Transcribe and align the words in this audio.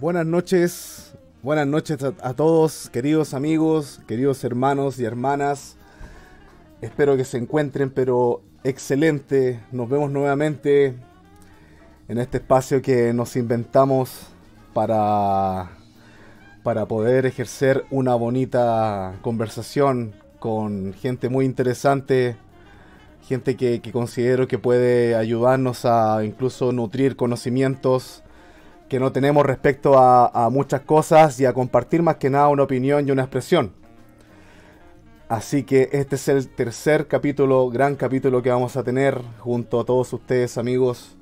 Buenas 0.00 0.26
noches, 0.26 1.12
buenas 1.42 1.66
noches 1.66 1.98
a, 2.04 2.34
todos, 2.34 2.88
queridos 2.88 3.34
amigos, 3.34 4.00
queridos 4.06 4.44
hermanos 4.44 5.00
y 5.00 5.04
hermanas. 5.04 5.76
Espero 6.80 7.16
que 7.16 7.24
se 7.24 7.36
encuentren, 7.36 7.90
pero 7.90 8.40
excelente. 8.62 9.58
Nos 9.72 9.88
vemos 9.88 10.12
nuevamente 10.12 10.94
en 12.06 12.18
este 12.18 12.36
espacio 12.38 12.80
que 12.80 13.12
nos 13.12 13.34
inventamos 13.34 14.28
para, 14.72 15.68
para 16.62 16.86
poder 16.86 17.26
ejercer 17.26 17.84
una 17.90 18.14
bonita 18.14 19.18
conversación 19.20 20.14
con 20.38 20.94
gente 20.94 21.28
muy 21.28 21.44
interesante, 21.44 22.36
gente 23.26 23.56
que, 23.56 23.80
que 23.80 23.90
considero 23.90 24.46
que 24.46 24.58
puede 24.58 25.16
ayudarnos 25.16 25.84
a 25.84 26.24
incluso 26.24 26.70
nutrir 26.70 27.16
conocimientos 27.16 28.22
que 28.88 28.98
no 28.98 29.12
tenemos 29.12 29.44
respecto 29.44 29.98
a, 29.98 30.48
muchas 30.50 30.80
cosas 30.80 31.38
y 31.40 31.46
a 31.46 31.52
compartir 31.52 32.02
más 32.02 32.16
que 32.16 32.30
nada 32.30 32.48
una 32.48 32.62
opinión 32.62 33.06
y 33.06 33.10
una 33.10 33.22
expresión. 33.22 33.72
Así 35.28 35.62
que 35.62 35.90
este 35.92 36.16
es 36.16 36.28
el 36.28 36.48
tercer 36.48 37.06
capítulo, 37.06 37.68
gran 37.68 37.96
capítulo 37.96 38.42
que 38.42 38.50
vamos 38.50 38.76
a 38.78 38.82
tener 38.82 39.20
junto 39.40 39.78
a 39.78 39.84
todos 39.84 40.10
ustedes 40.14 40.56
amigos. 40.56 41.16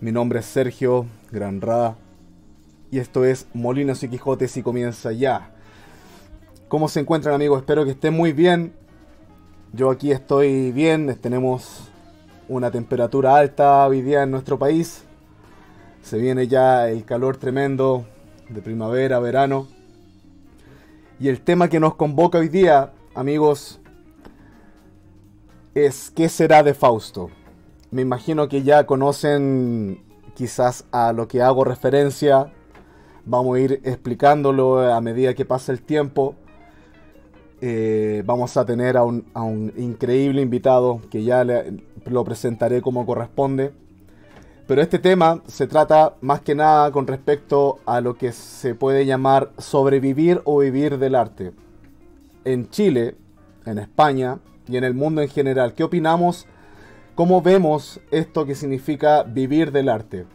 Mi 0.00 0.10
nombre 0.10 0.40
es 0.40 0.46
Sergio 0.46 1.06
Granra 1.30 1.94
y 2.90 2.98
esto 2.98 3.24
es 3.24 3.46
Molinos 3.54 4.02
y 4.02 4.08
Quijotes 4.08 4.56
y 4.56 4.62
comienza 4.62 5.12
ya. 5.12 5.52
¿Cómo 6.66 6.88
se 6.88 6.98
encuentran 6.98 7.34
amigos? 7.34 7.60
Espero 7.60 7.84
que 7.84 7.92
estén 7.92 8.14
muy 8.14 8.32
bien. 8.32 8.72
Yo 9.72 9.90
aquí 9.90 10.10
estoy 10.10 10.72
bien, 10.72 11.16
tenemos 11.20 11.88
una 12.48 12.70
temperatura 12.72 13.36
alta 13.36 13.86
hoy 13.86 14.02
día 14.02 14.24
en 14.24 14.32
nuestro 14.32 14.58
país. 14.58 15.04
Se 16.02 16.18
viene 16.18 16.48
ya 16.48 16.88
el 16.88 17.04
calor 17.04 17.36
tremendo 17.36 18.06
de 18.48 18.62
primavera, 18.62 19.18
verano. 19.18 19.66
Y 21.20 21.28
el 21.28 21.40
tema 21.40 21.68
que 21.68 21.80
nos 21.80 21.96
convoca 21.96 22.38
hoy 22.38 22.48
día, 22.48 22.92
amigos, 23.14 23.80
es 25.74 26.10
¿qué 26.10 26.28
será 26.28 26.62
de 26.62 26.74
Fausto? 26.74 27.30
Me 27.90 28.02
imagino 28.02 28.48
que 28.48 28.62
ya 28.62 28.86
conocen 28.86 30.02
quizás 30.34 30.84
a 30.92 31.12
lo 31.12 31.26
que 31.26 31.42
hago 31.42 31.64
referencia. 31.64 32.52
Vamos 33.24 33.56
a 33.56 33.60
ir 33.60 33.80
explicándolo 33.84 34.80
a 34.80 35.00
medida 35.00 35.34
que 35.34 35.44
pasa 35.44 35.72
el 35.72 35.82
tiempo. 35.82 36.36
Eh, 37.60 38.22
vamos 38.24 38.56
a 38.56 38.64
tener 38.64 38.96
a 38.96 39.02
un, 39.02 39.26
a 39.34 39.42
un, 39.42 39.72
increíble 39.76 40.40
invitado 40.40 41.00
que 41.10 41.24
ya 41.24 41.44
lo 42.04 42.24
presentaré 42.24 42.80
como 42.80 43.04
corresponde. 43.04 43.72
Pero 44.68 44.82
este 44.82 44.98
tema 44.98 45.42
se 45.46 45.66
trata 45.66 46.16
más 46.20 46.42
que 46.42 46.54
nada 46.54 46.92
con 46.92 47.06
respecto 47.06 47.78
a 47.86 48.02
lo 48.02 48.18
que 48.18 48.32
se 48.32 48.74
puede 48.74 49.06
llamar 49.06 49.50
sobrevivir 49.56 50.42
o 50.44 50.58
vivir 50.58 50.98
del 50.98 51.14
arte. 51.14 51.52
En 52.44 52.68
Chile, 52.68 53.16
en 53.64 53.78
España 53.78 54.40
y 54.68 54.76
en 54.76 54.84
el 54.84 54.92
mundo 54.92 55.22
en 55.22 55.30
general, 55.30 55.72
¿qué 55.72 55.84
opinamos? 55.84 56.46
¿Cómo 57.14 57.40
vemos 57.40 57.98
esto 58.10 58.44
que 58.44 58.54
significa 58.54 59.22
vivir 59.22 59.72
del 59.72 59.88
arte? 59.88 60.26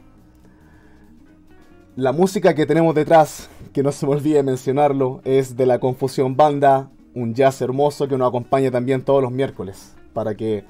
La 1.95 2.11
música 2.11 2.55
que 2.55 2.65
tenemos 2.65 2.95
detrás, 2.95 3.51
que 3.71 3.83
no 3.83 3.91
se 3.91 4.07
me 4.07 4.13
olvide 4.13 4.41
mencionarlo, 4.41 5.21
es 5.25 5.55
de 5.55 5.67
la 5.67 5.77
Confusión 5.77 6.35
Banda, 6.35 6.89
un 7.13 7.35
jazz 7.35 7.61
hermoso 7.61 8.07
que 8.07 8.17
nos 8.17 8.29
acompaña 8.29 8.71
también 8.71 9.03
todos 9.03 9.21
los 9.21 9.31
miércoles, 9.31 9.93
para 10.11 10.33
que 10.33 10.65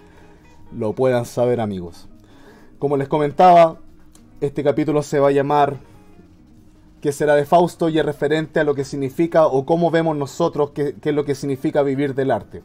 lo 0.74 0.92
puedan 0.92 1.24
saber 1.24 1.62
amigos. 1.62 2.10
Como 2.84 2.98
les 2.98 3.08
comentaba, 3.08 3.78
este 4.42 4.62
capítulo 4.62 5.04
se 5.04 5.18
va 5.18 5.30
a 5.30 5.32
llamar 5.32 5.78
¿Qué 7.00 7.14
será 7.14 7.34
de 7.36 7.46
Fausto? 7.46 7.88
y 7.88 7.98
es 7.98 8.06
referente 8.06 8.60
a 8.60 8.66
lo 8.66 8.76
que 8.76 8.84
significa 8.84 9.48
o 9.48 9.66
cómo 9.66 9.90
vemos 9.90 10.18
nosotros 10.18 10.72
qué, 10.72 10.94
es 11.02 11.16
lo 11.16 11.24
que 11.24 11.34
significa 11.34 11.82
vivir 11.82 12.14
del 12.14 12.30
arte. 12.30 12.62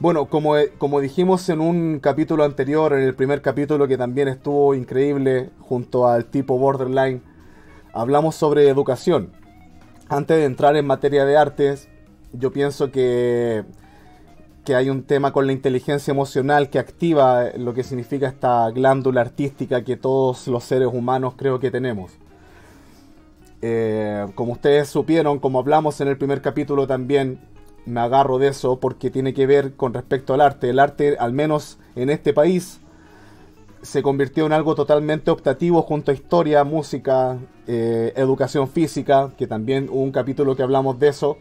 Bueno, 0.00 0.26
como, 0.26 0.54
como 0.78 0.98
dijimos 0.98 1.48
en 1.50 1.60
un 1.60 2.00
capítulo 2.00 2.42
anterior, 2.42 2.94
en 2.94 3.04
el 3.04 3.14
primer 3.14 3.42
capítulo 3.42 3.86
que 3.86 3.96
también 3.96 4.26
estuvo 4.26 4.74
increíble 4.74 5.50
junto 5.60 6.08
al 6.08 6.24
tipo 6.24 6.58
Borderline, 6.58 7.22
hablamos 7.92 8.34
sobre 8.34 8.68
educación. 8.68 9.30
Antes 10.08 10.38
de 10.38 10.46
entrar 10.46 10.74
en 10.74 10.84
materia 10.84 11.24
de 11.24 11.36
artes, 11.36 11.88
yo 12.32 12.52
pienso 12.52 12.90
que 12.90 13.64
que 14.66 14.74
hay 14.74 14.90
un 14.90 15.04
tema 15.04 15.32
con 15.32 15.46
la 15.46 15.52
inteligencia 15.52 16.10
emocional 16.10 16.70
que 16.70 16.80
activa 16.80 17.50
lo 17.56 17.72
que 17.72 17.84
significa 17.84 18.26
esta 18.26 18.68
glándula 18.72 19.20
artística 19.20 19.84
que 19.84 19.96
todos 19.96 20.48
los 20.48 20.64
seres 20.64 20.88
humanos 20.92 21.34
creo 21.36 21.60
que 21.60 21.70
tenemos. 21.70 22.10
Eh, 23.62 24.26
como 24.34 24.52
ustedes 24.52 24.88
supieron, 24.88 25.38
como 25.38 25.60
hablamos 25.60 26.00
en 26.00 26.08
el 26.08 26.18
primer 26.18 26.42
capítulo 26.42 26.88
también, 26.88 27.38
me 27.86 28.00
agarro 28.00 28.38
de 28.38 28.48
eso 28.48 28.80
porque 28.80 29.08
tiene 29.08 29.32
que 29.32 29.46
ver 29.46 29.74
con 29.74 29.94
respecto 29.94 30.34
al 30.34 30.40
arte. 30.40 30.68
El 30.68 30.80
arte, 30.80 31.16
al 31.16 31.32
menos 31.32 31.78
en 31.94 32.10
este 32.10 32.34
país, 32.34 32.80
se 33.82 34.02
convirtió 34.02 34.46
en 34.46 34.52
algo 34.52 34.74
totalmente 34.74 35.30
optativo 35.30 35.80
junto 35.82 36.10
a 36.10 36.14
historia, 36.14 36.64
música, 36.64 37.38
eh, 37.68 38.12
educación 38.16 38.66
física, 38.66 39.30
que 39.38 39.46
también 39.46 39.88
hubo 39.88 40.02
un 40.02 40.10
capítulo 40.10 40.56
que 40.56 40.64
hablamos 40.64 40.98
de 40.98 41.06
eso 41.06 41.38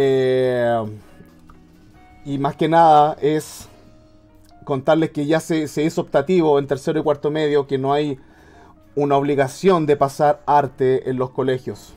eh, 0.00 0.84
y 2.24 2.38
más 2.38 2.54
que 2.54 2.68
nada 2.68 3.16
es 3.20 3.68
contarles 4.62 5.10
que 5.10 5.26
ya 5.26 5.40
se, 5.40 5.64
hizo 5.82 6.00
optativo 6.02 6.60
en 6.60 6.68
tercero 6.68 7.00
y 7.00 7.02
cuarto 7.02 7.32
medio, 7.32 7.66
que 7.66 7.78
no 7.78 7.92
hay 7.92 8.16
una 8.94 9.16
obligación 9.16 9.86
de 9.86 9.96
pasar 9.96 10.40
arte 10.46 11.10
en 11.10 11.16
los 11.16 11.30
colegios. 11.30 11.94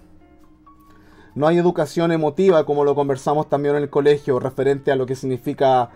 No 1.36 1.46
hay 1.46 1.60
educación 1.60 2.12
emotiva, 2.12 2.66
como 2.66 2.86
lo 2.86 2.96
conversamos 2.96 3.48
también 3.50 3.76
en 3.76 3.84
el 3.84 3.92
colegio, 3.92 4.40
referente 4.40 4.92
a 4.92 4.96
lo 4.96 5.06
que 5.06 5.16
significa 5.16 5.92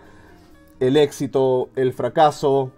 el 0.80 0.98
éxito, 0.98 1.70
el 1.76 1.92
fracaso, 1.92 2.72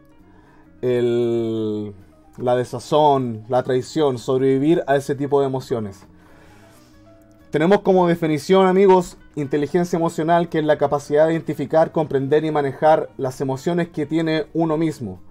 la 0.81 2.55
desazón, 2.55 3.43
la 3.49 3.61
traición, 3.63 4.19
sobrevivir 4.19 4.85
a 4.87 4.95
ese 4.95 5.15
tipo 5.15 5.41
de 5.41 5.47
emociones. 5.47 6.07
Tenemos 7.51 7.79
como 7.79 8.09
definición, 8.09 8.67
amigos, 8.67 9.17
inteligencia 9.35 9.95
emocional, 9.95 10.49
que 10.49 10.59
es 10.59 10.65
la 10.65 10.77
capacidad 10.77 11.27
de 11.27 11.33
identificar, 11.33 11.93
comprender 11.93 12.43
y 12.43 12.51
manejar 12.51 13.09
las 13.15 13.39
emociones 13.39 13.87
que 13.87 14.05
tiene 14.05 14.47
uno 14.53 14.75
mismo, 14.75 15.21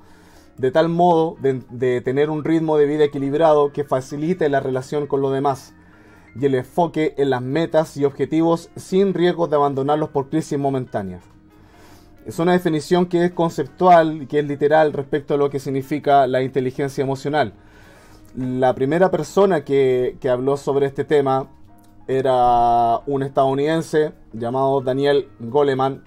de 0.56 0.70
tal 0.70 0.88
modo 0.88 1.36
de, 1.40 2.00
tener 2.00 2.30
un 2.30 2.42
ritmo 2.42 2.78
de 2.78 2.86
vida 2.86 3.04
equilibrado 3.04 3.70
que 3.70 3.84
facilite 3.84 4.48
la 4.48 4.60
relación 4.60 5.06
con 5.06 5.20
los 5.20 5.30
demás 5.30 5.74
y 6.34 6.46
el 6.46 6.54
enfoque 6.54 7.14
en 7.18 7.28
las 7.28 7.42
metas 7.42 7.98
y 7.98 8.06
objetivos 8.06 8.70
sin 8.76 9.12
riesgo 9.12 9.46
de 9.46 9.56
abandonarlos 9.56 10.08
por 10.08 10.30
crisis 10.30 10.58
momentáneas. 10.58 11.22
Es 12.24 12.38
una 12.38 12.52
definición 12.52 13.06
que 13.06 13.26
es 13.26 13.32
conceptual 13.32 14.22
y 14.22 14.26
que 14.26 14.38
es 14.38 14.46
literal 14.46 14.94
respecto 14.94 15.34
a 15.34 15.36
lo 15.36 15.50
que 15.50 15.60
significa 15.60 16.26
la 16.26 16.42
inteligencia 16.42 17.02
emocional. 17.02 17.52
La 18.34 18.74
primera 18.74 19.10
persona 19.10 19.64
que, 19.64 20.16
que 20.18 20.30
habló 20.30 20.56
sobre 20.56 20.86
este 20.86 21.04
tema 21.04 21.50
era 22.08 23.00
un 23.06 23.22
estadounidense 23.22 24.12
llamado 24.32 24.80
Daniel 24.80 25.28
Goleman, 25.40 26.04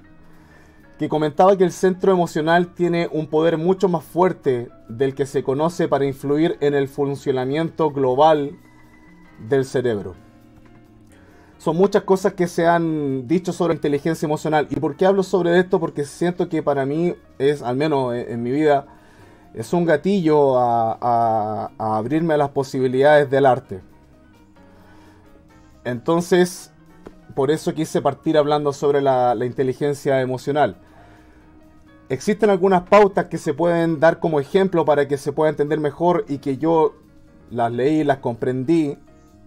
que 0.98 1.10
comentaba 1.10 1.58
que 1.58 1.64
el 1.64 1.72
centro 1.72 2.12
emocional 2.12 2.74
tiene 2.74 3.10
un 3.12 3.28
poder 3.28 3.58
mucho 3.58 3.88
más 3.90 4.04
fuerte 4.04 4.70
del 4.88 5.16
que 5.16 5.26
se 5.26 5.44
conoce 5.44 5.88
para 5.88 6.06
influir 6.06 6.58
en 6.62 6.74
el 6.74 6.88
funcionamiento 6.88 7.92
global 7.92 8.58
del 9.48 9.66
cerebro. 9.66 10.16
Son 11.58 11.76
muchas 11.76 12.04
cosas 12.04 12.34
que 12.34 12.48
se 12.48 12.66
han 12.66 13.28
dicho 13.28 13.52
sobre 13.52 13.74
inteligencia 13.74 14.26
emocional. 14.26 14.68
¿Y 14.70 14.78
por 14.78 14.96
qué 14.96 15.06
hablo 15.06 15.24
sobre 15.24 15.60
esto? 15.60 15.80
Porque 15.80 16.06
siento 16.06 16.48
que 16.48 16.64
para 16.64 16.86
mí 16.86 17.16
es, 17.38 17.62
al 17.62 17.76
menos 17.76 18.14
en, 18.16 18.42
mi 18.42 18.52
vida, 18.52 18.86
es 19.54 19.74
un 19.74 19.84
gatillo 19.84 20.58
a 20.58 21.70
abrirme 21.78 22.36
a 22.36 22.38
las 22.38 22.50
posibilidades 22.50 23.30
del 23.30 23.46
arte. 23.46 23.89
Entonces, 25.84 26.72
por 27.36 27.52
eso 27.52 27.74
quise 27.74 28.02
partir 28.02 28.38
hablando 28.38 28.74
sobre 28.74 29.02
la, 29.02 29.36
inteligencia 29.46 30.22
emocional. 30.22 30.78
Existen 32.10 32.50
algunas 32.50 32.84
pautas 32.84 33.26
que 33.26 33.38
se 33.38 33.54
pueden 33.54 34.00
dar 34.00 34.20
como 34.20 34.40
ejemplo 34.40 34.84
para 34.84 35.08
que 35.08 35.18
se 35.18 35.32
pueda 35.32 35.50
entender 35.50 35.80
mejor 35.80 36.26
y 36.28 36.40
que 36.40 36.58
yo 36.58 36.96
las 37.52 37.72
leí, 37.72 38.04
las 38.04 38.18
comprendí 38.18 38.98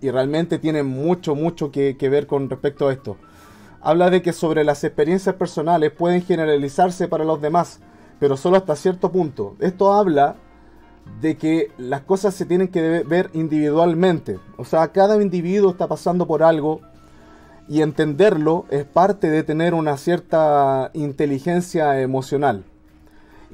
y 0.01 0.11
realmente 0.11 0.59
tienen 0.59 0.87
mucho, 0.87 1.35
mucho 1.35 1.71
que, 1.71 1.97
que 1.97 2.09
ver 2.09 2.27
con 2.27 2.49
respecto 2.49 2.89
a 2.89 2.93
esto. 2.93 3.17
Habla 3.81 4.11
de 4.11 4.23
que 4.23 4.33
sobre 4.33 4.63
las 4.63 4.85
experiencias 4.85 5.35
personales 5.35 5.91
pueden 5.91 6.23
generalizarse 6.23 7.09
para 7.09 7.25
los 7.25 7.41
demás, 7.41 7.81
pero 8.21 8.37
solo 8.37 8.57
hasta 8.57 8.77
cierto 8.77 9.11
punto. 9.11 9.57
Esto 9.59 9.93
habla 9.93 10.37
de 11.21 11.37
que 11.37 11.71
las 11.79 12.03
cosas 12.03 12.35
se 12.35 12.47
tienen 12.47 12.69
que 12.69 13.05
ver 13.05 13.31
individualmente. 13.33 14.39
O 14.57 14.65
sea, 14.65 14.89
cada 14.89 15.21
individuo 15.23 15.71
está 15.71 15.87
pasando 15.87 16.27
por 16.27 16.43
algo 16.43 16.81
y 17.69 17.81
entenderlo 17.83 18.67
es 18.71 18.85
parte 18.85 19.31
de 19.31 19.43
tener 19.43 19.75
una 19.75 19.97
cierta 19.97 20.91
inteligencia 20.95 22.01
emocional. 22.01 22.65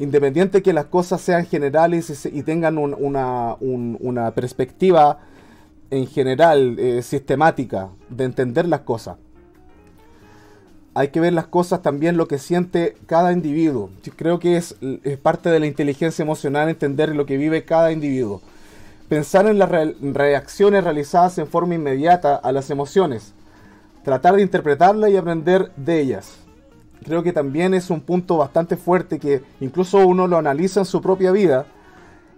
independiente 0.00 0.62
que 0.62 0.72
las 0.72 0.84
cosas 0.84 1.20
sean 1.20 1.44
generales 1.44 2.24
y, 2.26 2.42
tengan 2.44 2.78
una, 2.78 4.30
perspectiva 4.32 5.18
en 5.90 6.06
general, 6.06 6.78
eh, 6.78 7.02
sistemática, 7.02 7.88
de 8.08 8.24
entender 8.24 8.68
las 8.68 8.80
cosas. 8.82 9.16
Hay 10.94 11.08
que 11.08 11.20
ver 11.20 11.32
las 11.32 11.46
cosas 11.46 11.82
también 11.82 12.16
lo 12.16 12.28
que 12.28 12.38
siente 12.38 12.96
cada 13.06 13.32
individuo. 13.32 13.90
creo 14.16 14.38
que 14.38 14.56
es, 14.56 14.76
parte 15.22 15.50
de 15.50 15.60
la 15.60 15.66
inteligencia 15.66 16.22
emocional 16.22 16.68
entender 16.68 17.14
lo 17.14 17.26
que 17.26 17.36
vive 17.36 17.64
cada 17.64 17.92
individuo. 17.92 18.40
Pensar 19.08 19.46
en 19.46 19.58
las 19.58 19.70
reacciones 19.70 20.84
realizadas 20.84 21.38
en 21.38 21.46
forma 21.46 21.74
inmediata 21.74 22.36
a 22.36 22.52
las 22.52 22.70
emociones. 22.70 23.32
Tratar 24.04 24.36
de 24.36 24.42
interpretarlas 24.42 25.10
y 25.10 25.16
aprender 25.16 25.70
de 25.76 26.00
ellas 26.00 26.38
creo 27.04 27.22
que 27.22 27.32
también 27.32 27.74
es 27.74 27.90
un 27.90 28.00
punto 28.00 28.36
bastante 28.36 28.76
fuerte 28.76 29.18
que 29.18 29.42
incluso 29.60 30.06
uno 30.06 30.26
lo 30.26 30.36
analiza 30.36 30.80
en 30.80 30.86
su 30.86 31.00
propia 31.00 31.32
vida 31.32 31.66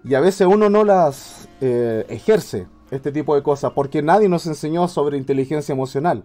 y 0.04 0.14
a 0.14 0.20
veces 0.20 0.46
uno 0.46 0.70
no 0.70 0.84
las 0.84 1.48
eh, 1.60 2.06
ejerce, 2.08 2.66
este 2.90 3.12
tipo 3.12 3.34
de 3.34 3.42
cosas, 3.42 3.72
porque 3.72 4.02
nadie 4.02 4.28
nos 4.28 4.46
enseñó 4.46 4.88
sobre 4.88 5.18
inteligencia 5.18 5.72
emocional 5.72 6.24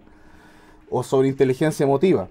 o 0.90 1.02
sobre 1.02 1.28
inteligencia 1.28 1.84
emotiva. 1.84 2.28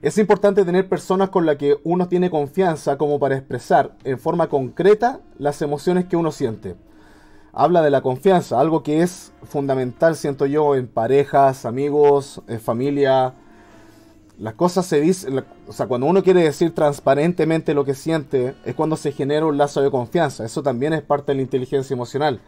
Es 0.00 0.16
importante 0.18 0.64
tener 0.64 0.88
personas 0.88 1.30
con 1.30 1.44
las 1.44 1.56
que 1.56 1.76
uno 1.82 2.06
tiene 2.06 2.30
confianza 2.30 2.96
como 2.96 3.18
para 3.18 3.36
expresar 3.36 3.96
en 4.04 4.18
forma 4.18 4.48
concreta 4.48 5.20
las 5.38 5.60
emociones 5.60 6.04
que 6.06 6.16
uno 6.16 6.30
siente. 6.30 6.76
Habla 7.52 7.82
de 7.82 7.90
la 7.90 8.02
confianza, 8.02 8.60
algo 8.60 8.84
que 8.84 9.02
es 9.02 9.32
fundamental, 9.42 10.14
siento 10.14 10.46
yo, 10.46 10.76
en 10.76 10.86
parejas, 10.86 11.64
amigos, 11.64 12.42
en 12.46 12.60
familia, 12.60 13.34
las 14.38 14.54
cosas 14.54 14.86
se 14.86 15.00
dicen, 15.00 15.44
o 15.66 15.72
sea, 15.72 15.88
cuando 15.88 16.06
uno 16.06 16.22
quiere 16.22 16.44
decir 16.44 16.72
transparentemente 16.72 17.74
lo 17.74 17.84
que 17.84 17.94
siente, 17.94 18.54
es 18.64 18.76
cuando 18.76 18.96
se 18.96 19.10
genera 19.10 19.46
un 19.46 19.58
lazo 19.58 19.82
de 19.82 19.90
confianza. 19.90 20.44
Eso 20.44 20.62
también 20.62 20.92
es 20.92 21.02
parte 21.02 21.32
de 21.32 21.36
la 21.36 21.42
inteligencia 21.42 21.92
emocional. 21.92 22.40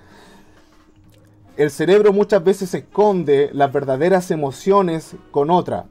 El 1.61 1.71
cerebro 1.71 2.15
muchas 2.15 2.43
veces 2.43 2.73
esconde 2.73 3.51
las 3.53 3.71
verdaderas 3.71 4.31
emociones 4.31 5.15
con 5.31 5.51
otra. 5.51 5.85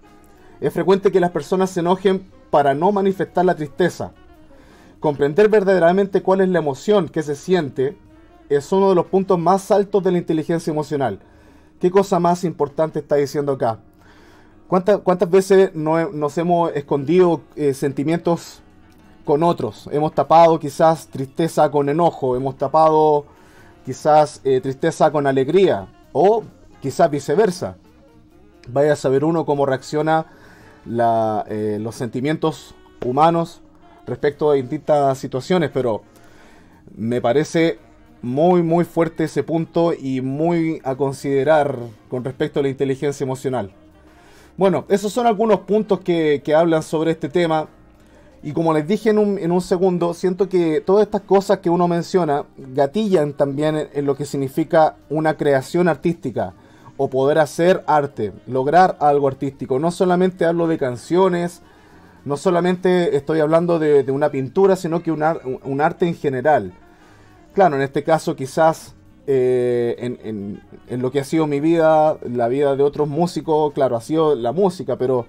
Es 0.62 0.74
frecuente 0.74 1.12
que 1.12 1.20
las 1.20 1.30
personas 1.30 1.70
se 1.70 1.82
enojen 1.82 2.28
para 2.50 2.74
no 2.74 2.92
manifestar 2.92 3.46
la 3.46 3.56
tristeza. 3.56 4.12
Comprender 5.00 5.48
verdaderamente 5.48 6.24
cuál 6.24 6.42
es 6.42 6.50
la 6.50 6.58
emoción 6.58 7.08
que 7.08 7.22
se 7.22 7.36
siente 7.36 7.96
es 8.50 8.72
uno 8.72 8.90
de 8.90 8.96
los 8.96 9.06
puntos 9.06 9.38
más 9.38 9.70
altos 9.70 10.04
de 10.04 10.12
la 10.12 10.18
inteligencia 10.18 10.72
emocional. 10.72 11.20
¿Qué 11.80 11.92
cosa 11.92 12.20
más 12.20 12.44
importante 12.46 12.98
está 12.98 13.18
diciendo 13.18 13.52
acá? 13.52 13.78
¿Cuántas, 14.68 15.30
veces 15.30 15.76
nos 15.76 16.36
hemos 16.40 16.72
escondido 16.74 17.42
eh, 17.56 17.76
sentimientos 17.76 18.64
con 19.24 19.44
otros? 19.44 19.88
Hemos 19.92 20.16
tapado 20.16 20.60
quizás 20.60 21.06
tristeza 21.10 21.70
con 21.70 21.90
enojo, 21.90 22.36
hemos 22.36 22.58
tapado 22.58 23.26
quizás 23.90 24.40
eh, 24.44 24.62
tristeza 24.62 25.10
con 25.10 25.26
alegría 25.26 25.88
o 26.14 26.44
quizás 26.80 27.10
viceversa. 27.10 27.76
Vaya 28.68 28.94
a 28.94 28.96
saber 28.96 29.24
uno 29.24 29.48
cómo 29.48 29.66
reacciona 29.66 30.28
eh, 30.86 31.80
los 31.82 31.96
sentimientos 31.96 32.76
humanos 33.04 33.64
respecto 34.06 34.52
a 34.52 34.54
distintas 34.54 35.18
situaciones, 35.18 35.72
pero 35.74 36.04
me 36.96 37.20
parece 37.20 37.80
muy 38.22 38.62
muy 38.62 38.86
fuerte 38.86 39.24
ese 39.24 39.42
punto 39.42 39.94
y 40.00 40.22
muy 40.22 40.82
a 40.84 40.94
considerar 40.94 41.76
con 42.12 42.24
respecto 42.24 42.60
a 42.60 42.64
la 42.64 42.70
inteligencia 42.70 43.24
emocional. 43.24 43.72
Bueno, 44.56 44.86
esos 44.90 45.12
son 45.12 45.26
algunos 45.26 45.62
puntos 45.62 46.02
que, 46.02 46.44
hablan 46.56 46.84
sobre 46.84 47.10
este 47.10 47.28
tema. 47.28 47.70
Y 48.42 48.54
como 48.54 48.74
les 48.74 48.88
dije 48.88 49.10
en 49.10 49.18
un, 49.52 49.62
segundo, 49.62 50.14
siento 50.14 50.48
que 50.48 50.82
todas 50.82 51.06
estas 51.06 51.22
cosas 51.22 51.60
que 51.60 51.70
uno 51.70 51.88
menciona 51.90 52.46
gatillan 52.58 53.34
también 53.34 53.90
en, 53.94 54.06
lo 54.06 54.16
que 54.16 54.26
significa 54.26 54.96
una 55.10 55.36
creación 55.36 55.90
artística 55.90 56.54
o 56.96 57.10
poder 57.10 57.40
hacer 57.40 57.84
arte, 57.86 58.32
lograr 58.48 58.98
algo 59.02 59.28
artístico. 59.28 59.78
No 59.78 59.92
solamente 59.92 60.46
hablo 60.46 60.68
de 60.68 60.78
canciones, 60.78 61.62
no 62.24 62.38
solamente 62.38 63.18
estoy 63.18 63.42
hablando 63.42 63.78
de, 63.78 64.10
una 64.10 64.30
pintura, 64.30 64.78
sino 64.78 65.04
que 65.04 65.12
un 65.12 65.82
arte 65.82 66.08
en 66.08 66.16
general. 66.16 66.74
Claro, 67.54 67.76
en 67.76 67.82
este 67.82 68.04
caso 68.04 68.38
quizás 68.38 68.96
eh, 69.32 70.18
en, 70.88 71.02
lo 71.02 71.12
que 71.12 71.20
ha 71.20 71.24
sido 71.24 71.46
mi 71.46 71.60
vida, 71.60 72.18
la 72.24 72.48
vida 72.48 72.76
de 72.76 72.82
otros 72.82 73.08
músicos, 73.08 73.74
claro, 73.74 73.96
ha 73.96 74.02
sido 74.02 74.34
la 74.34 74.54
música, 74.54 74.96
pero 74.96 75.28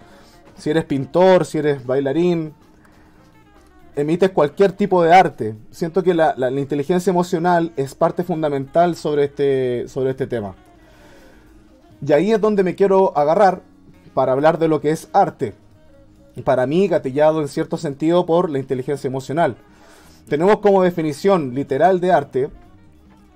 si 0.56 0.70
eres 0.70 0.86
pintor, 0.86 1.44
si 1.44 1.58
eres 1.58 1.84
bailarín, 1.84 2.54
emites 4.00 4.30
cualquier 4.30 4.72
tipo 4.72 5.02
de 5.02 5.12
arte. 5.12 5.54
Siento 5.70 6.02
que 6.02 6.14
la, 6.14 6.34
inteligencia 6.50 7.10
emocional 7.10 7.72
es 7.76 7.94
parte 7.94 8.24
fundamental 8.24 8.96
sobre 8.96 9.24
este, 9.24 9.88
sobre 9.88 10.10
este 10.10 10.26
tema. 10.26 10.54
Y 12.06 12.12
ahí 12.12 12.32
es 12.32 12.40
donde 12.40 12.62
me 12.62 12.74
quiero 12.74 13.16
agarrar 13.16 13.62
para 14.14 14.32
hablar 14.32 14.58
de 14.58 14.68
lo 14.68 14.80
que 14.80 14.90
es 14.90 15.08
arte. 15.12 15.54
Para 16.44 16.66
mí, 16.66 16.88
gatillado 16.88 17.42
en 17.42 17.48
cierto 17.48 17.76
sentido 17.76 18.24
por 18.24 18.48
la 18.48 18.58
inteligencia 18.58 19.08
emocional. 19.08 19.56
Tenemos 20.28 20.58
como 20.60 20.82
definición 20.82 21.54
literal 21.54 22.00
de 22.00 22.12
arte 22.12 22.50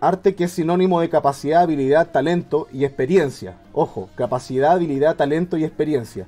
Arte 0.05 0.35
que 0.35 0.45
es 0.45 0.53
sinónimo 0.53 1.01
de 1.01 1.09
capacidad, 1.09 1.63
habilidad, 1.63 2.11
talento 2.11 2.69
y 2.71 2.85
experiencia. 2.85 3.57
Ojo, 3.73 4.11
capacidad, 4.17 4.73
habilidad, 4.73 5.17
talento 5.17 5.57
y 5.57 5.65
experiencia. 5.65 6.27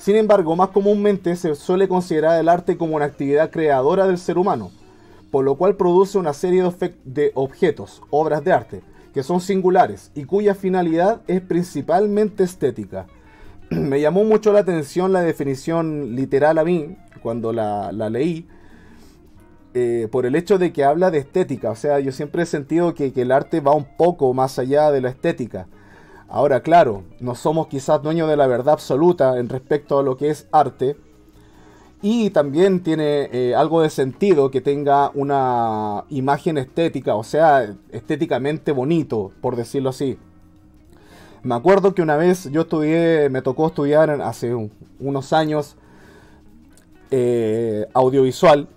Sin 0.00 0.16
embargo, 0.16 0.56
más 0.56 0.70
comúnmente 0.70 1.36
se 1.36 1.54
suele 1.54 1.86
considerar 1.86 2.40
el 2.40 2.48
arte 2.48 2.78
como 2.78 2.96
una 2.96 3.04
actividad 3.04 3.50
creadora 3.50 4.06
del 4.06 4.16
ser 4.16 4.38
humano, 4.38 4.70
por 5.30 5.44
lo 5.44 5.56
cual 5.56 5.76
produce 5.76 6.16
una 6.16 6.32
serie 6.32 6.64
de 7.04 7.32
objetos, 7.34 8.00
obras 8.08 8.42
de 8.42 8.50
arte, 8.50 8.80
que 9.12 9.22
son 9.22 9.42
singulares 9.42 10.10
y 10.14 10.24
cuya 10.24 10.54
finalidad 10.54 11.20
es 11.26 11.42
principalmente 11.42 12.44
estética. 12.44 13.08
Me 13.70 14.00
llamó 14.00 14.24
mucho 14.24 14.54
la 14.54 14.60
atención 14.60 15.12
la 15.12 15.20
definición 15.20 16.16
literal 16.16 16.56
a 16.56 16.64
mí, 16.64 16.96
cuando 17.22 17.52
la, 17.52 17.92
leí, 17.92 18.48
eh, 19.74 20.08
por 20.10 20.24
el 20.24 20.34
hecho 20.34 20.56
de 20.56 20.72
que 20.72 20.82
habla 20.82 21.10
de 21.10 21.18
estética. 21.18 21.72
O 21.72 21.76
sea, 21.76 22.00
yo 22.00 22.10
siempre 22.10 22.44
he 22.44 22.46
sentido 22.46 22.94
que, 22.94 23.12
el 23.14 23.32
arte 23.32 23.60
va 23.60 23.74
un 23.74 23.84
poco 23.98 24.32
más 24.32 24.58
allá 24.58 24.90
de 24.92 25.02
la 25.02 25.10
estética. 25.10 25.66
Ahora, 26.30 26.60
claro, 26.62 27.02
no 27.18 27.34
somos 27.34 27.66
quizás 27.66 28.00
dueños 28.02 28.28
de 28.28 28.36
la 28.36 28.46
verdad 28.46 28.74
absoluta 28.74 29.36
en 29.38 29.48
respecto 29.48 29.98
a 29.98 30.02
lo 30.04 30.16
que 30.16 30.30
es 30.30 30.46
arte. 30.52 30.96
Y 32.02 32.30
también 32.30 32.82
tiene 32.82 33.28
eh, 33.32 33.54
algo 33.54 33.82
de 33.82 33.90
sentido 33.90 34.50
que 34.50 34.60
tenga 34.60 35.10
una 35.12 36.04
imagen 36.08 36.56
estética, 36.56 37.16
o 37.16 37.24
sea, 37.24 37.74
estéticamente 37.90 38.70
bonito, 38.72 39.32
por 39.40 39.56
decirlo 39.56 39.90
así. 39.90 40.18
Me 41.42 41.54
acuerdo 41.56 41.94
que 41.94 42.00
una 42.00 42.16
vez 42.16 42.48
yo 42.52 42.62
estudié, 42.62 43.28
me 43.28 43.42
tocó 43.42 43.66
estudiar 43.66 44.10
hace 44.22 44.54
unos 45.00 45.32
años 45.32 45.76
eh, 47.10 47.86
audiovisual 47.92 48.68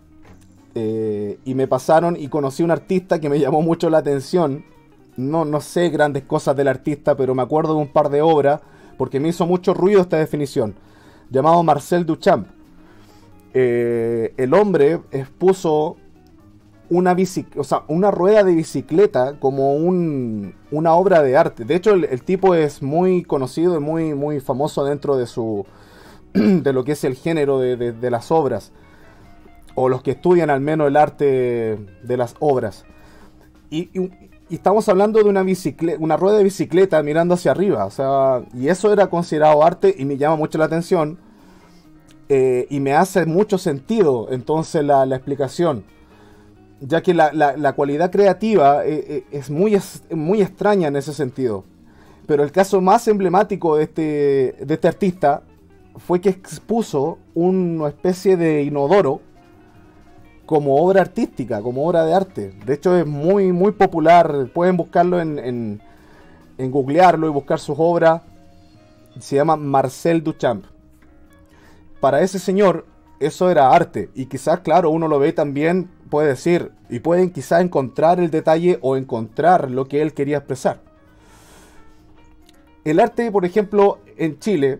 eh, 0.73 1.37
y 1.45 1.53
me 1.53 1.67
pasaron 1.67 2.17
y 2.17 2.29
conocí 2.29 2.63
un 2.63 2.71
artista 2.71 3.19
que 3.19 3.29
me 3.29 3.39
llamó 3.39 3.61
mucho 3.61 3.91
la 3.91 3.99
atención. 3.99 4.65
No, 5.17 5.45
no 5.45 5.61
sé 5.61 5.89
grandes 5.89 6.23
cosas 6.23 6.55
del 6.55 6.67
artista, 6.67 7.15
pero 7.15 7.35
me 7.35 7.41
acuerdo 7.41 7.75
de 7.75 7.81
un 7.81 7.87
par 7.87 8.09
de 8.09 8.21
obras 8.21 8.61
porque 8.97 9.19
me 9.19 9.29
hizo 9.29 9.45
mucho 9.45 9.73
ruido 9.73 10.01
esta 10.01 10.17
definición. 10.17 10.75
Llamado 11.29 11.63
Marcel 11.63 12.05
Duchamp. 12.05 12.47
Eh, 13.53 14.33
el 14.37 14.53
hombre 14.53 15.01
expuso 15.11 15.97
una, 16.89 17.15
o 17.55 17.63
sea, 17.63 17.83
una 17.87 18.11
rueda 18.11 18.43
de 18.43 18.55
bicicleta 18.55 19.37
como 19.39 19.75
un, 19.75 20.55
una 20.71 20.93
obra 20.93 21.21
de 21.21 21.37
arte. 21.37 21.65
De 21.65 21.75
hecho, 21.75 21.93
el, 21.93 22.23
tipo 22.23 22.55
es 22.55 22.81
muy 22.81 23.23
conocido 23.23 23.77
y 23.77 23.79
muy, 23.79 24.13
muy 24.15 24.39
famoso 24.39 24.83
dentro 24.83 25.17
de 25.17 25.27
su 25.27 25.65
de 26.33 26.73
lo 26.73 26.83
que 26.83 26.93
es 26.93 27.03
el 27.03 27.15
género 27.15 27.59
de 27.59 28.11
las 28.11 28.31
obras 28.31 28.71
o 29.75 29.89
los 29.89 30.03
que 30.03 30.11
estudian 30.11 30.49
al 30.49 30.61
menos 30.61 30.87
el 30.87 30.97
arte 30.97 31.77
de 32.03 32.17
las 32.17 32.35
obras. 32.39 32.85
Y, 33.69 33.89
estamos 34.55 34.87
hablando 34.89 35.21
de 35.21 35.29
una 35.29 35.43
bicicleta, 35.43 35.97
una 36.01 36.17
rueda 36.17 36.37
de 36.37 36.43
bicicleta 36.43 37.01
mirando 37.03 37.33
hacia 37.33 37.51
arriba, 37.51 37.85
o 37.85 37.91
sea, 37.91 38.43
y 38.53 38.67
eso 38.67 38.91
era 38.91 39.07
considerado 39.07 39.63
arte 39.63 39.95
y 39.97 40.05
me 40.05 40.17
llama 40.17 40.35
mucho 40.35 40.57
la 40.57 40.65
atención 40.65 41.17
eh, 42.29 42.67
y 42.69 42.79
me 42.79 42.93
hace 42.93 43.25
mucho 43.25 43.57
sentido 43.57 44.27
entonces 44.31 44.83
la, 44.83 45.03
explicación, 45.03 45.83
ya 46.79 47.01
que 47.01 47.13
la, 47.13 47.73
cualidad 47.75 48.11
creativa 48.11 48.85
eh, 48.85 49.05
eh, 49.07 49.23
es 49.31 49.49
muy, 49.49 49.79
muy 50.11 50.41
extraña 50.41 50.87
en 50.87 50.95
ese 50.95 51.13
sentido. 51.13 51.65
Pero 52.25 52.43
el 52.43 52.51
caso 52.51 52.79
más 52.79 53.07
emblemático 53.09 53.75
de 53.75 53.83
este, 53.83 54.55
de 54.65 54.73
este 54.73 54.87
artista 54.87 55.43
fue 55.97 56.21
que 56.21 56.29
expuso 56.29 57.19
una 57.33 57.89
especie 57.89 58.37
de 58.37 58.63
inodoro 58.63 59.21
como 60.45 60.75
obra 60.75 61.01
artística, 61.01 61.61
como 61.61 61.87
obra 61.87 62.05
de 62.05 62.13
arte. 62.13 62.53
De 62.65 62.73
hecho 62.73 62.95
es 62.97 63.05
muy, 63.05 63.51
muy 63.51 63.71
popular. 63.71 64.49
Pueden 64.53 64.77
buscarlo 64.77 65.21
en, 65.21 65.79
en, 66.57 66.71
googlearlo 66.71 67.27
y 67.27 67.31
buscar 67.31 67.59
sus 67.59 67.75
obras. 67.79 68.21
Se 69.19 69.35
llama 69.35 69.55
Marcel 69.55 70.23
Duchamp. 70.23 70.65
Para 71.99 72.21
ese 72.21 72.39
señor, 72.39 72.85
eso 73.19 73.49
era 73.49 73.71
arte. 73.71 74.09
Y 74.15 74.25
quizás, 74.25 74.59
claro, 74.59 74.89
uno 74.89 75.07
lo 75.07 75.19
ve 75.19 75.31
también, 75.31 75.89
puede 76.09 76.29
decir, 76.29 76.71
y 76.89 76.99
pueden 76.99 77.31
quizás 77.31 77.61
encontrar 77.61 78.19
el 78.19 78.29
detalle 78.29 78.79
o 78.81 78.97
encontrar 78.97 79.71
lo 79.71 79.87
que 79.87 80.01
él 80.01 80.13
quería 80.13 80.37
expresar. 80.37 80.81
El 82.83 82.99
arte, 82.99 83.31
por 83.31 83.45
ejemplo, 83.45 83.99
en 84.17 84.39
Chile, 84.39 84.79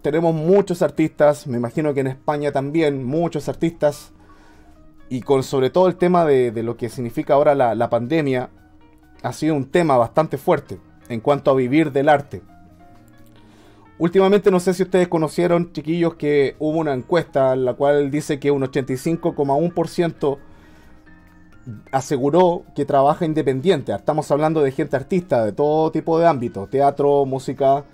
tenemos 0.00 0.34
muchos 0.34 0.80
artistas, 0.80 1.46
me 1.46 1.58
imagino 1.58 1.92
que 1.92 2.00
en 2.00 2.06
España 2.06 2.52
también, 2.52 3.04
muchos 3.04 3.48
artistas, 3.50 4.12
y 5.08 5.22
con 5.22 5.42
sobre 5.42 5.70
todo 5.70 5.88
el 5.88 5.96
tema 5.96 6.24
de, 6.24 6.50
lo 6.62 6.76
que 6.76 6.88
significa 6.88 7.34
ahora 7.34 7.54
la, 7.54 7.74
la 7.74 7.90
pandemia, 7.90 8.50
ha 9.22 9.32
sido 9.32 9.54
un 9.54 9.70
tema 9.70 9.96
bastante 9.96 10.38
fuerte 10.38 10.78
en 11.08 11.20
cuanto 11.20 11.50
a 11.50 11.54
vivir 11.54 11.92
del 11.92 12.08
arte. 12.08 12.42
Últimamente 13.98 14.50
no 14.50 14.60
sé 14.60 14.74
si 14.74 14.84
ustedes 14.84 15.08
conocieron, 15.08 15.72
chiquillos, 15.72 16.14
que 16.14 16.54
hubo 16.60 16.78
una 16.78 16.94
encuesta 16.94 17.52
en 17.54 17.64
la 17.64 17.74
cual 17.74 18.10
dice 18.10 18.38
que 18.38 18.50
un 18.50 18.62
85,1% 18.62 20.38
aseguró 21.90 22.64
que 22.74 22.84
trabaja 22.84 23.24
independiente. 23.24 23.92
Estamos 23.92 24.30
hablando 24.30 24.62
de 24.62 24.72
gente 24.72 24.96
artista 24.96 25.44
de 25.44 25.52
todo 25.52 25.90
tipo 25.90 26.18
de 26.18 26.26
ámbitos, 26.26 26.70
teatro, 26.70 27.24
música. 27.26 27.84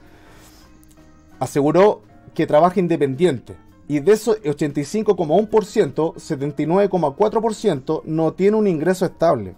Aseguró 1.39 2.03
que 2.35 2.47
trabaja 2.47 2.81
independiente. 2.81 3.57
Y 3.87 4.01
de 4.01 4.13
esos 4.13 4.41
85,1%, 4.43 6.15
79,4% 6.15 8.03
no 8.05 8.33
tiene 8.33 8.57
un 8.57 8.67
ingreso 8.67 9.05
estable. 9.05 9.55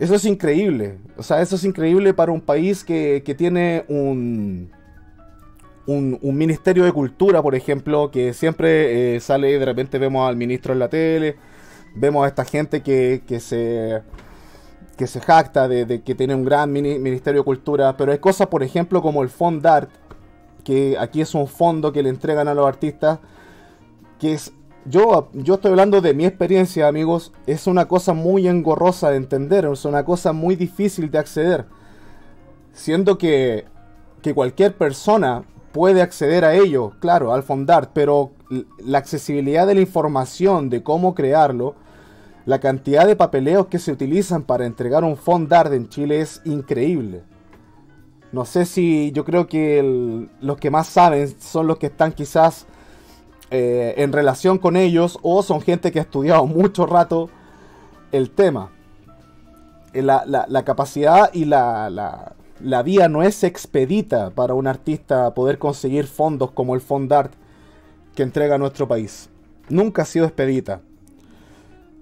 Eso 0.00 0.14
es 0.14 0.24
increíble. 0.24 0.98
O 1.16 1.22
sea, 1.22 1.40
eso 1.42 1.56
es 1.56 1.64
increíble 1.64 2.14
para 2.14 2.32
un 2.32 2.40
país 2.40 2.82
que, 2.82 3.22
tiene 3.36 3.84
un, 3.88 4.70
un, 5.86 6.18
Ministerio 6.36 6.84
de 6.84 6.92
Cultura, 6.92 7.42
por 7.42 7.54
ejemplo, 7.54 8.10
que 8.10 8.32
siempre 8.32 9.16
eh, 9.16 9.20
sale, 9.20 9.58
de 9.58 9.64
repente 9.64 9.98
vemos 9.98 10.28
al 10.28 10.36
ministro 10.36 10.72
en 10.72 10.78
la 10.78 10.88
tele, 10.88 11.36
vemos 11.94 12.24
a 12.24 12.28
esta 12.28 12.44
gente 12.44 12.82
que, 12.82 13.22
se 13.40 14.02
que 14.96 15.06
se 15.06 15.20
jacta 15.20 15.68
de, 15.68 16.02
que 16.02 16.14
tiene 16.14 16.34
un 16.34 16.44
gran 16.44 16.72
Ministerio 16.72 17.40
de 17.40 17.44
Cultura, 17.44 17.96
pero 17.96 18.12
hay 18.12 18.18
cosas, 18.18 18.48
por 18.48 18.62
ejemplo, 18.62 19.02
como 19.02 19.22
el 19.22 19.28
Fondart, 19.28 19.90
que 20.60 20.96
aquí 20.98 21.20
es 21.20 21.34
un 21.34 21.46
fondo 21.46 21.92
que 21.92 22.02
le 22.02 22.08
entregan 22.08 22.48
a 22.48 22.54
los 22.54 22.66
artistas, 22.66 23.18
que 24.18 24.34
es 24.34 24.52
yo, 24.86 25.28
yo 25.34 25.54
estoy 25.54 25.72
hablando 25.72 26.00
de 26.00 26.14
mi 26.14 26.24
experiencia, 26.24 26.88
amigos. 26.88 27.32
Es 27.46 27.66
una 27.66 27.86
cosa 27.86 28.14
muy 28.14 28.48
engorrosa 28.48 29.10
de 29.10 29.16
entender, 29.16 29.66
es 29.66 29.84
una 29.84 30.04
cosa 30.04 30.32
muy 30.32 30.56
difícil 30.56 31.10
de 31.10 31.18
acceder. 31.18 31.66
Siendo 32.72 33.18
que, 33.18 33.66
que 34.22 34.34
cualquier 34.34 34.74
persona 34.74 35.44
puede 35.72 36.02
acceder 36.02 36.44
a 36.44 36.54
ello, 36.54 36.92
claro, 37.00 37.34
al 37.34 37.42
fondar, 37.42 37.90
pero 37.92 38.30
la 38.78 38.98
accesibilidad 38.98 39.66
de 39.66 39.74
la 39.74 39.80
información 39.82 40.70
de 40.70 40.82
cómo 40.82 41.14
crearlo, 41.14 41.74
la 42.46 42.58
cantidad 42.58 43.06
de 43.06 43.16
papeleos 43.16 43.66
que 43.66 43.78
se 43.78 43.92
utilizan 43.92 44.42
para 44.42 44.64
entregar 44.64 45.04
un 45.04 45.16
fondar 45.16 45.72
en 45.74 45.88
Chile 45.88 46.20
es 46.20 46.40
increíble. 46.44 47.22
No 48.32 48.44
sé 48.44 48.64
si 48.64 49.10
yo 49.12 49.24
creo 49.24 49.46
que 49.46 50.28
los 50.40 50.56
que 50.58 50.70
más 50.70 50.86
saben 50.86 51.34
son 51.40 51.66
los 51.66 51.78
que 51.78 51.86
están 51.86 52.12
quizás 52.12 52.66
eh, 53.50 53.94
en 53.96 54.12
relación 54.12 54.58
con 54.58 54.76
ellos 54.76 55.18
o 55.22 55.42
son 55.42 55.60
gente 55.60 55.90
que 55.90 55.98
ha 55.98 56.02
estudiado 56.02 56.46
mucho 56.46 56.86
rato 56.86 57.28
el 58.12 58.30
tema. 58.30 58.70
Eh, 59.92 60.02
la, 60.02 60.62
capacidad 60.64 61.30
y 61.32 61.44
la, 61.44 61.90
la, 62.60 62.82
vía 62.82 63.08
no 63.08 63.22
es 63.22 63.42
expedita 63.42 64.30
para 64.30 64.54
un 64.54 64.68
artista 64.68 65.34
poder 65.34 65.58
conseguir 65.58 66.06
fondos 66.06 66.52
como 66.52 66.76
el 66.76 66.80
Fondart 66.80 67.32
que 68.14 68.22
entrega 68.22 68.58
nuestro 68.58 68.86
país. 68.86 69.28
Nunca 69.68 70.02
ha 70.02 70.04
sido 70.04 70.26
expedita 70.26 70.80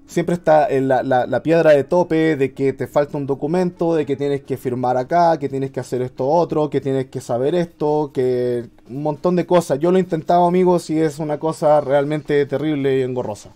siempre 0.09 0.35
está 0.35 0.67
en 0.69 0.89
la, 0.89 1.03
la, 1.03 1.43
piedra 1.43 1.73
de 1.73 1.85
tope 1.85 2.37
de 2.37 2.55
que 2.55 2.73
te 2.73 2.87
falta 2.87 3.19
un 3.19 3.27
documento, 3.27 3.95
de 3.95 4.07
que 4.07 4.17
tienes 4.17 4.43
que 4.43 4.57
firmar 4.57 4.97
acá, 4.97 5.39
que 5.39 5.51
tienes 5.51 5.71
que 5.71 5.81
hacer 5.81 6.01
esto 6.01 6.27
otro, 6.27 6.71
que 6.71 6.81
tienes 6.81 7.07
que 7.07 7.21
saber 7.21 7.55
esto, 7.55 8.11
que 8.13 8.71
un 8.89 9.03
montón 9.03 9.37
de 9.37 9.47
cosas. 9.47 9.79
Yo 9.79 9.93
lo 9.93 9.99
he 9.99 10.01
intentado, 10.01 10.47
amigos, 10.47 10.89
y 10.89 10.99
es 10.99 11.19
una 11.19 11.39
cosa 11.39 11.83
realmente 11.83 12.45
terrible 12.47 12.99
y 12.99 13.03
engorrosa. 13.03 13.51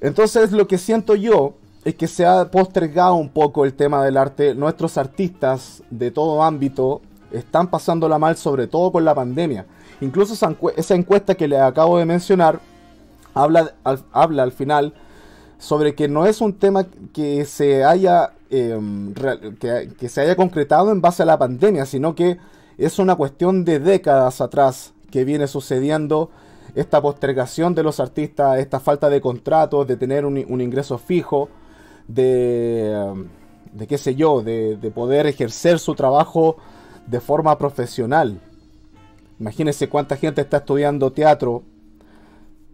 Entonces, 0.00 0.52
lo 0.52 0.68
que 0.68 0.78
siento 0.78 1.16
yo 1.16 1.54
es 1.84 1.96
que 1.96 2.06
se 2.06 2.24
ha 2.24 2.48
postergado 2.48 3.16
un 3.16 3.28
poco 3.28 3.64
el 3.64 3.74
tema 3.74 4.04
del 4.04 4.16
arte. 4.16 4.54
Nuestros 4.54 4.96
artistas 4.96 5.82
de 5.90 6.12
todo 6.12 6.44
ámbito 6.44 7.02
están 7.32 7.68
pasándola 7.68 8.18
mal, 8.20 8.36
sobre 8.36 8.68
todo 8.68 8.92
con 8.92 9.04
la 9.04 9.16
pandemia. 9.16 9.66
Incluso 10.00 10.34
esa, 10.76 10.94
encuesta 10.94 11.34
que 11.34 11.48
les 11.48 11.60
acabo 11.60 11.98
de 11.98 12.04
mencionar 12.04 12.60
habla 13.34 13.74
habla 14.12 14.42
al 14.42 14.52
final 14.52 14.94
sobre 15.58 15.94
que 15.94 16.08
no 16.08 16.26
es 16.26 16.40
un 16.40 16.54
tema 16.54 16.86
que 17.12 17.44
se 17.44 17.84
haya 17.84 18.32
em, 18.50 19.12
que, 19.14 20.08
se 20.08 20.20
haya 20.20 20.36
concretado 20.36 20.92
en 20.92 21.00
base 21.00 21.24
a 21.24 21.26
la 21.26 21.38
pandemia, 21.38 21.84
sino 21.84 22.14
que 22.14 22.38
es 22.78 22.98
una 22.98 23.16
cuestión 23.16 23.64
de 23.64 23.80
décadas 23.80 24.40
atrás 24.40 24.92
que 25.10 25.24
viene 25.24 25.48
sucediendo 25.48 26.30
esta 26.74 27.02
postergación 27.02 27.74
de 27.74 27.82
los 27.82 27.98
artistas, 27.98 28.58
esta 28.58 28.78
falta 28.78 29.10
de 29.10 29.20
contratos, 29.20 29.86
de 29.86 29.96
tener 29.96 30.24
un, 30.24 30.60
ingreso 30.60 30.96
fijo, 30.98 31.48
de, 32.06 33.26
de 33.72 33.86
qué 33.86 33.98
sé 33.98 34.14
yo, 34.14 34.42
de, 34.42 34.76
de 34.76 34.90
poder 34.90 35.26
ejercer 35.26 35.80
su 35.80 35.94
trabajo 35.94 36.56
de 37.06 37.20
forma 37.20 37.58
profesional. 37.58 38.40
Imagínense 39.40 39.88
cuánta 39.88 40.16
gente 40.16 40.42
está 40.42 40.58
estudiando 40.58 41.12
teatro, 41.12 41.64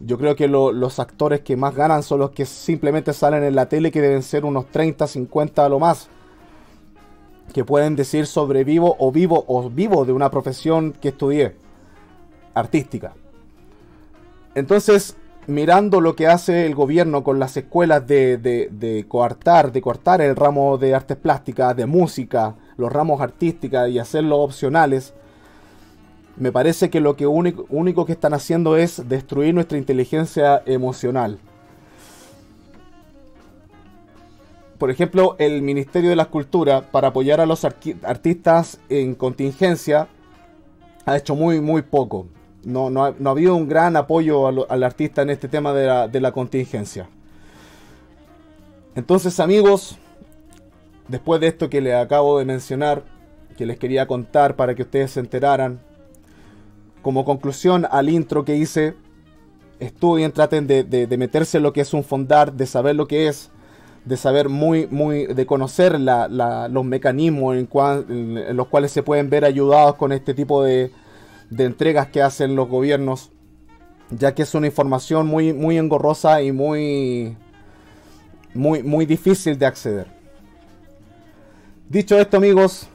yo 0.00 0.18
creo 0.18 0.36
que 0.36 0.48
los 0.48 0.98
actores 0.98 1.40
que 1.40 1.56
más 1.56 1.74
ganan 1.74 2.02
son 2.02 2.20
los 2.20 2.30
que 2.30 2.46
simplemente 2.46 3.12
salen 3.12 3.44
en 3.44 3.54
la 3.54 3.68
tele, 3.68 3.90
que 3.90 4.00
deben 4.00 4.22
ser 4.22 4.44
unos 4.44 4.66
30, 4.66 5.06
50 5.06 5.64
a 5.64 5.68
lo 5.68 5.78
más. 5.78 6.08
Que 7.52 7.64
pueden 7.64 7.94
decir 7.94 8.26
sobrevivo 8.26 8.96
o 8.98 9.12
vivo 9.12 9.44
o 9.46 9.70
vivo 9.70 10.04
de 10.04 10.12
una 10.12 10.30
profesión 10.30 10.92
que 10.92 11.08
estudié, 11.08 11.56
artística. 12.54 13.14
Entonces, 14.54 15.16
mirando 15.46 16.00
lo 16.00 16.16
que 16.16 16.26
hace 16.26 16.66
el 16.66 16.74
gobierno 16.74 17.22
con 17.22 17.38
las 17.38 17.56
escuelas 17.56 18.06
de, 18.06 18.38
de, 18.38 19.04
coartar, 19.08 19.72
de 19.72 19.82
cortar 19.82 20.20
el 20.20 20.36
ramo 20.36 20.78
de 20.78 20.94
artes 20.94 21.16
plásticas, 21.16 21.76
de 21.76 21.86
música, 21.86 22.56
los 22.76 22.92
ramos 22.92 23.20
artísticas 23.20 23.90
y 23.90 23.98
hacerlos 23.98 24.38
opcionales, 24.40 25.14
me 26.36 26.50
parece 26.50 26.90
que 26.90 27.00
lo 27.00 27.16
que 27.16 27.26
único, 27.26 28.06
que 28.06 28.12
están 28.12 28.34
haciendo 28.34 28.76
es 28.76 29.08
destruir 29.08 29.54
nuestra 29.54 29.78
inteligencia 29.78 30.62
emocional. 30.66 31.38
Por 34.78 34.90
ejemplo, 34.90 35.36
el 35.38 35.62
Ministerio 35.62 36.10
de 36.10 36.16
la 36.16 36.26
Cultura, 36.26 36.90
para 36.90 37.08
apoyar 37.08 37.40
a 37.40 37.46
los 37.46 37.64
artistas 37.64 38.80
en 38.88 39.14
contingencia, 39.14 40.08
ha 41.06 41.16
hecho 41.16 41.36
muy, 41.36 41.60
muy 41.60 41.82
poco. 41.82 42.26
No, 42.64 42.90
no, 42.90 43.04
ha, 43.04 43.14
habido 43.30 43.54
un 43.54 43.68
gran 43.68 43.96
apoyo 43.96 44.48
al 44.48 44.82
artista 44.82 45.22
en 45.22 45.30
este 45.30 45.48
tema 45.48 45.72
de 45.72 45.86
la, 45.86 46.08
de 46.08 46.20
la 46.20 46.32
contingencia. 46.32 47.08
Entonces, 48.96 49.38
amigos, 49.38 49.98
después 51.08 51.40
de 51.40 51.48
esto 51.48 51.70
que 51.70 51.80
les 51.80 51.94
acabo 51.94 52.38
de 52.38 52.44
mencionar, 52.44 53.04
que 53.56 53.66
les 53.66 53.78
quería 53.78 54.06
contar 54.06 54.56
para 54.56 54.74
que 54.74 54.82
ustedes 54.82 55.12
se 55.12 55.20
enteraran, 55.20 55.80
como 57.04 57.26
conclusión 57.26 57.86
al 57.90 58.08
intro 58.08 58.46
que 58.46 58.56
hice, 58.56 58.94
estudien, 59.78 60.32
traten 60.32 60.66
de, 60.66 61.06
meterse 61.18 61.58
en 61.58 61.62
lo 61.62 61.74
que 61.74 61.82
es 61.82 61.92
un 61.92 62.02
fondar, 62.02 62.54
de 62.54 62.66
saber 62.66 62.96
lo 62.96 63.06
que 63.06 63.28
es, 63.28 63.50
de 64.06 64.16
saber 64.16 64.48
muy, 64.48 64.86
muy, 64.86 65.26
de 65.26 65.44
conocer 65.44 66.00
los 66.00 66.84
mecanismos 66.84 67.56
en, 67.56 68.56
los 68.56 68.68
cuales 68.68 68.90
se 68.90 69.02
pueden 69.02 69.28
ver 69.28 69.44
ayudados 69.44 69.96
con 69.96 70.12
este 70.12 70.32
tipo 70.32 70.64
de, 70.64 70.90
entregas 71.56 72.08
que 72.08 72.22
hacen 72.22 72.56
los 72.56 72.68
gobiernos, 72.70 73.30
ya 74.08 74.34
que 74.34 74.42
es 74.42 74.54
una 74.54 74.66
información 74.66 75.26
muy, 75.26 75.52
muy 75.52 75.76
engorrosa 75.76 76.40
y 76.40 76.52
muy, 76.52 77.36
muy, 78.54 78.82
muy 78.82 79.04
difícil 79.04 79.58
de 79.58 79.66
acceder. 79.66 80.06
Dicho 81.86 82.18
esto, 82.18 82.38
amigos, 82.38 82.88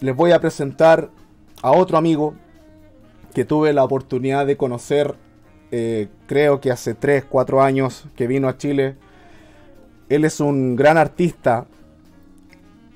les 0.00 0.14
voy 0.14 0.32
a 0.32 0.40
presentar 0.40 1.08
a 1.62 1.70
otro 1.70 1.96
amigo 1.96 2.34
que 3.32 3.44
tuve 3.44 3.72
la 3.72 3.84
oportunidad 3.84 4.46
de 4.46 4.56
conocer, 4.56 5.16
eh, 5.70 6.08
creo 6.26 6.60
que 6.60 6.70
hace 6.70 6.94
3, 6.94 7.24
4 7.24 7.62
años 7.62 8.04
que 8.14 8.26
vino 8.26 8.48
a 8.48 8.56
Chile. 8.56 8.96
Él 10.08 10.24
es 10.24 10.40
un 10.40 10.76
gran 10.76 10.98
artista, 10.98 11.66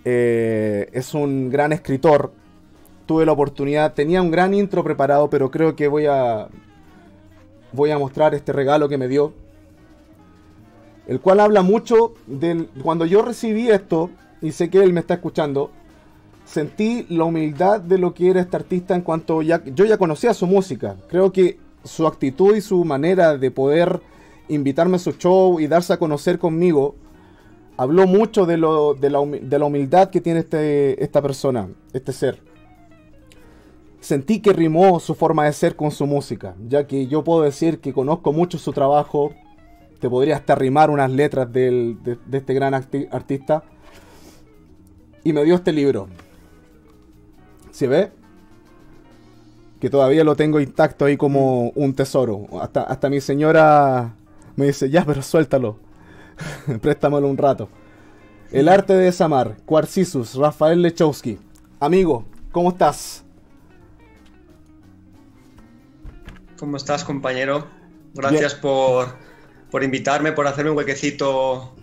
eh, 0.04 0.88
es 0.92 1.14
un 1.14 1.50
gran 1.50 1.72
escritor. 1.72 2.32
Tuve 3.06 3.24
la 3.24 3.32
oportunidad, 3.32 3.94
tenía 3.94 4.20
un 4.20 4.30
gran 4.30 4.52
intro 4.52 4.84
preparado, 4.84 5.30
pero 5.30 5.50
creo 5.50 5.74
que 5.74 5.88
voy 5.88 6.06
a, 6.06 6.48
voy 7.72 7.90
a 7.90 7.98
mostrar 7.98 8.34
este 8.34 8.52
regalo 8.52 8.88
que 8.88 8.98
me 8.98 9.08
dio. 9.08 9.32
El 11.06 11.20
cual 11.20 11.40
habla 11.40 11.62
mucho 11.62 12.14
del... 12.26 12.68
Cuando 12.82 13.06
yo 13.06 13.22
recibí 13.22 13.70
esto, 13.70 14.10
y 14.42 14.52
sé 14.52 14.70
que 14.70 14.82
él 14.82 14.92
me 14.92 15.00
está 15.00 15.14
escuchando, 15.14 15.70
sentí 16.46 17.04
la 17.10 17.24
humildad 17.24 17.80
de 17.80 17.98
lo 17.98 18.14
que 18.14 18.30
era 18.30 18.40
este 18.40 18.56
artista 18.56 18.94
en 18.94 19.02
cuanto 19.02 19.42
ya, 19.42 19.62
yo 19.64 19.84
ya 19.84 19.98
conocía 19.98 20.32
su 20.32 20.46
música. 20.46 20.96
Creo 21.08 21.32
que 21.32 21.58
su 21.84 22.06
actitud 22.06 22.56
y 22.56 22.60
su 22.60 22.84
manera 22.84 23.36
de 23.36 23.50
poder 23.50 24.00
invitarme 24.48 24.96
a 24.96 25.00
su 25.00 25.12
show 25.12 25.60
y 25.60 25.66
darse 25.66 25.92
a 25.92 25.98
conocer 25.98 26.38
conmigo, 26.38 26.94
habló 27.76 28.06
mucho 28.06 28.46
de, 28.46 28.56
lo, 28.56 28.94
de, 28.94 29.10
la, 29.10 29.20
humildad 29.66 30.10
que 30.10 30.20
tiene 30.20 30.40
este, 30.40 31.02
esta 31.02 31.20
persona, 31.20 31.68
este 31.92 32.12
ser. 32.12 32.40
Sentí 34.00 34.40
que 34.40 34.52
rimó 34.52 35.00
su 35.00 35.14
forma 35.14 35.46
de 35.46 35.52
ser 35.52 35.74
con 35.74 35.90
su 35.90 36.06
música, 36.06 36.54
ya 36.68 36.86
que 36.86 37.08
yo 37.08 37.24
puedo 37.24 37.42
decir 37.42 37.80
que 37.80 37.92
conozco 37.92 38.32
mucho 38.32 38.56
su 38.56 38.72
trabajo, 38.72 39.32
te 39.98 40.08
podría 40.08 40.36
hasta 40.36 40.54
rimar 40.54 40.90
unas 40.90 41.10
letras 41.10 41.52
de, 41.52 41.96
este 42.30 42.54
gran 42.54 42.72
artista, 42.74 43.64
y 45.24 45.32
me 45.32 45.42
dio 45.42 45.56
este 45.56 45.72
libro. 45.72 46.06
¿Se 47.76 47.86
ve? 47.86 48.10
Que 49.82 49.90
todavía 49.90 50.24
lo 50.24 50.34
tengo 50.34 50.60
intacto 50.60 51.04
ahí 51.04 51.18
como 51.18 51.72
un 51.74 51.94
tesoro. 51.94 52.46
Hasta, 52.62 52.84
hasta 52.84 53.10
mi 53.10 53.20
señora 53.20 54.14
me 54.56 54.64
dice, 54.64 54.88
ya, 54.88 55.04
pero 55.04 55.20
suéltalo. 55.20 55.76
Préstamelo 56.80 57.28
un 57.28 57.36
rato. 57.36 57.68
El 58.50 58.70
arte 58.70 58.94
de 58.94 59.04
desamar, 59.04 59.58
Quarcisus, 59.66 60.36
Rafael 60.36 60.80
Lechowski. 60.80 61.38
Amigo, 61.78 62.24
¿cómo 62.50 62.70
estás? 62.70 63.26
¿Cómo 66.58 66.78
estás, 66.78 67.04
compañero? 67.04 67.66
Gracias 68.14 68.54
por, 68.54 69.18
por, 69.70 69.84
invitarme, 69.84 70.32
por 70.32 70.46
hacerme 70.46 70.70
un 70.70 70.78
huequecito 70.78 71.76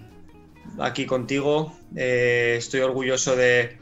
aquí 0.80 1.06
contigo. 1.06 1.72
Eh, 1.96 2.56
estoy 2.58 2.80
orgulloso 2.80 3.36
de, 3.36 3.78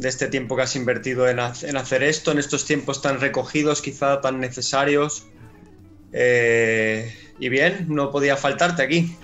de, 0.00 0.08
este 0.08 0.28
tiempo 0.28 0.56
que 0.56 0.62
has 0.62 0.76
invertido 0.76 1.28
en, 1.28 1.38
en, 1.38 1.76
hacer 1.76 2.02
esto, 2.02 2.32
en 2.32 2.38
estos 2.38 2.64
tiempos 2.64 3.02
tan 3.02 3.20
recogidos, 3.20 3.82
quizá 3.82 4.20
tan 4.20 4.40
necesarios. 4.40 5.24
Eh, 6.12 7.12
y 7.38 7.48
bien, 7.48 7.86
no 7.88 8.10
podía 8.10 8.36
faltarte 8.36 8.82
aquí. 8.82 9.16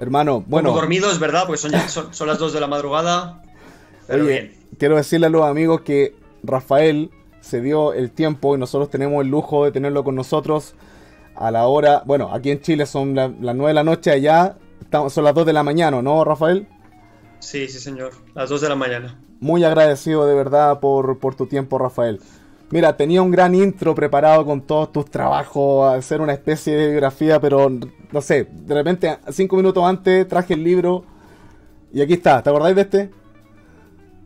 Hermano, 0.00 0.44
bueno. 0.46 0.72
dormido, 0.72 1.10
es 1.10 1.18
verdad, 1.18 1.44
porque 1.46 1.58
son, 1.88 2.14
son, 2.14 2.28
las 2.28 2.38
2 2.38 2.52
de 2.52 2.60
la 2.60 2.66
madrugada. 2.66 3.42
Pero 4.06 4.24
bien. 4.24 4.54
quiero 4.78 4.96
decirle 4.96 5.26
a 5.26 5.30
los 5.30 5.44
amigos 5.44 5.82
que 5.82 6.14
Rafael 6.42 7.10
se 7.40 7.60
dio 7.60 7.92
el 7.92 8.10
tiempo 8.10 8.54
y 8.54 8.58
nosotros 8.58 8.90
tenemos 8.90 9.22
el 9.22 9.30
lujo 9.30 9.64
de 9.64 9.72
tenerlo 9.72 10.04
con 10.04 10.14
nosotros 10.14 10.74
a 11.34 11.50
la 11.50 11.66
hora. 11.66 12.02
Bueno, 12.06 12.32
aquí 12.32 12.50
en 12.50 12.60
Chile 12.60 12.86
son 12.86 13.14
las 13.14 13.30
9 13.38 13.68
de 13.68 13.74
la 13.74 13.84
noche, 13.84 14.10
allá 14.10 14.56
estamos, 14.80 15.12
son 15.12 15.24
las 15.24 15.34
2 15.34 15.46
de 15.46 15.52
la 15.52 15.62
mañana, 15.62 16.00
¿no, 16.00 16.24
Rafael? 16.24 16.66
Sí, 17.40 17.68
sí, 17.68 17.78
señor. 17.78 18.12
Las 18.34 18.48
2 18.48 18.60
de 18.62 18.68
la 18.68 18.74
mañana. 18.74 19.18
Muy 19.40 19.64
agradecido 19.64 20.26
de 20.26 20.34
verdad 20.34 20.80
por, 20.80 21.18
por 21.18 21.34
tu 21.34 21.46
tiempo, 21.46 21.78
Rafael. 21.78 22.20
Mira, 22.70 22.96
tenía 22.96 23.22
un 23.22 23.30
gran 23.30 23.54
intro 23.54 23.94
preparado 23.94 24.44
con 24.44 24.60
todos 24.60 24.92
tus 24.92 25.10
trabajos, 25.10 25.94
hacer 25.94 26.20
una 26.20 26.34
especie 26.34 26.74
de 26.74 26.88
biografía, 26.88 27.40
pero 27.40 27.70
no 28.12 28.20
sé, 28.20 28.46
de 28.50 28.74
repente, 28.74 29.18
cinco 29.30 29.56
minutos 29.56 29.82
antes 29.84 30.28
traje 30.28 30.54
el 30.54 30.64
libro 30.64 31.04
y 31.92 32.02
aquí 32.02 32.14
está. 32.14 32.42
¿Te 32.42 32.50
acordáis 32.50 32.76
de 32.76 32.82
este? 32.82 33.10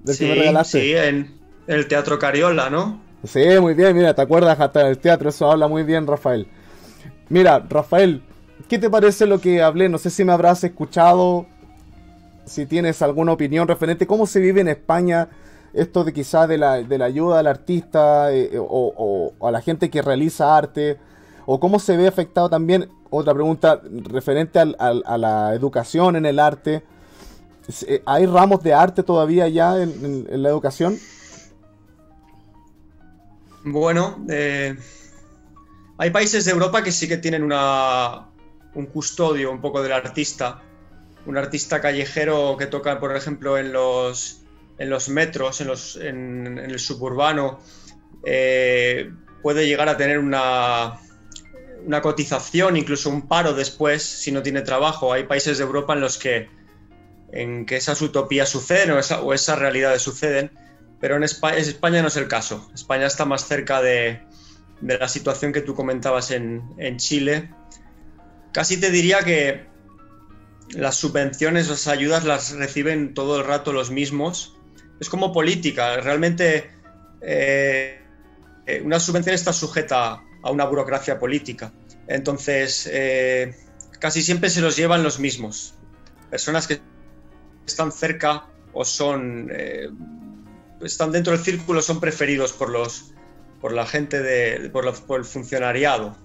sí, 0.05 0.33
Sí, 0.65 0.93
en 0.93 1.31
el 1.69 1.87
Teatro 1.87 2.19
Cariola, 2.19 2.69
¿no? 2.69 3.01
Sí, 3.25 3.45
muy 3.61 3.75
bien, 3.75 3.97
mira, 3.97 4.15
te 4.15 4.23
acuerdas 4.23 4.59
hasta 4.59 4.85
del 4.85 4.99
teatro, 4.99 5.29
eso 5.29 5.49
habla 5.49 5.69
muy 5.69 5.85
bien, 5.85 6.09
Rafael. 6.09 6.49
Mira, 7.29 7.65
Rafael, 7.69 8.23
¿qué 8.69 8.79
te 8.79 8.91
parece 8.91 9.27
lo 9.27 9.41
que 9.41 9.63
hablé? 9.63 9.89
No 9.89 9.99
sé 9.99 10.11
si 10.11 10.25
me 10.25 10.33
habrás 10.33 10.65
escuchado, 10.65 11.47
si 12.45 12.67
tienes 12.67 13.03
alguna 13.03 13.33
opinión 13.33 13.69
referente 13.69 14.07
cómo 14.07 14.27
se 14.27 14.41
vive 14.41 14.61
en 14.61 14.69
España 14.69 15.29
esto 15.73 16.05
de 16.05 16.13
quizás 16.13 16.49
de 16.49 16.59
la, 16.59 16.83
de 16.83 16.99
la 16.99 17.07
ayuda 17.07 17.39
al 17.39 17.47
artista 17.47 18.33
eh, 18.33 18.51
o, 18.59 19.33
a 19.41 19.51
la 19.51 19.61
gente 19.61 19.91
que 19.91 20.03
realiza 20.03 20.57
arte, 20.57 20.99
o 21.47 21.59
cómo 21.59 21.79
se 21.79 21.97
ve 21.97 22.07
afectado 22.07 22.51
también, 22.51 22.91
otra 23.11 23.35
pregunta 23.35 23.81
referente 24.05 24.59
a 24.59 25.19
la 25.19 25.55
educación 25.55 26.17
en 26.17 26.27
el 26.27 26.39
arte. 26.39 26.83
Eh, 27.87 28.03
¿Hay 28.07 28.27
ramos 28.27 28.63
de 28.63 28.75
arte 28.75 29.03
todavía 29.03 29.49
ya 29.49 29.81
en, 29.83 30.43
la 30.43 30.49
educación? 30.49 30.99
Bueno, 33.65 34.25
eh, 34.29 34.77
hay 35.99 36.11
países 36.11 36.45
de 36.45 36.53
Europa 36.53 36.83
que 36.83 36.93
sí 36.93 37.09
que 37.09 37.19
tienen 37.19 37.43
una, 37.43 38.29
un 38.75 38.87
custodio 38.87 39.51
un 39.51 39.61
poco 39.61 39.83
del 39.83 39.93
artista. 39.93 40.63
Un 41.27 41.37
artista 41.37 41.81
callejero 41.81 42.57
que 42.59 42.67
toca, 42.67 42.99
por 42.99 43.17
ejemplo, 43.17 43.59
en 43.59 43.73
los 43.73 44.43
en 44.79 44.91
los 44.91 45.09
metros, 45.09 45.61
en, 45.61 45.69
los, 45.69 45.97
en, 45.97 46.59
el 46.59 46.79
suburbano, 46.81 47.61
eh, 48.25 49.13
puede 49.41 49.67
llegar 49.67 49.89
a 49.89 49.97
tener 49.97 50.19
una, 50.19 50.99
una 51.85 52.03
cotización, 52.03 52.77
incluso 52.77 53.11
un 53.11 53.29
paro 53.29 53.55
después, 53.55 54.03
si 54.03 54.33
no 54.33 54.43
tiene 54.43 54.63
trabajo. 54.63 55.13
Hay 55.13 55.25
países 55.25 55.59
de 55.59 55.65
Europa 55.65 55.93
en 55.93 56.01
los 56.01 56.19
que, 56.19 56.49
en 57.31 57.65
que 57.67 57.77
esas 57.77 58.01
utopías 58.03 58.49
suceden 58.49 58.91
o, 58.91 58.99
o 58.99 59.33
esas 59.33 59.59
realidades 59.59 60.03
suceden, 60.03 60.51
pero 61.01 61.17
en 61.17 61.23
España, 61.23 61.59
España, 61.59 62.03
no 62.03 62.09
es 62.09 62.17
el 62.17 62.29
caso. 62.29 62.71
España 62.75 63.07
está 63.07 63.25
más 63.25 63.47
cerca 63.47 63.83
de, 63.83 64.21
de 64.81 64.99
la 64.99 65.09
situación 65.09 65.53
que 65.53 65.61
tú 65.61 65.75
comentabas 65.75 66.31
en, 66.31 66.63
en 66.79 66.97
Chile. 66.97 67.51
Casi 68.53 68.79
te 68.79 68.91
diría 68.91 69.21
que 69.21 69.72
las 70.75 70.97
subvenciones, 70.97 71.69
las 71.69 71.87
ayudas 71.89 72.25
las 72.25 72.53
reciben 72.53 73.15
todo 73.15 73.41
el 73.41 73.47
rato 73.47 73.73
los 73.73 73.91
mismos 73.91 74.57
es 75.03 75.09
como 75.09 75.33
política. 75.33 75.97
Realmente 75.97 76.71
eh, 77.21 78.01
eh, 78.67 78.83
una 78.85 79.01
subvención 79.01 79.35
está 79.35 79.53
sujeta 79.53 80.23
a 80.43 80.51
una 80.51 80.65
burocracia 80.65 81.19
política. 81.19 81.73
Entonces, 82.07 82.89
eh, 82.91 83.55
casi 83.99 84.23
siempre 84.23 84.49
se 84.49 84.61
los 84.61 84.77
llevan 84.77 85.03
los 85.03 85.19
mismos. 85.19 85.75
Personas 86.31 86.67
que 86.69 86.81
están 87.67 87.91
cerca 87.91 88.47
o 88.73 88.85
son 88.85 89.51
están 90.81 91.13
dentro 91.13 91.33
del 91.33 91.43
círculo 91.43 91.83
son 91.83 92.01
preferidos 92.01 92.53
por 92.53 92.71
los 92.71 93.13
por 93.63 93.73
la 93.73 93.87
gente 93.87 94.21
de 94.21 94.69
por, 94.71 94.85
el 95.17 95.25
funcionariado 95.25 96.17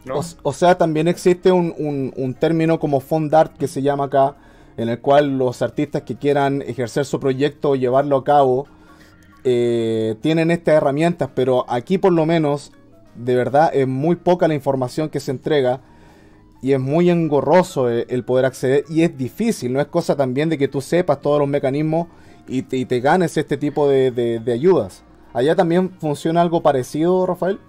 o, 0.41 0.53
sea 0.53 0.75
también 0.75 1.07
existe 1.07 1.51
un, 1.51 2.35
término 2.39 2.79
como 2.79 2.99
fondart 2.99 3.55
que 3.55 3.67
se 3.67 3.83
llama 3.83 4.05
acá 4.05 4.35
en 4.75 4.89
el 4.89 4.99
cual 4.99 5.37
los 5.37 5.61
artistas 5.61 6.01
que 6.01 6.17
quieran 6.17 6.63
ejercer 6.63 7.05
su 7.05 7.19
proyecto 7.19 7.69
o 7.69 7.75
llevarlo 7.75 8.17
a 8.17 8.23
cabo 8.23 8.67
eh, 9.43 10.15
tienen 10.21 10.51
estas 10.51 10.75
herramientas, 10.75 11.29
pero 11.33 11.65
aquí 11.69 11.97
por 11.97 12.11
lo 12.11 12.25
menos, 12.25 12.73
de 13.15 13.35
verdad, 13.35 13.71
es 13.73 13.87
muy 13.87 14.15
poca 14.15 14.47
la 14.47 14.53
información 14.55 15.09
que 15.09 15.19
se 15.19 15.31
entrega 15.31 15.81
y 16.61 16.73
es 16.73 16.79
muy 16.79 17.09
engorroso 17.09 17.87
el, 17.89 18.23
poder 18.23 18.45
acceder 18.45 18.83
y 18.89 19.03
es 19.03 19.17
difícil, 19.17 19.73
no 19.73 19.79
es 19.79 19.87
cosa 19.87 20.15
también 20.15 20.49
de 20.49 20.57
que 20.57 20.67
tú 20.67 20.81
sepas 20.81 21.21
todos 21.21 21.39
los 21.39 21.47
mecanismos 21.47 22.07
y 22.47 22.63
te, 22.63 22.99
ganes 22.99 23.37
este 23.37 23.57
tipo 23.57 23.87
de 23.89 24.51
ayudas. 24.51 25.03
¿Allá 25.37 25.55
también 25.55 25.91
funciona 25.99 26.41
algo 26.41 26.63
parecido, 26.63 27.23
Rafael? 27.27 27.59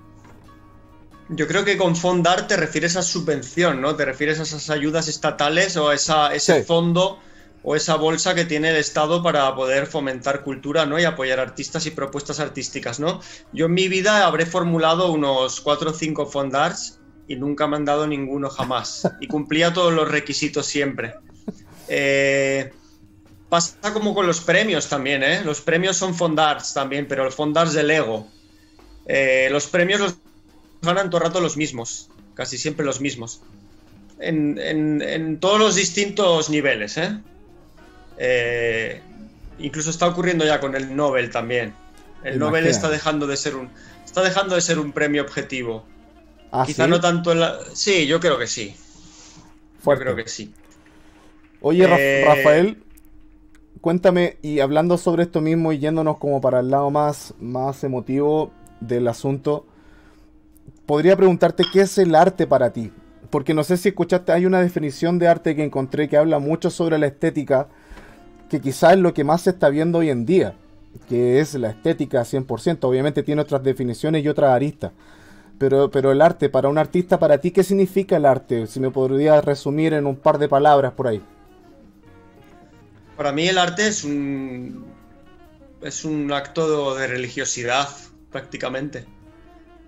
Yo 1.29 1.47
creo 1.47 1.67
que 1.67 1.77
con 1.77 1.97
fondar 1.97 2.47
te 2.49 2.57
refieres 2.57 2.97
a 2.97 3.03
subvención, 3.03 3.83
¿no? 3.83 3.95
Te 3.95 4.07
refieres 4.07 4.41
a 4.41 4.45
esas 4.45 4.71
ayudas 4.71 5.07
estatales 5.07 5.77
o 5.77 5.91
a 5.91 5.95
esa, 5.95 6.35
ese 6.35 6.65
fondo 6.65 7.19
o 7.63 7.77
esa 7.77 7.97
bolsa 7.97 8.35
que 8.35 8.47
tiene 8.47 8.71
el 8.71 8.77
Estado 8.77 9.23
para 9.23 9.55
poder 9.55 9.87
fomentar 9.87 10.45
cultura, 10.45 10.87
¿no? 10.87 10.99
Y 10.99 11.05
apoyar 11.05 11.41
artistas 11.41 11.85
y 11.85 11.91
propuestas 11.91 12.41
artísticas, 12.41 13.01
¿no? 13.01 13.21
Yo 13.53 13.67
en 13.67 13.75
mi 13.75 13.89
vida 13.89 14.25
habré 14.25 14.47
formulado 14.47 15.13
unos 15.13 15.61
cuatro 15.61 15.91
o 15.91 15.93
cinco 15.93 16.25
fondars 16.25 17.01
y 17.27 17.37
nunca 17.37 17.67
me 17.67 17.77
han 17.77 17.85
dado 17.85 18.07
ninguno 18.07 18.49
jamás. 18.49 19.07
Y 19.21 19.27
cumplía 19.27 19.75
todos 19.75 19.93
los 19.93 20.11
requisitos 20.11 20.65
siempre. 20.65 21.17
Eh, 21.87 22.73
pasa 23.49 23.93
como 23.93 24.15
con 24.15 24.27
los 24.27 24.41
premios 24.41 24.89
también, 24.89 25.23
¿eh? 25.23 25.43
Los 25.45 25.61
premios 25.61 25.97
son 25.97 26.15
fondars 26.15 26.75
también, 26.75 27.07
pero 27.09 27.25
los 27.25 27.35
fondars 27.35 27.73
del 27.73 27.91
ego. 27.91 28.27
Eh, 29.07 29.49
los 29.51 29.67
premios 29.67 30.01
los 30.01 30.17
ganan 30.83 31.11
todo 31.11 31.23
el 31.23 31.29
rato 31.29 31.41
los 31.41 31.57
mismos, 31.57 32.11
casi 32.35 32.59
siempre 32.59 32.85
los 32.85 33.01
mismos. 33.01 33.41
En, 34.21 35.39
todos 35.41 35.59
los 35.61 35.77
distintos 35.77 36.51
niveles, 36.51 36.97
¿eh? 36.99 37.19
¿eh? 38.19 39.01
incluso 39.59 39.91
está 39.91 40.09
ocurriendo 40.09 40.45
ya 40.45 40.61
con 40.61 40.75
el 40.75 40.95
Nobel 40.95 41.31
también. 41.31 41.75
El 42.25 42.39
Nobel 42.39 42.67
está 42.67 42.89
dejando 42.91 43.27
de 43.27 43.37
ser 43.37 43.55
un 43.55 43.71
está 44.05 44.23
dejando 44.23 44.55
de 44.55 44.61
ser 44.61 44.79
un 44.79 44.93
premio 44.93 45.23
objetivo. 45.23 45.85
¿Ah, 46.51 46.65
Quizá 46.67 46.87
no 46.87 47.01
tanto 47.01 47.33
en 47.33 47.41
la... 47.41 47.59
Sí, 47.75 48.07
yo 48.07 48.21
creo 48.21 48.39
que 48.39 48.47
sí. 48.47 48.75
Yo 49.85 49.99
creo 49.99 50.17
que 50.17 50.27
sí. 50.27 50.53
Oye, 51.61 51.85
eh, 51.85 52.25
Rafael, 52.25 52.83
cuéntame, 53.81 54.37
y 54.43 54.61
hablando 54.61 54.99
sobre 54.99 55.25
esto 55.25 55.41
mismo 55.41 55.73
y 55.73 55.79
yéndonos 55.79 56.19
como 56.19 56.41
para 56.41 56.61
el 56.61 56.71
lado 56.71 56.91
más, 56.91 57.35
más 57.41 57.83
emotivo 57.85 58.51
del 58.81 59.09
asunto, 59.09 59.67
podría 60.87 61.17
preguntarte 61.17 61.65
qué 61.73 61.83
es 61.83 61.99
el 61.99 62.15
arte 62.15 62.47
para 62.47 62.71
ti. 62.71 62.93
Porque 63.31 63.55
no 63.55 63.63
sé 63.63 63.77
si 63.77 63.91
escuchaste, 63.91 64.33
hay 64.33 64.47
una 64.47 64.61
definición 64.61 65.19
de 65.19 65.29
arte 65.29 65.55
que 65.55 65.65
encontré 65.65 66.09
que 66.09 66.17
habla 66.17 66.39
mucho 66.39 66.71
sobre 66.71 66.99
la 66.99 67.07
estética, 67.07 67.69
que 68.49 68.61
quizás 68.61 68.95
es 68.95 68.99
lo 68.99 69.13
que 69.13 69.25
más 69.25 69.43
se 69.43 69.51
está 69.51 69.69
viendo 69.69 69.99
hoy 69.99 70.09
en 70.09 70.25
día, 70.25 70.55
que 71.09 71.41
es 71.41 71.55
la 71.55 71.71
estética 71.71 72.23
100%. 72.23 72.79
Obviamente 72.85 73.23
tiene 73.23 73.43
otras 73.43 73.63
definiciones 73.63 74.25
y 74.25 74.29
otras 74.29 74.53
aristas. 74.53 74.93
Pero, 75.59 75.91
pero 75.91 76.13
el 76.13 76.23
arte, 76.23 76.49
para 76.49 76.69
un 76.69 76.79
artista, 76.79 77.19
para 77.19 77.39
ti, 77.39 77.51
¿qué 77.51 77.65
significa 77.65 78.17
el 78.17 78.25
arte? 78.25 78.67
Si 78.67 78.81
me 78.81 78.91
podrías 78.91 79.45
resumir 79.45 79.93
en 79.93 80.07
un 80.07 80.17
par 80.17 80.39
de 80.39 80.49
palabras 80.49 80.93
por 80.93 81.09
ahí. 81.09 81.21
Para 83.19 83.33
mí 83.33 83.49
el 83.49 83.59
arte 83.59 83.89
es 83.89 84.05
un, 84.05 84.87
es 85.83 86.05
un 86.05 86.33
acto 86.33 86.95
de 86.95 87.09
religiosidad, 87.09 87.89
prácticamente. 88.31 89.07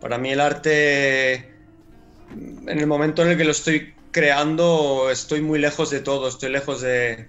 Para 0.00 0.18
mí 0.18 0.32
el 0.32 0.40
arte, 0.40 1.34
en 1.34 2.68
el 2.68 2.88
momento 2.88 3.22
en 3.22 3.28
el 3.28 3.36
que 3.38 3.44
lo 3.44 3.52
estoy 3.52 3.94
creando, 4.10 5.10
estoy 5.12 5.42
muy 5.42 5.60
lejos 5.60 5.90
de 5.90 6.00
todo, 6.00 6.26
estoy 6.26 6.50
lejos 6.50 6.80
de... 6.80 7.28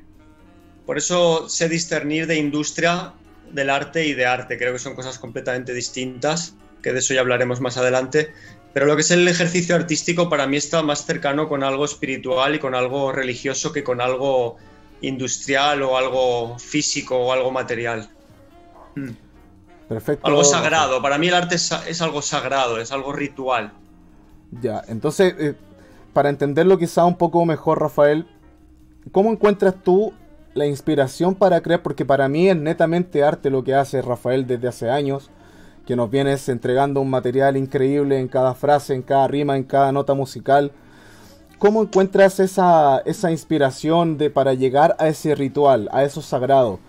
Por 0.87 0.97
eso 0.97 1.47
sé 1.47 1.69
discernir 1.69 2.25
de 2.25 2.35
industria 2.37 3.13
del 3.51 3.69
arte 3.69 4.03
y 4.03 4.15
de 4.15 4.25
arte. 4.25 4.57
Creo 4.57 4.73
que 4.73 4.79
son 4.79 4.95
cosas 4.95 5.19
completamente 5.19 5.71
distintas, 5.71 6.55
que 6.81 6.93
de 6.93 6.97
eso 6.97 7.13
ya 7.13 7.21
hablaremos 7.21 7.61
más 7.61 7.77
adelante. 7.77 8.33
Pero 8.73 8.87
lo 8.87 8.95
que 8.95 9.01
es 9.01 9.11
el 9.11 9.27
ejercicio 9.27 9.75
artístico 9.75 10.29
para 10.29 10.47
mí 10.47 10.57
está 10.57 10.81
más 10.81 11.05
cercano 11.05 11.47
con 11.47 11.63
algo 11.63 11.85
espiritual 11.85 12.55
y 12.55 12.59
con 12.59 12.73
algo 12.73 13.11
religioso 13.11 13.71
que 13.71 13.83
con 13.83 14.01
algo 14.01 14.57
industrial 15.01 15.81
o 15.83 15.97
algo 15.97 16.57
físico 16.59 17.17
o 17.17 17.31
algo 17.31 17.51
material. 17.51 18.09
Hmm. 18.95 19.11
Perfecto. 19.87 20.25
Algo 20.25 20.45
sagrado. 20.45 21.01
Para 21.01 21.17
mí 21.17 21.27
el 21.27 21.33
arte 21.33 21.55
es, 21.55 22.01
algo 22.01 22.21
sagrado, 22.21 22.79
es 22.79 22.93
algo 22.93 23.11
ritual. 23.11 23.73
Ya, 24.61 24.81
entonces, 24.87 25.35
eh, 25.37 25.55
para 26.13 26.29
entenderlo 26.29 26.77
quizá 26.77 27.03
un 27.03 27.17
poco 27.17 27.45
mejor, 27.45 27.81
Rafael, 27.81 28.25
¿cómo 29.11 29.31
encuentras 29.31 29.75
tú 29.83 30.13
la 30.53 30.65
inspiración 30.65 31.35
para 31.35 31.59
crear? 31.61 31.83
Porque 31.83 32.05
para 32.05 32.29
mí 32.29 32.47
es 32.47 32.55
netamente 32.55 33.21
arte 33.21 33.49
lo 33.49 33.65
que 33.65 33.75
hace 33.75 34.01
Rafael 34.01 34.47
desde 34.47 34.69
hace 34.69 34.89
años, 34.89 35.29
que 35.85 35.97
nos 35.97 36.09
vienes 36.09 36.47
entregando 36.47 37.01
un 37.01 37.09
material 37.09 37.57
increíble 37.57 38.17
en 38.17 38.29
cada 38.29 38.53
frase, 38.55 38.93
en 38.93 39.01
cada 39.01 39.27
rima, 39.27 39.57
en 39.57 39.63
cada 39.63 39.91
nota 39.91 40.13
musical. 40.13 40.71
¿Cómo 41.61 41.83
encuentras 41.83 42.39
esa, 42.39 43.03
esa 43.05 43.29
inspiración 43.29 44.17
de, 44.17 44.31
para 44.31 44.55
llegar 44.55 44.95
a 44.97 45.09
ese 45.09 45.35
ritual, 45.35 45.89
a 45.91 46.03
eso 46.03 46.23
sagrado? 46.23 46.79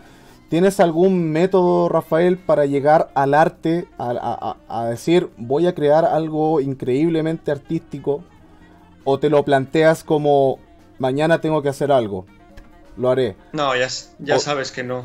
¿Tienes 0.49 0.81
algún 0.81 1.31
método, 1.31 1.91
Rafael, 1.91 2.39
para 2.39 2.65
llegar 2.65 3.11
al 3.15 3.35
arte, 3.35 3.87
a, 3.99 4.87
decir, 4.89 5.29
voy 5.37 5.67
a 5.67 5.75
crear 5.75 6.07
algo 6.07 6.59
increíblemente 6.63 7.51
artístico? 7.51 8.25
¿O 9.05 9.19
te 9.19 9.29
lo 9.29 9.45
planteas 9.45 10.05
como, 10.05 10.59
mañana 10.99 11.43
tengo 11.43 11.61
que 11.61 11.69
hacer 11.69 11.93
algo? 11.93 12.25
Lo 12.97 13.11
haré. 13.11 13.37
No, 13.53 13.77
ya, 13.77 13.89
ya 14.21 14.39
sabes 14.39 14.73
que 14.73 14.83
no. 14.83 15.03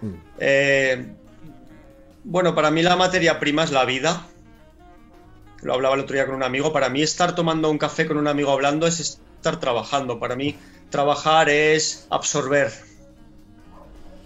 Mm. 0.00 0.14
Eh, 0.38 1.12
bueno, 2.24 2.54
para 2.54 2.70
mí 2.70 2.82
la 2.82 2.96
materia 2.96 3.38
prima 3.38 3.64
es 3.64 3.72
la 3.72 3.84
vida 3.84 4.26
lo 5.62 5.74
hablaba 5.74 5.94
el 5.94 6.00
otro 6.00 6.14
día 6.14 6.26
con 6.26 6.34
un 6.34 6.42
amigo, 6.42 6.72
para 6.72 6.88
mí 6.88 7.02
estar 7.02 7.34
tomando 7.34 7.70
un 7.70 7.78
café 7.78 8.06
con 8.06 8.16
un 8.16 8.26
amigo 8.26 8.50
hablando 8.50 8.86
es 8.86 8.98
estar 9.00 9.60
trabajando. 9.60 10.18
Para 10.18 10.34
mí 10.34 10.56
trabajar 10.90 11.48
es 11.48 12.06
absorber, 12.10 12.72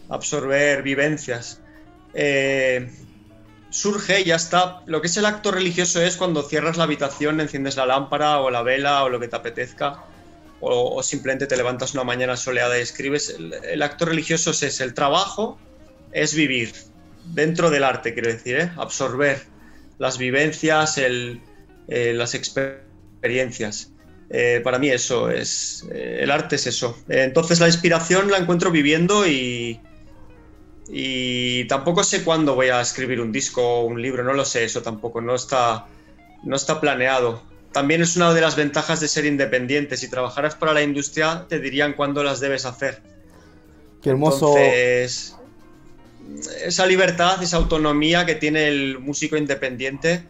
absorber 0.08 0.82
vivencias. 0.82 1.60
Eh, 2.14 2.90
surge 3.68 4.22
y 4.22 4.24
ya 4.24 4.36
está. 4.36 4.82
Lo 4.86 5.02
que 5.02 5.08
es 5.08 5.16
el 5.18 5.26
acto 5.26 5.50
religioso 5.50 6.00
es 6.00 6.16
cuando 6.16 6.42
cierras 6.42 6.78
la 6.78 6.84
habitación, 6.84 7.40
enciendes 7.40 7.76
la 7.76 7.84
lámpara 7.84 8.40
o 8.40 8.50
la 8.50 8.62
vela 8.62 9.04
o 9.04 9.10
lo 9.10 9.20
que 9.20 9.28
te 9.28 9.36
apetezca, 9.36 10.04
o, 10.60 11.02
simplemente 11.02 11.46
te 11.46 11.56
levantas 11.56 11.92
una 11.92 12.04
mañana 12.04 12.36
soleada 12.36 12.78
y 12.78 12.80
escribes. 12.80 13.36
El, 13.38 13.82
acto 13.82 14.06
religioso 14.06 14.52
es 14.52 14.80
el 14.80 14.94
trabajo, 14.94 15.58
es 16.12 16.34
vivir 16.34 16.72
dentro 17.26 17.68
del 17.68 17.84
arte, 17.84 18.14
quiero 18.14 18.30
decir, 18.30 18.56
¿eh? 18.56 18.72
absorber 18.76 19.55
las 19.98 20.18
vivencias, 20.18 20.98
el, 20.98 21.40
eh, 21.88 22.12
las 22.14 22.34
experiencias. 22.34 23.92
Eh, 24.28 24.60
para 24.64 24.78
mí 24.78 24.88
eso 24.88 25.30
es, 25.30 25.86
eh, 25.92 26.18
el 26.22 26.30
arte 26.30 26.56
es 26.56 26.66
eso. 26.66 26.98
entonces 27.08 27.60
la 27.60 27.68
inspiración 27.68 28.28
la 28.28 28.38
encuentro 28.38 28.72
viviendo 28.72 29.24
y, 29.26 29.80
y 30.88 31.64
tampoco 31.66 32.02
sé 32.02 32.24
cuándo 32.24 32.56
voy 32.56 32.68
a 32.68 32.80
escribir 32.80 33.20
un 33.20 33.30
disco 33.30 33.62
o 33.62 33.84
un 33.84 34.02
libro, 34.02 34.24
no 34.24 34.32
lo 34.32 34.44
sé, 34.44 34.64
eso 34.64 34.82
tampoco, 34.82 35.20
no 35.20 35.34
está, 35.34 35.86
no 36.42 36.56
está 36.56 36.80
planeado. 36.80 37.42
También 37.72 38.00
es 38.00 38.16
una 38.16 38.32
de 38.32 38.40
las 38.40 38.56
ventajas 38.56 39.00
de 39.00 39.08
ser 39.08 39.26
independiente. 39.26 39.98
Si 39.98 40.08
trabajaras 40.08 40.54
para 40.54 40.72
la 40.72 40.82
industria, 40.82 41.44
te 41.46 41.60
dirían 41.60 41.92
cuándo 41.92 42.24
las 42.24 42.40
debes 42.40 42.64
hacer. 42.64 43.02
Qué 44.00 44.10
hermoso. 44.10 44.56
Entonces, 44.56 45.35
esa 46.64 46.86
libertad, 46.86 47.42
esa 47.42 47.56
autonomía 47.56 48.26
que 48.26 48.34
tiene 48.34 48.68
el 48.68 48.98
músico 48.98 49.36
independiente 49.36 50.24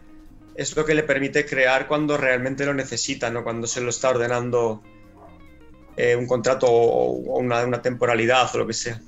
es 0.55 0.75
lo 0.77 0.85
que 0.85 0.95
le 0.95 1.03
permite 1.03 1.45
crear 1.45 1.87
cuando 1.87 2.17
realmente 2.17 2.65
lo 2.65 2.75
necesita, 2.75 3.31
¿no? 3.31 3.45
cuando 3.45 3.67
se 3.67 3.81
lo 3.81 3.91
está 3.91 4.11
ordenando 4.11 4.83
eh, 5.97 6.17
un 6.17 6.27
contrato 6.27 6.67
o 6.67 7.39
una, 7.39 7.83
temporalidad 7.83 8.55
o 8.55 8.59
lo 8.59 8.67
que 8.67 8.73
sea. 8.73 9.01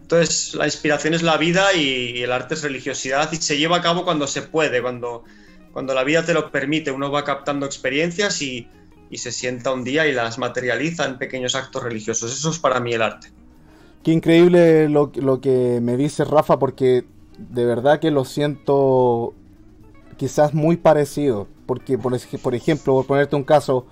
Entonces, 0.00 0.54
la 0.54 0.66
inspiración 0.66 1.14
es 1.14 1.22
la 1.22 1.36
vida 1.36 1.72
y, 1.72 2.22
el 2.22 2.32
arte 2.32 2.54
es 2.54 2.62
religiosidad 2.62 3.30
y 3.32 3.36
se 3.36 3.56
lleva 3.56 3.78
a 3.78 3.82
cabo 3.82 4.04
cuando 4.04 4.26
se 4.26 4.42
puede, 4.42 4.82
cuando, 4.82 5.24
cuando 5.72 5.94
la 5.94 6.04
vida 6.04 6.24
te 6.24 6.34
lo 6.34 6.50
permite. 6.50 6.90
Uno 6.90 7.10
va 7.10 7.24
captando 7.24 7.64
experiencias 7.64 8.42
y, 8.42 8.68
y 9.08 9.18
se 9.18 9.32
sienta 9.32 9.72
un 9.72 9.84
día 9.84 10.06
y 10.06 10.12
las 10.12 10.38
materializa 10.38 11.06
en 11.06 11.18
pequeños 11.18 11.54
actos 11.54 11.82
religiosos. 11.82 12.32
Eso 12.32 12.50
es 12.50 12.58
para 12.58 12.80
mí 12.80 12.92
el 12.92 13.02
arte. 13.02 13.28
Qué 14.02 14.10
increíble 14.10 14.88
lo, 14.88 15.12
que 15.12 15.78
me 15.80 15.96
dice 15.96 16.24
Rafa, 16.24 16.58
porque 16.58 17.04
de 17.38 17.64
verdad 17.64 18.00
que 18.00 18.10
lo 18.10 18.24
siento 18.24 19.32
quizás 20.16 20.54
muy 20.54 20.76
parecido. 20.76 21.46
Porque, 21.66 21.96
por, 21.98 22.14
ejemplo, 22.54 22.94
por 22.94 23.06
ponerte 23.06 23.36
un 23.36 23.44
caso, 23.44 23.86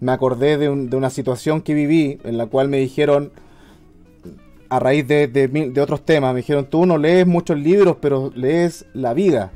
me 0.00 0.12
acordé 0.12 0.56
de, 0.56 0.70
una 0.70 1.10
situación 1.10 1.60
que 1.60 1.74
viví 1.74 2.18
en 2.24 2.38
la 2.38 2.46
cual 2.46 2.68
me 2.68 2.78
dijeron, 2.78 3.30
a 4.70 4.78
raíz 4.78 5.06
de, 5.06 5.80
otros 5.82 6.02
temas, 6.02 6.32
me 6.32 6.40
dijeron, 6.40 6.64
tú 6.64 6.86
no 6.86 6.96
lees 6.96 7.26
muchos 7.26 7.58
libros, 7.58 7.98
pero 8.00 8.32
lees 8.34 8.86
la 8.94 9.12
vida. 9.12 9.52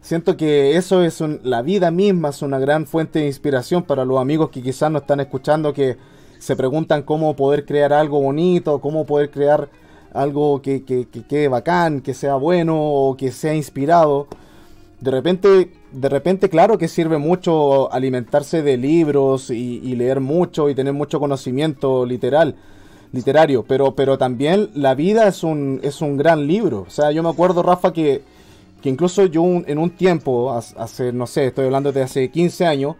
Siento 0.00 0.36
que 0.36 0.76
eso 0.76 1.02
es 1.02 1.20
la 1.42 1.62
vida 1.62 1.90
misma, 1.90 2.28
es 2.28 2.42
una 2.42 2.60
gran 2.60 2.86
fuente 2.86 3.18
de 3.18 3.26
inspiración 3.26 3.82
para 3.82 4.04
los 4.04 4.20
amigos 4.20 4.50
que 4.50 4.62
quizás 4.62 4.88
no 4.88 4.98
están 4.98 5.18
escuchando, 5.18 5.72
que 5.72 5.96
se 6.46 6.54
preguntan 6.54 7.02
cómo 7.02 7.34
poder 7.34 7.66
crear 7.66 7.92
algo 7.92 8.20
bonito, 8.20 8.80
cómo 8.80 9.04
poder 9.04 9.32
crear 9.32 9.68
algo 10.12 10.62
que, 10.62 10.84
que, 10.84 11.04
quede 11.08 11.48
bacán, 11.48 12.02
que 12.02 12.14
sea 12.14 12.36
bueno 12.36 12.76
o 12.80 13.16
que 13.16 13.32
sea 13.32 13.52
inspirado. 13.52 14.28
De 15.00 15.10
repente, 15.10 15.72
de 15.90 16.08
repente, 16.08 16.48
claro 16.48 16.78
que 16.78 16.86
sirve 16.86 17.18
mucho 17.18 17.92
alimentarse 17.92 18.62
de 18.62 18.76
libros 18.76 19.50
y, 19.50 19.80
leer 19.96 20.20
mucho 20.20 20.70
y 20.70 20.76
tener 20.76 20.92
mucho 20.92 21.18
conocimiento 21.18 22.06
literal, 22.06 22.54
literario, 23.10 23.64
pero, 23.64 23.96
pero 23.96 24.16
también 24.16 24.70
la 24.74 24.94
vida 24.94 25.26
es 25.26 25.42
un, 25.42 25.80
es 25.82 26.00
un 26.00 26.16
gran 26.16 26.46
libro. 26.46 26.84
O 26.86 26.90
sea, 26.90 27.10
yo 27.10 27.24
me 27.24 27.28
acuerdo, 27.28 27.64
Rafa, 27.64 27.92
que, 27.92 28.22
que 28.80 28.88
incluso 28.88 29.26
yo 29.26 29.42
en 29.42 29.78
un 29.78 29.90
tiempo, 29.90 30.52
hace, 30.52 31.12
no 31.12 31.26
sé, 31.26 31.46
estoy 31.46 31.64
hablando 31.64 31.90
de 31.90 32.04
hace 32.04 32.30
15 32.30 32.66
años, 32.66 32.94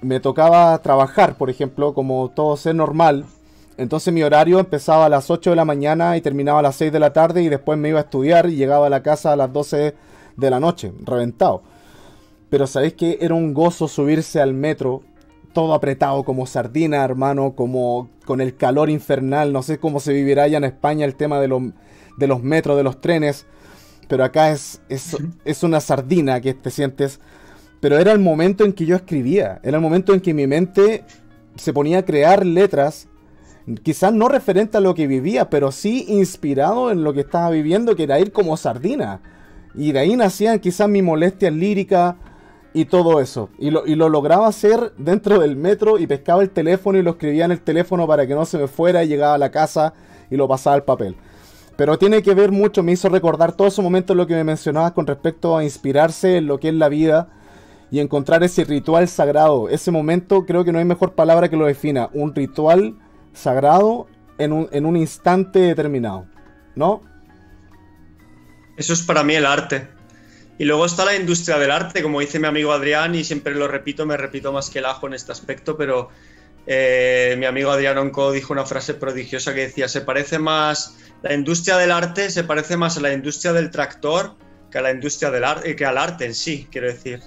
me 0.00 0.20
tocaba 0.20 0.76
trabajar, 0.78 1.36
por 1.36 1.50
ejemplo, 1.50 1.94
como 1.94 2.30
todo 2.30 2.56
ser 2.56 2.74
normal. 2.74 3.24
Entonces 3.76 4.12
mi 4.12 4.22
horario 4.22 4.58
empezaba 4.58 5.06
a 5.06 5.08
las 5.08 5.30
8 5.30 5.50
de 5.50 5.56
la 5.56 5.64
mañana 5.64 6.16
y 6.16 6.20
terminaba 6.20 6.60
a 6.60 6.62
las 6.62 6.76
6 6.76 6.92
de 6.92 6.98
la 6.98 7.12
tarde 7.12 7.42
y 7.42 7.48
después 7.48 7.78
me 7.78 7.90
iba 7.90 8.00
a 8.00 8.02
estudiar 8.02 8.48
y 8.48 8.56
llegaba 8.56 8.86
a 8.86 8.90
la 8.90 9.02
casa 9.02 9.32
a 9.32 9.36
las 9.36 9.52
12 9.52 9.94
de 10.36 10.50
la 10.50 10.60
noche, 10.60 10.92
reventado. 11.04 11.62
Pero 12.50 12.66
sabéis 12.66 12.94
que 12.94 13.18
era 13.20 13.34
un 13.34 13.54
gozo 13.54 13.88
subirse 13.88 14.40
al 14.40 14.54
metro, 14.54 15.02
todo 15.52 15.74
apretado 15.74 16.24
como 16.24 16.46
sardina, 16.46 17.04
hermano, 17.04 17.52
como 17.54 18.08
con 18.24 18.40
el 18.40 18.56
calor 18.56 18.90
infernal. 18.90 19.52
No 19.52 19.62
sé 19.62 19.78
cómo 19.78 20.00
se 20.00 20.12
vivirá 20.12 20.44
allá 20.44 20.58
en 20.58 20.64
España 20.64 21.04
el 21.04 21.14
tema 21.14 21.40
de, 21.40 21.48
los, 21.48 21.62
de 22.16 22.26
los 22.26 22.42
metros, 22.42 22.76
de 22.76 22.82
los 22.82 23.00
trenes. 23.00 23.46
Pero 24.08 24.24
acá 24.24 24.50
es, 24.50 24.80
es, 24.88 25.16
es 25.44 25.62
una 25.62 25.80
sardina 25.80 26.40
que 26.40 26.54
te 26.54 26.70
sientes 26.70 27.20
pero 27.80 27.98
era 27.98 28.12
el 28.12 28.18
momento 28.18 28.64
en 28.64 28.72
que 28.72 28.86
yo 28.86 28.96
escribía, 28.96 29.60
era 29.62 29.76
el 29.76 29.82
momento 29.82 30.14
en 30.14 30.20
que 30.20 30.34
mi 30.34 30.46
mente 30.46 31.04
se 31.56 31.72
ponía 31.72 31.98
a 31.98 32.04
crear 32.04 32.44
letras, 32.44 33.08
quizás 33.82 34.12
no 34.12 34.28
referente 34.28 34.78
a 34.78 34.80
lo 34.80 34.94
que 34.94 35.06
vivía, 35.06 35.50
pero 35.50 35.70
sí 35.72 36.06
inspirado 36.08 36.90
en 36.90 37.04
lo 37.04 37.12
que 37.12 37.20
estaba 37.20 37.50
viviendo, 37.50 37.94
que 37.94 38.04
era 38.04 38.18
ir 38.18 38.32
como 38.32 38.56
sardina. 38.56 39.20
Y 39.74 39.92
de 39.92 40.00
ahí 40.00 40.16
nacían 40.16 40.58
quizás 40.58 40.88
mi 40.88 41.02
molestia 41.02 41.50
lírica 41.50 42.16
y 42.72 42.86
todo 42.86 43.20
eso. 43.20 43.50
Y 43.58 43.70
lo, 43.70 43.86
y 43.86 43.94
lo 43.94 44.08
lograba 44.08 44.46
hacer 44.46 44.92
dentro 44.96 45.38
del 45.38 45.56
metro 45.56 45.98
y 45.98 46.06
pescaba 46.06 46.42
el 46.42 46.50
teléfono 46.50 46.98
y 46.98 47.02
lo 47.02 47.12
escribía 47.12 47.44
en 47.44 47.52
el 47.52 47.60
teléfono 47.60 48.06
para 48.06 48.26
que 48.26 48.34
no 48.34 48.44
se 48.44 48.58
me 48.58 48.68
fuera 48.68 49.04
y 49.04 49.08
llegaba 49.08 49.34
a 49.34 49.38
la 49.38 49.50
casa 49.50 49.94
y 50.30 50.36
lo 50.36 50.48
pasaba 50.48 50.74
al 50.74 50.84
papel. 50.84 51.16
Pero 51.76 51.96
tiene 51.98 52.22
que 52.22 52.34
ver 52.34 52.50
mucho, 52.50 52.82
me 52.82 52.92
hizo 52.92 53.08
recordar 53.08 53.52
todos 53.52 53.74
esos 53.74 53.84
momentos 53.84 54.16
lo 54.16 54.26
que 54.26 54.34
me 54.34 54.42
mencionabas 54.42 54.92
con 54.92 55.06
respecto 55.06 55.56
a 55.56 55.62
inspirarse 55.62 56.38
en 56.38 56.46
lo 56.46 56.58
que 56.58 56.68
es 56.68 56.74
la 56.74 56.88
vida 56.88 57.28
y 57.90 58.00
encontrar 58.00 58.42
ese 58.42 58.64
ritual 58.64 59.08
sagrado. 59.08 59.68
Ese 59.68 59.90
momento 59.90 60.44
creo 60.46 60.64
que 60.64 60.72
no 60.72 60.78
hay 60.78 60.84
mejor 60.84 61.14
palabra 61.14 61.48
que 61.48 61.56
lo 61.56 61.66
defina. 61.66 62.10
Un 62.12 62.34
ritual 62.34 62.96
sagrado 63.32 64.06
en 64.38 64.52
un, 64.52 64.68
en 64.72 64.86
un 64.86 64.96
instante 64.96 65.58
determinado. 65.58 66.26
¿No? 66.74 67.00
Eso 68.76 68.92
es 68.92 69.02
para 69.02 69.24
mí 69.24 69.34
el 69.34 69.46
arte. 69.46 69.88
Y 70.58 70.64
luego 70.64 70.86
está 70.86 71.04
la 71.04 71.14
industria 71.14 71.58
del 71.58 71.70
arte, 71.70 72.02
como 72.02 72.20
dice 72.20 72.38
mi 72.38 72.46
amigo 72.46 72.72
Adrián, 72.72 73.14
y 73.14 73.24
siempre 73.24 73.54
lo 73.54 73.68
repito, 73.68 74.06
me 74.06 74.16
repito 74.16 74.52
más 74.52 74.70
que 74.70 74.80
el 74.80 74.86
ajo 74.86 75.06
en 75.06 75.14
este 75.14 75.30
aspecto, 75.30 75.76
pero 75.76 76.08
eh, 76.66 77.36
mi 77.38 77.46
amigo 77.46 77.70
Adrián 77.70 77.96
Onco 77.96 78.32
dijo 78.32 78.52
una 78.52 78.66
frase 78.66 78.94
prodigiosa 78.94 79.54
que 79.54 79.60
decía, 79.60 79.86
se 79.88 80.00
parece 80.00 80.38
más, 80.40 80.96
la 81.22 81.32
industria 81.32 81.76
del 81.76 81.92
arte 81.92 82.28
se 82.30 82.42
parece 82.42 82.76
más 82.76 82.96
a 82.96 83.00
la 83.00 83.12
industria 83.12 83.52
del 83.52 83.70
tractor 83.70 84.36
que 84.70 84.78
a 84.78 84.82
la 84.82 84.90
industria 84.90 85.30
del 85.30 85.44
arte, 85.44 85.74
que 85.76 85.86
al 85.86 85.96
arte 85.96 86.26
en 86.26 86.34
sí, 86.34 86.68
quiero 86.70 86.88
decir. 86.88 87.20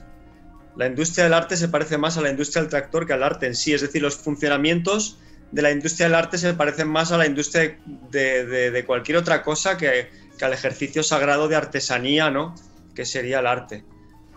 La 0.76 0.88
industria 0.88 1.26
del 1.26 1.34
arte 1.34 1.58
se 1.58 1.68
parece 1.68 1.98
más 1.98 2.18
a 2.18 2.22
la 2.22 2.30
industria 2.30 2.62
del 2.62 2.70
tractor 2.70 3.06
que 3.06 3.14
al 3.14 3.24
arte 3.24 3.48
en 3.48 3.56
sí, 3.56 3.74
es 3.74 3.82
decir, 3.82 4.02
los 4.02 4.16
funcionamientos 4.16 5.18
de 5.52 5.62
la 5.62 5.72
industria 5.72 6.08
del 6.08 6.16
arte 6.16 6.38
se 6.38 6.54
parecen 6.54 6.88
más 6.88 7.12
a 7.12 7.18
la 7.18 7.26
industria 7.26 7.78
de, 8.10 8.84
cualquier 8.88 9.18
otra 9.18 9.44
cosa 9.44 9.78
que, 9.78 10.10
que 10.38 10.46
al 10.46 10.54
ejercicio 10.54 11.04
sagrado 11.04 11.48
de 11.48 11.58
artesanía, 11.58 12.32
¿no? 12.32 12.56
que 12.96 13.06
sería 13.06 13.40
el 13.40 13.48
arte. 13.48 13.84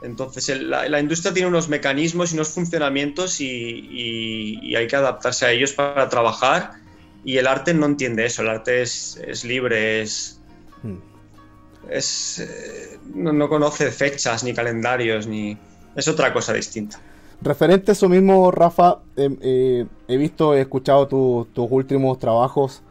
Entonces, 0.03 0.61
la, 0.61 1.01
industria 1.01 1.33
tiene 1.33 1.49
unos 1.49 1.68
mecanismos 1.68 2.31
y 2.31 2.35
unos 2.35 2.51
funcionamientos 2.51 3.40
y, 3.40 4.75
hay 4.77 4.87
que 4.87 4.97
adaptarse 4.97 5.47
a 5.47 5.51
ellos 5.51 5.73
para 5.73 6.09
trabajar. 6.09 6.73
Y 7.25 7.38
el 7.38 7.47
arte 7.47 7.73
no 7.73 7.87
entiende 7.87 8.27
eso, 8.27 8.42
el 8.42 8.51
arte 8.51 8.83
es, 8.83 9.44
libre, 9.44 10.03
es. 10.03 10.40
Hmm. 10.83 10.99
es 11.88 12.38
eh, 12.40 12.99
no, 13.14 13.49
conoce 13.49 13.90
fechas, 13.90 14.44
ni 14.44 14.53
calendarios, 14.53 15.27
ni. 15.27 15.57
Es 15.94 16.09
otra 16.09 16.33
cosa 16.33 16.52
distinta. 16.52 16.98
Referente 17.40 17.90
a 17.90 17.92
eso 17.92 18.09
mismo, 18.09 18.50
Rafa, 18.50 19.00
em, 19.16 19.37
eh, 19.40 19.87
he 20.09 20.16
visto, 20.16 20.54
he 20.54 20.61
escuchado 20.61 21.07
tus 21.07 21.70
últimos 21.70 22.18
trabajos 22.18 22.83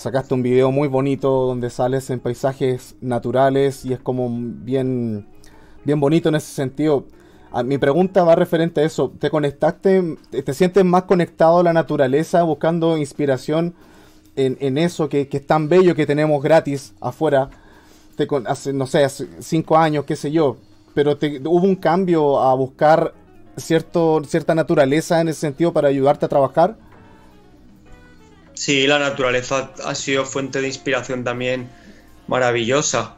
sacaste 0.00 0.32
un 0.32 0.42
video 0.42 0.72
muy 0.72 0.88
bonito 0.88 1.28
donde 1.28 1.68
sales 1.68 2.08
en 2.08 2.20
paisajes 2.20 2.96
naturales 3.02 3.84
y 3.84 3.92
es 3.92 4.00
como 4.00 4.30
bien, 4.30 5.26
bien 5.84 6.00
bonito 6.00 6.30
en 6.30 6.36
ese 6.36 6.52
sentido. 6.54 7.04
mi 7.64 7.76
pregunta 7.76 8.24
va 8.24 8.34
referente 8.34 8.80
a 8.80 8.84
eso. 8.84 9.12
¿Te 9.18 9.28
conectaste, 9.28 10.16
te 10.30 10.54
sientes 10.54 10.84
más 10.86 11.02
conectado 11.02 11.58
a 11.58 11.62
la 11.62 11.74
naturaleza 11.74 12.42
buscando 12.44 12.96
inspiración 12.96 13.74
en, 14.36 14.78
eso 14.78 15.10
que, 15.10 15.28
es 15.30 15.46
tan 15.46 15.68
bello 15.68 15.94
que 15.94 16.06
tenemos 16.06 16.42
gratis 16.42 16.94
afuera? 17.00 17.50
Te, 18.16 18.26
hace, 18.46 18.72
no 18.72 18.86
sé, 18.86 19.04
hace 19.04 19.28
cinco 19.40 19.76
años, 19.76 20.06
qué 20.06 20.16
sé 20.16 20.30
yo. 20.30 20.56
Pero 20.94 21.12
hubo 21.12 21.66
un 21.66 21.76
cambio 21.76 22.40
a 22.40 22.54
buscar 22.54 23.14
cierto, 23.56 24.22
cierta 24.26 24.54
naturaleza 24.54 25.20
en 25.20 25.28
ese 25.28 25.40
sentido 25.40 25.72
para 25.72 25.88
ayudarte 25.88 26.26
a 26.26 26.28
trabajar. 26.28 26.76
Sí, 28.54 28.86
la 28.86 28.98
naturaleza 28.98 29.72
ha 29.84 29.94
sido 29.94 30.24
fuente 30.24 30.60
de 30.60 30.66
inspiración 30.66 31.24
también 31.24 31.68
maravillosa. 32.26 33.16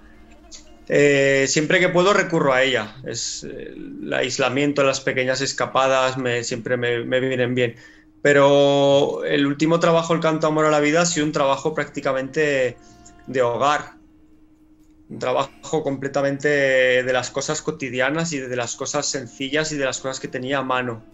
Eh, 0.88 1.46
siempre 1.48 1.80
que 1.80 1.88
puedo 1.88 2.12
recurro 2.12 2.52
a 2.52 2.62
ella. 2.62 2.96
Es, 3.04 3.44
eh, 3.44 3.74
el 3.74 4.12
aislamiento, 4.12 4.84
las 4.84 5.00
pequeñas 5.00 5.40
escapadas 5.40 6.18
me, 6.18 6.44
siempre 6.44 6.76
me, 6.76 7.20
vienen 7.20 7.54
bien. 7.54 7.76
Pero 8.20 9.24
el 9.24 9.46
último 9.46 9.80
trabajo, 9.80 10.14
el 10.14 10.20
canto 10.20 10.46
Amor 10.46 10.66
a 10.66 10.70
la 10.70 10.80
Vida, 10.80 11.02
ha 11.02 11.06
sido 11.06 11.26
un 11.26 11.32
trabajo 11.32 11.74
prácticamente 11.74 12.76
de 13.26 13.42
hogar. 13.42 13.94
Un 15.08 15.18
trabajo 15.18 15.82
completamente 15.82 16.48
de 16.48 17.12
las 17.12 17.30
cosas 17.30 17.60
cotidianas 17.62 18.32
y 18.32 18.38
de 18.38 18.56
las 18.56 18.76
cosas 18.76 19.06
sencillas 19.06 19.72
y 19.72 19.76
de 19.76 19.84
las 19.84 20.00
cosas 20.00 20.20
que 20.20 20.28
tenía 20.28 20.58
a 20.58 20.62
mano. 20.62 21.04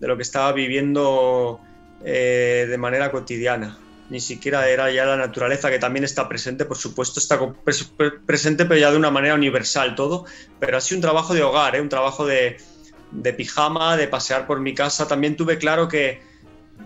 De 0.00 0.08
lo 0.08 0.16
que 0.16 0.22
estaba 0.22 0.52
viviendo 0.52 1.60
eh, 2.04 2.66
de 2.68 2.78
manera 2.78 3.10
cotidiana. 3.10 3.78
Ni 4.10 4.20
siquiera 4.20 4.68
era 4.68 4.90
ya 4.90 5.06
la 5.06 5.16
naturaleza 5.16 5.70
que 5.70 5.78
también 5.78 6.04
está 6.04 6.28
presente, 6.28 6.66
por 6.66 6.76
supuesto, 6.76 7.18
está 7.18 7.40
presente, 8.26 8.66
pero 8.66 8.78
ya 8.78 8.90
de 8.90 8.98
una 8.98 9.10
manera 9.10 9.34
universal 9.34 9.94
todo. 9.94 10.26
Pero 10.60 10.80
sido 10.80 10.98
un 10.98 11.02
trabajo 11.02 11.32
de 11.32 11.42
hogar, 11.42 11.76
¿eh? 11.76 11.80
un 11.80 11.88
trabajo 11.88 12.26
de, 12.26 12.58
pijama, 13.36 13.96
de 13.96 14.08
pasear 14.08 14.46
por 14.46 14.60
mi 14.60 14.74
casa. 14.74 15.08
También 15.08 15.36
tuve 15.36 15.56
claro 15.56 15.88
que, 15.88 16.20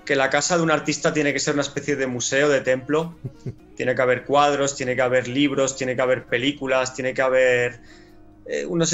que 0.04 0.16
la 0.16 0.30
casa 0.30 0.56
de 0.56 0.62
un 0.62 0.70
artista 0.70 1.12
tiene 1.12 1.32
que 1.32 1.38
ser 1.38 1.54
una 1.54 1.62
especie 1.62 1.96
de 1.96 2.06
museo, 2.06 2.48
de 2.48 2.60
templo. 2.60 3.16
Tiene 3.76 3.94
que 3.94 4.02
haber 4.02 4.24
cuadros, 4.24 4.74
tiene 4.74 4.96
que 4.96 5.02
haber 5.02 5.28
libros, 5.28 5.76
tiene 5.76 5.94
que 5.94 6.02
haber 6.02 6.24
películas, 6.24 6.96
tiene 6.96 7.14
que 7.14 7.22
haber 7.22 7.78
eh, 8.48 8.64
uno, 8.66 8.86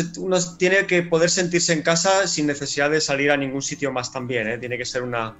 tiene 0.58 0.84
que 0.86 1.02
poder 1.02 1.30
sentirse 1.30 1.72
en 1.72 1.82
casa 1.82 2.26
sin 2.26 2.46
necesidad 2.46 2.90
de 2.90 3.00
salir 3.00 3.30
a 3.30 3.36
ningún 3.36 3.62
sitio 3.62 3.92
más 3.92 4.12
también. 4.12 4.48
¿eh? 4.48 4.58
Tiene 4.58 4.76
que 4.76 4.84
ser 4.84 5.02
una, 5.02 5.36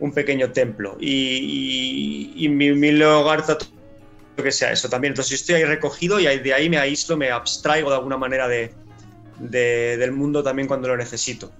un 0.00 0.12
pequeño 0.12 0.52
templo. 0.52 0.98
Y, 1.00 2.46
mi 2.50 2.70
humilde 2.70 3.06
hogar 3.06 3.42
lo 4.36 4.44
que 4.44 4.52
sea 4.52 4.70
eso 4.70 4.90
también. 4.90 5.12
Entonces 5.12 5.30
yo 5.30 5.36
estoy 5.36 5.54
ahí 5.56 5.64
recogido 5.64 6.20
y 6.20 6.24
de 6.24 6.52
ahí 6.52 6.68
me 6.68 6.76
aíslo, 6.76 7.16
me 7.16 7.30
abstraigo 7.30 7.88
de 7.88 7.96
alguna 7.96 8.18
manera 8.18 8.48
de, 8.48 8.70
del 9.38 10.12
mundo 10.12 10.42
también 10.42 10.68
cuando 10.68 10.88
lo 10.88 10.96
necesito. 10.98 11.50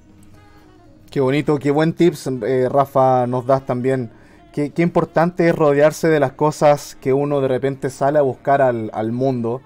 Qué 1.14 1.20
bonito, 1.20 1.60
qué 1.60 1.70
buen 1.70 1.92
tips, 1.92 2.26
eh, 2.26 2.68
Rafa, 2.68 3.28
nos 3.28 3.46
das 3.46 3.64
también. 3.64 4.10
Qué, 4.52 4.70
qué, 4.70 4.82
importante 4.82 5.46
es 5.48 5.54
rodearse 5.54 6.08
de 6.08 6.18
las 6.18 6.32
cosas 6.32 6.96
que 7.00 7.12
uno 7.12 7.40
de 7.40 7.46
repente 7.46 7.88
sale 7.88 8.18
a 8.18 8.22
buscar 8.22 8.60
al, 8.60 8.90
al 8.92 9.12
mundo 9.12 9.62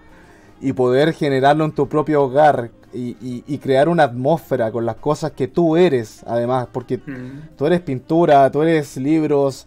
y 0.61 0.75
poder 0.75 1.15
generarlo 1.15 1.65
en 1.65 1.73
tu 1.73 1.89
propio 1.89 2.25
hogar, 2.25 2.71
y, 2.93 3.59
crear 3.63 3.89
una 3.89 4.03
atmósfera 4.03 4.71
con 4.71 4.85
las 4.85 4.97
cosas 4.97 5.33
que 5.33 5.49
tú 5.49 5.79
eres, 5.79 6.23
además, 6.27 6.69
porque 6.71 6.99
mm. 6.99 7.57
tú 7.57 7.65
eres 7.65 7.81
pintura, 7.81 8.51
tú 8.51 8.61
eres 8.61 8.99
libros, 8.99 9.67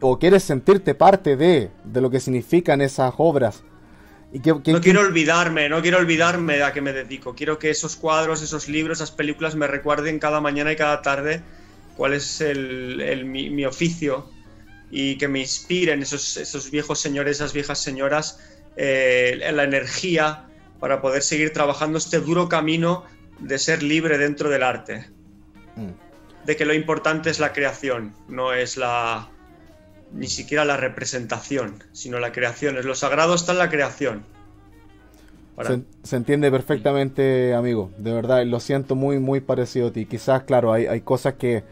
o 0.00 0.18
quieres 0.18 0.44
sentirte 0.44 0.94
parte 0.94 1.36
de, 1.36 1.70
de 1.84 2.00
lo 2.00 2.08
que 2.08 2.20
significan 2.20 2.80
esas 2.80 3.12
obras. 3.18 3.62
Y 4.36 4.70
no 4.70 4.80
quiero 4.82 5.00
olvidarme, 5.00 5.68
no 5.68 5.80
quiero 5.80 5.96
olvidarme 5.96 6.56
de 6.56 6.64
a 6.64 6.72
qué 6.72 6.82
me 6.82 6.92
dedico. 6.92 7.34
Quiero 7.34 7.58
que 7.58 7.70
esos 7.70 7.96
cuadros, 7.96 8.42
esos 8.42 8.68
libros, 8.68 8.98
esas 8.98 9.10
películas 9.10 9.54
me 9.54 9.66
recuerden 9.66 10.18
cada 10.18 10.42
mañana 10.42 10.72
y 10.72 10.76
cada 10.76 11.00
tarde 11.00 11.40
cuál 11.96 12.12
es 12.12 12.42
el, 12.42 13.24
mi, 13.24 13.64
oficio 13.64 14.28
y 14.90 15.16
que 15.16 15.26
me 15.26 15.40
inspiren 15.40 16.02
esos, 16.02 16.36
esos 16.36 16.70
viejos 16.70 17.00
señores, 17.00 17.36
esas 17.36 17.54
viejas 17.54 17.82
señoras, 17.82 18.38
eh, 18.76 19.40
la 19.54 19.64
energía 19.64 20.44
para 20.80 21.00
poder 21.00 21.22
seguir 21.22 21.54
trabajando 21.54 21.96
este 21.96 22.20
duro 22.20 22.48
camino 22.48 23.04
de 23.38 23.58
ser 23.58 23.82
libre 23.82 24.18
dentro 24.18 24.50
del 24.50 24.62
arte. 24.62 25.08
Mm. 25.76 26.44
De 26.44 26.56
que 26.56 26.66
lo 26.66 26.74
importante 26.74 27.30
es 27.30 27.40
la 27.40 27.54
creación, 27.54 28.14
no 28.28 28.52
es 28.52 28.76
la 28.76 29.30
ni 30.12 30.28
siquiera 30.28 30.64
la 30.64 30.76
representación, 30.76 31.82
sino 31.92 32.18
la 32.18 32.32
creación. 32.32 32.76
Lo 32.84 32.94
sagrado 32.94 33.34
está 33.34 33.52
en 33.52 33.58
la 33.58 33.70
creación. 33.70 34.24
Se, 36.02 36.16
entiende 36.16 36.50
perfectamente, 36.50 37.54
amigo. 37.54 37.90
De 37.96 38.12
verdad, 38.12 38.44
lo 38.44 38.60
siento 38.60 38.94
muy, 38.94 39.18
muy 39.18 39.40
parecido 39.40 39.88
a 39.88 39.92
ti. 39.92 40.04
Quizás, 40.04 40.42
claro, 40.42 40.72
hay, 40.72 41.00
cosas 41.00 41.34
que, 41.34 41.64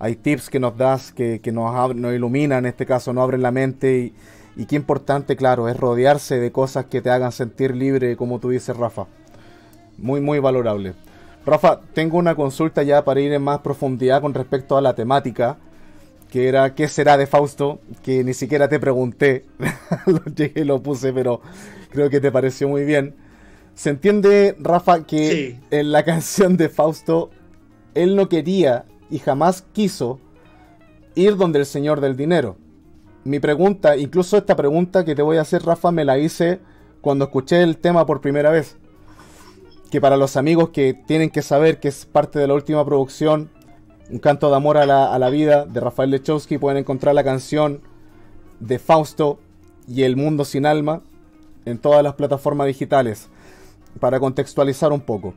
hay 0.00 0.16
tips 0.16 0.50
que 0.50 0.58
nos 0.58 0.76
das 0.76 1.12
que, 1.12 1.40
que 1.40 1.52
nos, 1.52 1.94
nos 1.94 2.14
iluminan, 2.14 2.64
en 2.64 2.70
este 2.70 2.84
caso, 2.84 3.12
nos 3.12 3.22
abren 3.22 3.42
la 3.42 3.52
mente 3.52 3.98
y, 3.98 4.14
y 4.56 4.66
qué 4.66 4.74
importante, 4.74 5.36
claro, 5.36 5.68
es 5.68 5.76
rodearse 5.76 6.40
de 6.40 6.50
cosas 6.50 6.86
que 6.86 7.00
te 7.00 7.10
hagan 7.10 7.30
sentir 7.30 7.76
libre, 7.76 8.16
como 8.16 8.40
tú 8.40 8.50
dices, 8.50 8.76
Rafa. 8.76 9.06
Muy, 9.96 10.20
muy 10.20 10.40
valorable. 10.40 10.94
Rafa, 11.46 11.80
tengo 11.94 12.18
una 12.18 12.34
consulta 12.34 12.82
ya 12.82 13.04
para 13.04 13.20
ir 13.20 13.32
en 13.32 13.42
más 13.42 13.60
profundidad 13.60 14.20
con 14.20 14.34
respecto 14.34 14.76
a 14.76 14.80
la 14.80 14.94
temática, 14.94 15.58
que 16.30 16.48
era 16.48 16.74
¿qué 16.74 16.88
será 16.88 17.16
de 17.16 17.26
Fausto? 17.26 17.80
Que 18.02 18.24
ni 18.24 18.34
siquiera 18.34 18.68
te 18.68 18.78
pregunté, 18.78 19.46
lo 20.06 20.24
llegué 20.24 20.64
lo 20.64 20.82
puse, 20.82 21.12
pero 21.12 21.40
creo 21.90 22.10
que 22.10 22.20
te 22.20 22.32
pareció 22.32 22.68
muy 22.68 22.84
bien. 22.84 23.14
Se 23.74 23.90
entiende, 23.90 24.56
Rafa, 24.58 25.04
que 25.04 25.58
en 25.70 25.92
la 25.92 26.02
canción 26.04 26.56
de 26.56 26.68
Fausto, 26.68 27.30
él 27.94 28.16
no 28.16 28.28
quería 28.28 28.84
y 29.10 29.18
jamás 29.18 29.64
quiso 29.72 30.20
ir 31.14 31.36
donde 31.36 31.60
el 31.60 31.66
Señor 31.66 32.00
del 32.00 32.16
Dinero 32.16 32.56
mi 33.28 33.40
pregunta, 33.40 33.96
incluso 33.96 34.38
esta 34.38 34.56
pregunta 34.56 35.04
que 35.04 35.14
te 35.14 35.22
voy 35.22 35.36
a 35.36 35.42
hacer, 35.42 35.62
Rafa, 35.62 35.92
me 35.92 36.04
la 36.04 36.18
hice 36.18 36.60
cuando 37.02 37.26
escuché 37.26 37.62
el 37.62 37.76
tema 37.76 38.06
por 38.06 38.22
primera 38.22 38.50
vez. 38.50 38.78
Que 39.90 40.00
para 40.00 40.16
los 40.16 40.36
amigos 40.36 40.70
que 40.70 40.94
tienen 40.94 41.28
que 41.28 41.42
saber 41.42 41.78
que 41.78 41.88
es 41.88 42.06
parte 42.06 42.38
de 42.38 42.48
la 42.48 42.54
última 42.54 42.84
producción, 42.84 43.50
Un 44.10 44.20
canto 44.20 44.48
de 44.48 44.56
amor 44.56 44.78
a 44.78 44.86
la, 44.86 45.30
vida, 45.30 45.66
de 45.66 45.80
Rafael 45.80 46.10
Lechowski, 46.10 46.56
pueden 46.56 46.78
encontrar 46.78 47.14
la 47.14 47.24
canción 47.24 47.82
de 48.58 48.78
Fausto 48.78 49.38
y 49.86 50.02
El 50.02 50.16
Mundo 50.16 50.46
Sin 50.46 50.64
Alma 50.64 51.02
en 51.66 51.76
todas 51.76 52.02
las 52.02 52.14
plataformas 52.14 52.68
digitales, 52.68 53.28
para 54.00 54.18
contextualizar 54.18 54.92
un 54.92 55.00
poco. 55.00 55.34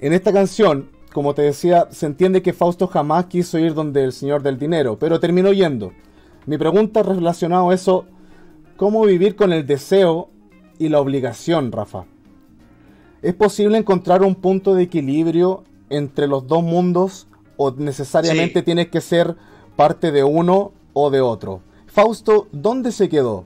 En 0.00 0.12
esta 0.12 0.32
canción, 0.32 0.90
como 1.12 1.32
te 1.34 1.42
decía, 1.42 1.86
se 1.92 2.06
entiende 2.06 2.42
que 2.42 2.52
Fausto 2.52 2.88
jamás 2.88 3.26
quiso 3.26 3.56
ir 3.60 3.72
donde 3.72 4.02
el 4.02 4.12
Señor 4.12 4.42
del 4.42 4.58
Dinero, 4.58 4.98
pero 4.98 5.20
terminó 5.20 5.52
yendo. 5.52 5.92
Mi 6.44 6.58
pregunta 6.58 7.04
relacionada 7.04 7.70
a 7.70 7.74
eso, 7.74 8.06
¿cómo 8.76 9.04
vivir 9.04 9.36
con 9.36 9.52
el 9.52 9.64
deseo 9.64 10.28
y 10.76 10.88
la 10.88 10.98
obligación, 10.98 11.70
Rafa? 11.70 12.06
¿Es 13.22 13.34
posible 13.34 13.78
encontrar 13.78 14.22
un 14.22 14.34
punto 14.34 14.74
de 14.74 14.82
equilibrio 14.82 15.62
entre 15.88 16.26
los 16.26 16.48
dos 16.48 16.64
mundos 16.64 17.28
o 17.56 17.70
necesariamente 17.72 18.62
tienes 18.62 18.88
que 18.88 19.00
ser 19.00 19.36
parte 19.76 20.12
de 20.12 20.24
uno 20.24 20.72
o 20.92 21.10
de 21.10 21.20
otro? 21.20 21.62
Fausto, 21.86 22.48
¿dónde 22.52 22.92
se 22.92 23.08
quedó? 23.08 23.44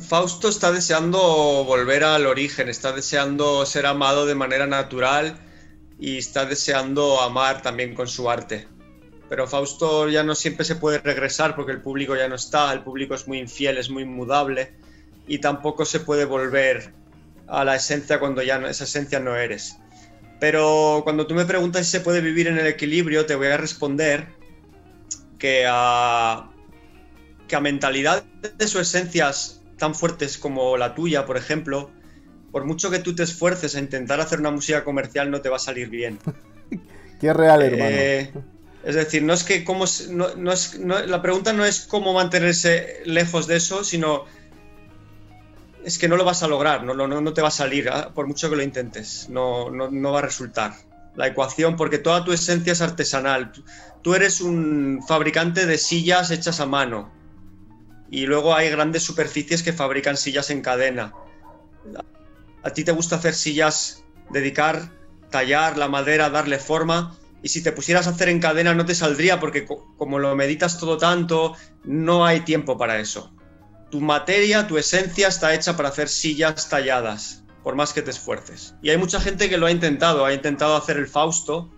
Fausto 0.00 0.48
está 0.48 0.70
deseando 0.70 1.18
volver 1.64 2.04
al 2.04 2.26
origen, 2.26 2.68
está 2.68 2.92
deseando 2.92 3.66
ser 3.66 3.86
amado 3.86 4.24
de 4.24 4.36
manera 4.36 4.66
natural 4.66 5.38
y 5.98 6.18
está 6.18 6.46
deseando 6.46 7.20
amar 7.20 7.60
también 7.60 7.94
con 7.94 8.06
su 8.06 8.30
arte. 8.30 8.68
Pero 9.28 9.46
Fausto 9.46 10.08
ya 10.08 10.22
no 10.22 10.34
siempre 10.34 10.64
se 10.64 10.76
puede 10.76 10.98
regresar 10.98 11.54
porque 11.56 11.72
el 11.72 11.82
público 11.82 12.16
ya 12.16 12.28
no 12.28 12.36
está, 12.36 12.72
el 12.72 12.82
público 12.82 13.14
es 13.14 13.28
muy 13.28 13.38
infiel, 13.38 13.78
es 13.78 13.90
muy 13.90 14.04
mudable 14.04 14.72
y 15.26 15.38
tampoco 15.38 15.84
se 15.84 16.00
puede 16.00 16.24
volver 16.24 16.92
a 17.46 17.64
la 17.64 17.76
esencia 17.76 18.18
cuando 18.18 18.42
ya 18.42 18.56
esa 18.68 18.84
esencia 18.84 19.20
no 19.20 19.36
eres. 19.36 19.76
Pero 20.40 21.02
cuando 21.04 21.26
tú 21.26 21.34
me 21.34 21.44
preguntas 21.44 21.84
si 21.86 21.92
se 21.92 22.00
puede 22.00 22.22
vivir 22.22 22.48
en 22.48 22.58
el 22.58 22.66
equilibrio, 22.66 23.26
te 23.26 23.34
voy 23.34 23.48
a 23.48 23.58
responder 23.58 24.26
que 25.38 25.66
a, 25.68 26.50
que 27.46 27.56
a 27.56 27.60
mentalidades 27.60 28.74
o 28.74 28.80
esencias 28.80 29.62
tan 29.76 29.94
fuertes 29.94 30.38
como 30.38 30.76
la 30.76 30.94
tuya, 30.94 31.26
por 31.26 31.36
ejemplo, 31.36 31.90
por 32.50 32.64
mucho 32.64 32.90
que 32.90 32.98
tú 32.98 33.14
te 33.14 33.22
esfuerces 33.22 33.76
a 33.76 33.80
intentar 33.80 34.20
hacer 34.20 34.40
una 34.40 34.50
música 34.50 34.82
comercial, 34.82 35.30
no 35.30 35.40
te 35.40 35.50
va 35.50 35.56
a 35.56 35.60
salir 35.60 35.88
bien. 35.88 36.18
Qué 37.20 37.32
real, 37.32 37.62
hermano. 37.62 37.90
Eh, 37.90 38.32
es 38.82 38.94
decir, 38.94 39.22
no 39.22 39.34
es 39.34 39.44
que 39.44 39.62
cómo, 39.62 39.84
no, 40.08 40.52
es, 40.52 40.74
la 40.78 41.20
pregunta 41.20 41.52
no 41.52 41.66
es 41.66 41.80
cómo 41.80 42.14
mantenerse 42.14 43.02
lejos 43.04 43.46
de 43.46 43.56
eso, 43.56 43.84
sino 43.84 44.24
es 45.84 45.98
que 45.98 46.08
no 46.08 46.16
lo 46.16 46.24
vas 46.24 46.42
a 46.42 46.48
lograr, 46.48 46.84
no, 46.84 47.32
te 47.32 47.42
va 47.42 47.48
a 47.48 47.52
salir, 47.52 47.88
¿ah? 47.88 48.12
por 48.14 48.26
mucho 48.26 48.50
que 48.50 48.56
lo 48.56 48.62
intentes, 48.62 49.28
no, 49.28 49.70
no, 49.70 50.12
va 50.12 50.18
a 50.18 50.22
resultar. 50.22 50.74
La 51.16 51.26
ecuación, 51.26 51.76
porque 51.76 51.98
toda 51.98 52.24
tu 52.24 52.32
esencia 52.32 52.72
es 52.72 52.80
artesanal. 52.80 53.52
Tú 54.02 54.14
eres 54.14 54.40
un 54.40 55.02
fabricante 55.06 55.66
de 55.66 55.76
sillas 55.76 56.30
hechas 56.30 56.60
a 56.60 56.66
mano 56.66 57.10
y 58.10 58.26
luego 58.26 58.54
hay 58.54 58.70
grandes 58.70 59.02
superficies 59.02 59.62
que 59.62 59.72
fabrican 59.72 60.16
sillas 60.16 60.50
en 60.50 60.62
cadena. 60.62 61.12
A 62.62 62.70
ti 62.70 62.84
te 62.84 62.92
gusta 62.92 63.16
hacer 63.16 63.34
sillas, 63.34 64.04
dedicar, 64.30 64.90
tallar 65.30 65.76
la 65.78 65.88
madera, 65.88 66.30
darle 66.30 66.58
forma, 66.58 67.16
y 67.42 67.48
si 67.48 67.62
te 67.62 67.72
pusieras 67.72 68.06
a 68.06 68.10
hacer 68.10 68.28
en 68.28 68.40
cadena 68.40 68.74
no 68.74 68.84
te 68.84 68.94
saldría 68.94 69.40
porque 69.40 69.66
como 69.96 70.18
lo 70.18 70.36
meditas 70.36 70.78
todo 70.78 70.98
tanto, 70.98 71.56
no 71.84 72.24
hay 72.24 72.40
tiempo 72.40 72.76
para 72.76 73.00
eso 73.00 73.32
tu 73.90 74.00
materia, 74.00 74.66
tu 74.66 74.78
esencia 74.78 75.28
está 75.28 75.54
hecha 75.54 75.76
para 75.76 75.88
hacer 75.88 76.08
sillas 76.08 76.68
talladas, 76.68 77.42
por 77.62 77.74
más 77.74 77.92
que 77.92 78.02
te 78.02 78.10
esfuerces. 78.10 78.74
Y 78.82 78.90
hay 78.90 78.96
mucha 78.96 79.20
gente 79.20 79.48
que 79.48 79.58
lo 79.58 79.66
ha 79.66 79.70
intentado, 79.70 80.24
ha 80.24 80.32
intentado 80.32 80.76
hacer 80.76 80.96
el 80.96 81.08
Fausto, 81.08 81.70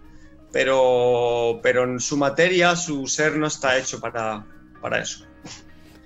pero, 0.53 1.61
pero 1.63 1.85
en 1.85 2.01
su 2.01 2.17
materia, 2.17 2.77
su 2.77 3.07
ser 3.07 3.37
no 3.37 3.47
está 3.47 3.79
hecho 3.79 3.99
para, 3.99 4.47
para 4.81 5.01
eso. 5.01 5.25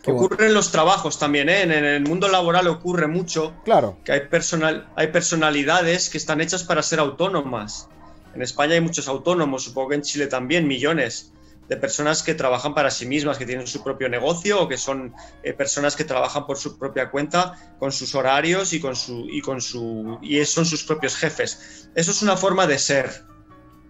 ocurre 0.07 0.47
en 0.47 0.55
los 0.55 0.71
trabajos 0.71 1.19
también, 1.19 1.49
¿eh? 1.49 1.63
en 1.63 1.73
el 1.73 2.03
mundo 2.05 2.29
laboral 2.29 2.69
ocurre 2.69 3.09
mucho 3.09 3.55
claro. 3.65 3.99
que 4.05 4.13
hay, 4.13 4.29
personal, 4.29 4.89
hay 4.95 5.09
personalidades 5.09 6.09
que 6.09 6.19
están 6.19 6.41
hechas 6.41 6.63
para 6.63 6.83
ser 6.83 7.01
autónomas. 7.01 7.89
En 8.35 8.43
España 8.43 8.75
hay 8.75 8.81
muchos 8.81 9.09
autónomos, 9.09 9.65
supongo 9.65 9.89
que 9.89 9.95
en 9.97 10.03
Chile 10.03 10.27
también, 10.29 10.69
millones 10.69 11.33
de 11.69 11.77
personas 11.77 12.23
que 12.23 12.35
trabajan 12.35 12.75
para 12.75 12.91
sí 12.91 13.07
mismas, 13.07 13.39
que 13.39 13.47
tienen 13.47 13.67
su 13.67 13.83
propio 13.83 14.09
negocio 14.09 14.63
o 14.63 14.69
que 14.69 14.77
son 14.77 15.15
eh, 15.43 15.53
personas 15.53 15.97
que 15.97 16.05
trabajan 16.05 16.47
por 16.47 16.59
su 16.59 16.79
propia 16.79 17.11
cuenta 17.11 17.55
con 17.79 17.93
sus 17.93 18.15
horarios 18.15 18.73
y 18.73 18.81
con 18.81 18.95
su 18.95 19.27
y 19.29 19.41
con 19.41 19.61
su 19.61 20.19
y 20.23 20.45
son 20.45 20.65
sus 20.65 20.85
propios 20.85 21.17
jefes. 21.17 21.91
Eso 21.95 22.11
es 22.11 22.23
una 22.23 22.37
forma 22.37 22.67
de 22.67 22.79
ser. 22.79 23.25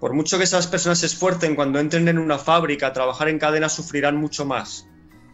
Por 0.01 0.13
mucho 0.13 0.37
que 0.39 0.45
esas 0.45 0.67
personas 0.67 0.99
se 0.99 1.07
esfuercen 1.07 1.55
cuando 1.55 1.79
entren 1.79 2.07
en 2.09 2.19
una 2.19 2.39
fábrica 2.39 2.89
a 2.89 2.93
trabajar 2.93 3.29
en 3.29 3.39
cadena 3.39 3.69
sufrirán 3.69 4.17
mucho 4.17 4.45
más. 4.45 4.87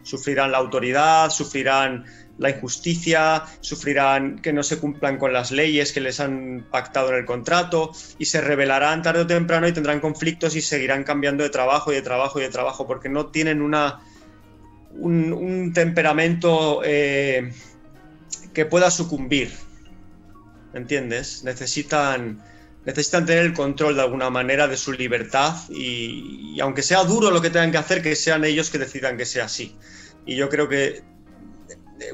Sufrirán 0.02 0.52
la 0.52 0.58
autoridad, 0.58 1.30
sufrirán 1.30 2.04
la 2.38 2.50
injusticia, 2.50 3.44
sufrirán 3.60 4.40
que 4.40 4.52
no 4.52 4.62
se 4.62 4.78
cumplan 4.78 5.18
con 5.18 5.32
las 5.32 5.50
leyes 5.50 5.92
que 5.92 6.00
les 6.00 6.20
han 6.20 6.66
pactado 6.70 7.10
en 7.10 7.16
el 7.16 7.24
contrato 7.24 7.92
y 8.18 8.24
se 8.24 8.40
rebelarán 8.40 9.02
tarde 9.02 9.20
o 9.20 9.26
temprano 9.26 9.68
y 9.68 9.72
tendrán 9.72 10.00
conflictos 10.00 10.56
y 10.56 10.60
seguirán 10.60 11.04
cambiando 11.04 11.44
de 11.44 11.50
trabajo 11.50 11.92
y 11.92 11.96
de 11.96 12.02
trabajo 12.02 12.40
y 12.40 12.42
de 12.42 12.48
trabajo 12.48 12.86
porque 12.86 13.08
no 13.08 13.26
tienen 13.26 13.62
una, 13.62 14.00
un, 14.92 15.72
temperamento 15.74 16.82
eh, 16.84 17.52
que 18.52 18.66
pueda 18.66 18.90
sucumbir. 18.90 19.52
¿Me 20.72 20.80
entiendes? 20.80 21.44
Necesitan, 21.44 22.42
necesitan 22.86 23.26
tener 23.26 23.44
el 23.44 23.52
control 23.52 23.96
de 23.96 24.02
alguna 24.02 24.30
manera 24.30 24.68
de 24.68 24.78
su 24.78 24.92
libertad 24.92 25.54
y, 25.68 26.54
y 26.54 26.60
aunque 26.60 26.82
sea 26.82 27.04
duro 27.04 27.30
lo 27.30 27.42
que 27.42 27.50
tengan 27.50 27.72
que 27.72 27.78
hacer, 27.78 28.02
que 28.02 28.16
sean 28.16 28.44
ellos 28.44 28.70
que 28.70 28.78
decidan 28.78 29.18
que 29.18 29.26
sea 29.26 29.44
así. 29.44 29.76
Y 30.24 30.36
yo 30.36 30.48
creo 30.48 30.68
que 30.68 31.02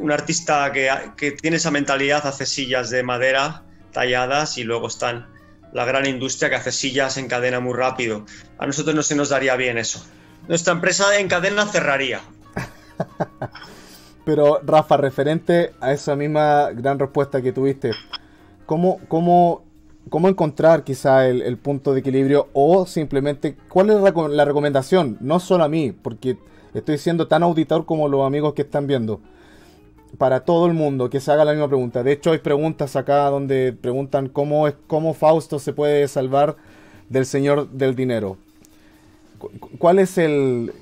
un 0.00 0.12
artista 0.12 0.70
que, 0.72 1.32
tiene 1.32 1.56
esa 1.56 1.70
mentalidad 1.70 2.26
hace 2.26 2.46
sillas 2.46 2.90
de 2.90 3.02
madera 3.02 3.62
talladas 3.92 4.58
y 4.58 4.64
luego 4.64 4.88
están 4.88 5.26
la 5.72 5.84
gran 5.84 6.06
industria 6.06 6.50
que 6.50 6.56
hace 6.56 6.72
sillas 6.72 7.16
en 7.16 7.28
cadena 7.28 7.60
muy 7.60 7.74
rápido. 7.74 8.24
A 8.58 8.66
nosotros 8.66 8.94
no 8.94 9.02
se 9.02 9.14
nos 9.14 9.28
daría 9.28 9.56
bien 9.56 9.78
eso. 9.78 10.04
Nuestra 10.46 10.72
empresa 10.72 11.18
en 11.18 11.28
cadena 11.28 11.66
cerraría. 11.66 12.20
Pero 14.24 14.60
Rafa, 14.62 14.96
referente 14.96 15.72
a 15.80 15.92
esa 15.92 16.14
misma 16.16 16.70
gran 16.72 16.98
respuesta 16.98 17.40
que 17.40 17.52
tuviste, 17.52 17.92
¿cómo, 18.66 19.00
cómo, 19.08 19.64
cómo 20.10 20.28
encontrar 20.28 20.84
quizá 20.84 21.26
el, 21.26 21.56
punto 21.58 21.92
de 21.92 22.00
equilibrio 22.00 22.48
o 22.52 22.86
simplemente 22.86 23.56
cuál 23.68 23.90
es 23.90 23.96
la 24.30 24.44
recomendación? 24.44 25.16
No 25.20 25.40
solo 25.40 25.64
a 25.64 25.68
mí, 25.68 25.92
porque 25.92 26.36
estoy 26.74 26.98
siendo 26.98 27.26
tan 27.26 27.42
auditor 27.42 27.86
como 27.86 28.08
los 28.08 28.26
amigos 28.26 28.54
que 28.54 28.62
están 28.62 28.86
viendo 28.86 29.20
para 30.16 30.40
todo 30.40 30.66
el 30.66 30.72
mundo 30.72 31.10
que 31.10 31.20
se 31.20 31.30
haga 31.30 31.44
la 31.44 31.52
misma 31.52 31.68
pregunta. 31.68 32.02
De 32.02 32.12
hecho, 32.12 32.32
hay 32.32 32.38
preguntas 32.38 32.96
acá 32.96 33.24
donde 33.26 33.72
preguntan 33.72 34.28
cómo 34.28 34.66
es 34.66 34.74
cómo 34.86 35.14
Fausto 35.14 35.58
se 35.58 35.72
puede 35.72 36.08
salvar 36.08 36.56
del 37.08 37.26
señor 37.26 37.68
del 37.70 37.94
dinero. 37.94 38.38
¿Cuál 39.78 39.98
es 39.98 40.18
el 40.18 40.72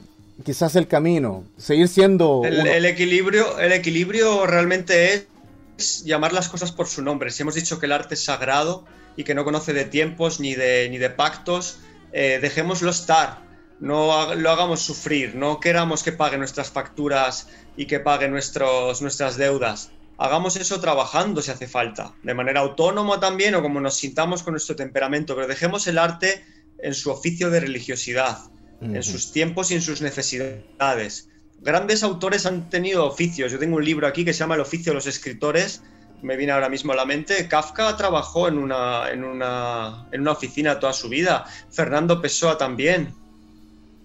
quizás 0.45 0.77
el 0.77 0.87
camino? 0.87 1.45
Seguir 1.57 1.89
siendo 1.89 2.43
el, 2.45 2.85
equilibrio. 2.85 3.59
El 3.59 3.73
equilibrio 3.73 4.47
realmente 4.47 5.15
es 5.15 6.05
llamar 6.05 6.33
las 6.33 6.49
cosas 6.49 6.73
por 6.73 6.87
su 6.87 7.03
nombre. 7.03 7.31
Si 7.31 7.43
hemos 7.43 7.55
dicho 7.55 7.79
que 7.79 7.87
el 7.87 7.93
arte 7.93 8.15
es 8.15 8.25
sagrado 8.25 8.85
y 9.17 9.25
que 9.25 9.35
no 9.35 9.45
conoce 9.45 9.73
de 9.73 9.85
tiempos 9.85 10.41
ni 10.41 10.55
de 10.55 10.89
ni 10.89 10.99
de 10.99 11.11
pactos, 11.11 11.81
eh, 12.12 12.39
dejémoslo 12.41 12.91
estar 12.91 13.45
no 13.81 14.35
lo 14.35 14.51
hagamos 14.51 14.81
sufrir, 14.81 15.35
no 15.35 15.61
queramos 15.61 16.03
que 16.03 16.12
pague 16.12 16.39
nuestras 16.39 16.71
facturas 16.71 17.49
y 17.77 17.87
que 17.87 18.01
pague 18.01 18.29
nuestros, 18.29 19.03
nuestras 19.03 19.37
deudas. 19.37 19.91
Hagamos 20.19 20.57
eso 20.57 20.81
trabajando 20.81 21.43
si 21.43 21.51
hace 21.51 21.69
falta, 21.69 22.15
de 22.23 22.33
manera 22.33 22.61
autónoma 22.61 23.21
también 23.21 23.55
o 23.55 23.62
como 23.62 23.81
nos 23.81 23.97
sintamos 23.97 24.43
con 24.43 24.55
nuestro 24.55 24.75
temperamento, 24.75 25.35
pero 25.35 25.47
dejemos 25.47 25.87
el 25.89 25.99
arte 25.99 26.45
en 26.79 26.95
su 26.95 27.11
oficio 27.11 27.51
de 27.51 27.61
religiosidad, 27.61 28.39
en 28.81 29.03
sus 29.03 29.33
tiempos 29.33 29.71
y 29.71 29.75
en 29.75 29.83
sus 29.83 30.01
necesidades. 30.01 31.29
Grandes 31.61 32.03
autores 32.03 32.47
han 32.47 32.69
tenido 32.69 33.07
oficios. 33.07 33.51
Yo 33.51 33.59
tengo 33.59 33.77
un 33.77 33.85
libro 33.85 34.07
aquí 34.07 34.25
que 34.25 34.33
se 34.33 34.41
llama 34.41 34.55
El 34.55 34.61
oficio 34.61 34.93
de 34.93 34.97
los 34.97 35.07
escritores, 35.07 35.83
me 36.23 36.37
viene 36.37 36.53
ahora 36.53 36.71
mismo 36.71 36.93
a 36.93 36.97
la 36.97 37.05
mente. 37.05 37.47
Kafka 37.47 37.95
trabajó 37.97 38.49
en 38.49 38.57
una, 38.59 39.11
en 39.11 39.23
una, 39.23 40.09
en 40.12 40.23
una 40.23 40.33
oficina 40.33 40.81
toda 40.81 40.95
su 40.95 41.11
vida, 41.11 41.45
Fernando 41.71 42.23
Pessoa 42.23 42.57
también 42.57 43.15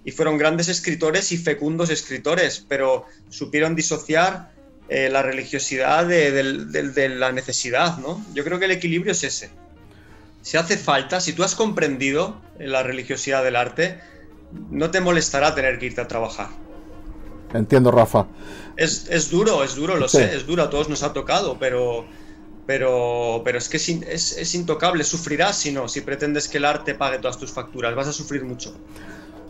y 0.04 0.12
fueron 0.12 0.38
grandes 0.38 0.68
escritores 0.68 1.32
y 1.32 1.38
fecundos 1.38 1.90
escritores, 1.90 2.66
pero 2.68 3.06
supieron 3.30 3.76
disociar 3.76 4.52
eh, 4.90 5.10
la 5.10 5.22
religiosidad 5.22 6.06
de, 6.06 7.10
la 7.18 7.32
necesidad, 7.32 7.98
¿no? 7.98 8.24
Yo 8.34 8.44
creo 8.44 8.60
que 8.60 8.66
el 8.66 8.72
equilibrio 8.72 9.12
es 9.12 9.24
ese. 9.24 9.50
Si 10.42 10.58
hace 10.58 10.76
falta, 10.76 11.22
si 11.22 11.34
tú 11.34 11.44
has 11.44 11.56
comprendido 11.56 12.42
la 12.60 12.82
religiosidad 12.84 13.44
del 13.44 13.56
arte, 13.56 14.00
no 14.72 14.90
te 14.90 15.00
molestará 15.00 15.54
tener 15.54 15.78
que 15.78 15.86
irte 15.86 16.02
a 16.02 16.08
trabajar. 16.08 16.50
Entiendo, 17.54 17.92
Rafa. 17.92 18.26
Es, 18.76 19.30
duro, 19.30 19.64
es 19.64 19.76
duro, 19.76 19.98
lo 19.98 20.08
sé, 20.08 20.36
es 20.36 20.48
duro, 20.48 20.64
a 20.64 20.70
todos 20.70 20.90
nos 20.90 21.04
ha 21.04 21.14
tocado, 21.14 21.60
pero, 21.60 22.06
pero, 22.66 23.42
pero 23.46 23.58
es 23.60 23.70
que 23.70 23.78
es, 23.78 23.88
es, 23.88 24.38
es 24.38 24.56
intocable, 24.56 25.04
sufrirás 25.04 25.58
si 25.58 25.72
no, 25.72 25.88
si 25.88 26.02
pretendes 26.02 26.48
que 26.48 26.58
el 26.58 26.66
arte 26.66 26.96
pague 26.96 27.20
todas 27.20 27.38
tus 27.38 27.52
facturas, 27.52 27.94
vas 27.94 28.08
a 28.08 28.14
sufrir 28.14 28.44
mucho. 28.44 28.74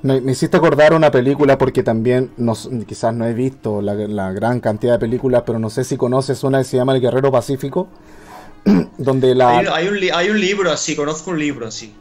Me, 0.03 0.17
hiciste 0.31 0.57
acordar 0.57 0.93
una 0.93 1.11
película 1.11 1.57
porque 1.57 1.83
también 1.83 2.31
quizás 2.87 3.13
no 3.13 3.25
he 3.25 3.33
visto 3.33 3.81
la, 3.81 4.31
gran 4.31 4.59
cantidad 4.59 4.93
de 4.93 4.99
películas, 4.99 5.43
pero 5.45 5.59
no 5.59 5.69
sé 5.69 5.83
si 5.83 5.97
conoces 5.97 6.43
una 6.43 6.59
que 6.59 6.63
se 6.63 6.77
llama 6.77 6.95
El 6.95 7.01
Guerrero 7.01 7.31
Pacífico, 7.31 7.87
donde 8.97 9.35
la... 9.35 9.59
Hay, 9.59 9.87
un, 9.87 9.97
hay 10.13 10.29
un 10.29 10.39
libro 10.39 10.71
así, 10.71 10.95
conozco 10.95 11.31
un 11.31 11.39
libro 11.39 11.67
así. 11.67 11.93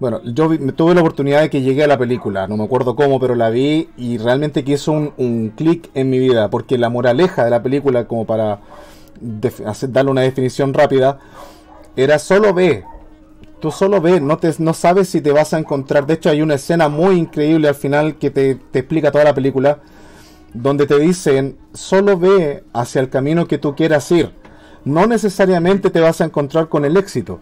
Bueno, 0.00 0.20
yo 0.24 0.50
tuve 0.74 0.94
la 0.94 1.00
oportunidad 1.02 1.42
de 1.42 1.50
que 1.50 1.62
llegué 1.62 1.84
a 1.84 1.86
la 1.86 1.96
película, 1.96 2.48
no 2.48 2.56
me 2.56 2.64
acuerdo 2.64 2.96
cómo, 2.96 3.20
pero 3.20 3.36
la 3.36 3.50
vi 3.50 3.88
y 3.96 4.18
realmente 4.18 4.64
quiso 4.64 4.90
un, 4.90 5.12
un 5.16 5.50
clic 5.50 5.88
en 5.94 6.10
mi 6.10 6.18
vida, 6.18 6.50
porque 6.50 6.76
la 6.76 6.88
moraleja 6.88 7.44
de 7.44 7.50
la 7.50 7.62
película, 7.62 8.08
como 8.08 8.26
para 8.26 8.58
darle 9.88 10.10
una 10.10 10.22
definición 10.22 10.74
rápida, 10.74 11.20
era 11.96 12.18
solo 12.18 12.52
ve, 12.52 12.84
tú 13.64 13.70
solo 13.70 14.02
ves, 14.02 14.20
no, 14.20 14.36
te, 14.36 14.54
no 14.58 14.74
sabes 14.74 15.08
si 15.08 15.22
te 15.22 15.32
vas 15.32 15.54
a 15.54 15.58
encontrar. 15.58 16.04
De 16.04 16.12
hecho, 16.12 16.28
hay 16.28 16.42
una 16.42 16.56
escena 16.56 16.90
muy 16.90 17.16
increíble 17.16 17.66
al 17.66 17.74
final 17.74 18.16
que 18.16 18.28
te, 18.28 18.60
explica 18.74 19.10
toda 19.10 19.24
la 19.24 19.32
película. 19.32 19.78
donde 20.52 20.86
te 20.86 20.98
dicen, 20.98 21.56
solo 21.72 22.18
ve 22.18 22.62
hacia 22.74 23.00
el 23.00 23.08
camino 23.08 23.46
que 23.46 23.56
tú 23.56 23.74
quieras 23.74 24.12
ir. 24.12 24.34
No 24.84 25.06
necesariamente 25.06 25.88
te 25.88 25.98
vas 26.00 26.20
a 26.20 26.26
encontrar 26.26 26.68
con 26.68 26.84
el 26.84 26.98
éxito, 26.98 27.40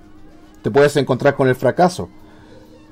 te 0.62 0.70
puedes 0.70 0.96
encontrar 0.96 1.34
con 1.34 1.48
el 1.48 1.56
fracaso, 1.56 2.08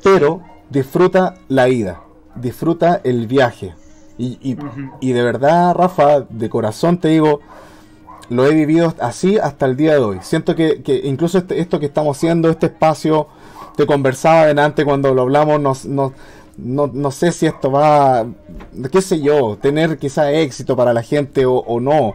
pero 0.02 0.42
disfruta 0.68 1.34
la 1.46 1.68
ida, 1.68 2.02
disfruta 2.34 3.00
el 3.04 3.28
viaje. 3.28 3.76
Y, 4.18 4.56
de 4.56 5.22
verdad, 5.22 5.76
Rafa, 5.76 6.22
de 6.28 6.50
corazón 6.50 6.98
te 6.98 7.08
digo, 7.10 7.38
lo 8.30 8.46
he 8.46 8.54
vivido 8.54 8.94
así 9.00 9.38
hasta 9.38 9.66
el 9.66 9.76
día 9.76 9.94
de 9.94 9.98
hoy. 9.98 10.18
Siento 10.22 10.54
que, 10.54 10.80
incluso 11.04 11.38
este, 11.38 11.60
esto 11.60 11.78
que 11.78 11.86
estamos 11.86 12.16
haciendo, 12.16 12.48
este 12.48 12.66
espacio, 12.66 13.26
te 13.76 13.84
conversaba 13.86 14.46
delante 14.46 14.84
cuando 14.84 15.12
lo 15.12 15.22
hablamos, 15.22 15.84
no, 15.84 16.14
no, 16.56 17.10
sé 17.10 17.32
si 17.32 17.46
esto 17.46 17.70
va, 17.72 18.26
qué 18.90 19.02
sé 19.02 19.20
yo, 19.20 19.58
tener 19.60 19.98
quizá 19.98 20.32
éxito 20.32 20.76
para 20.76 20.92
la 20.92 21.02
gente 21.02 21.44
o, 21.44 21.80
no, 21.80 22.14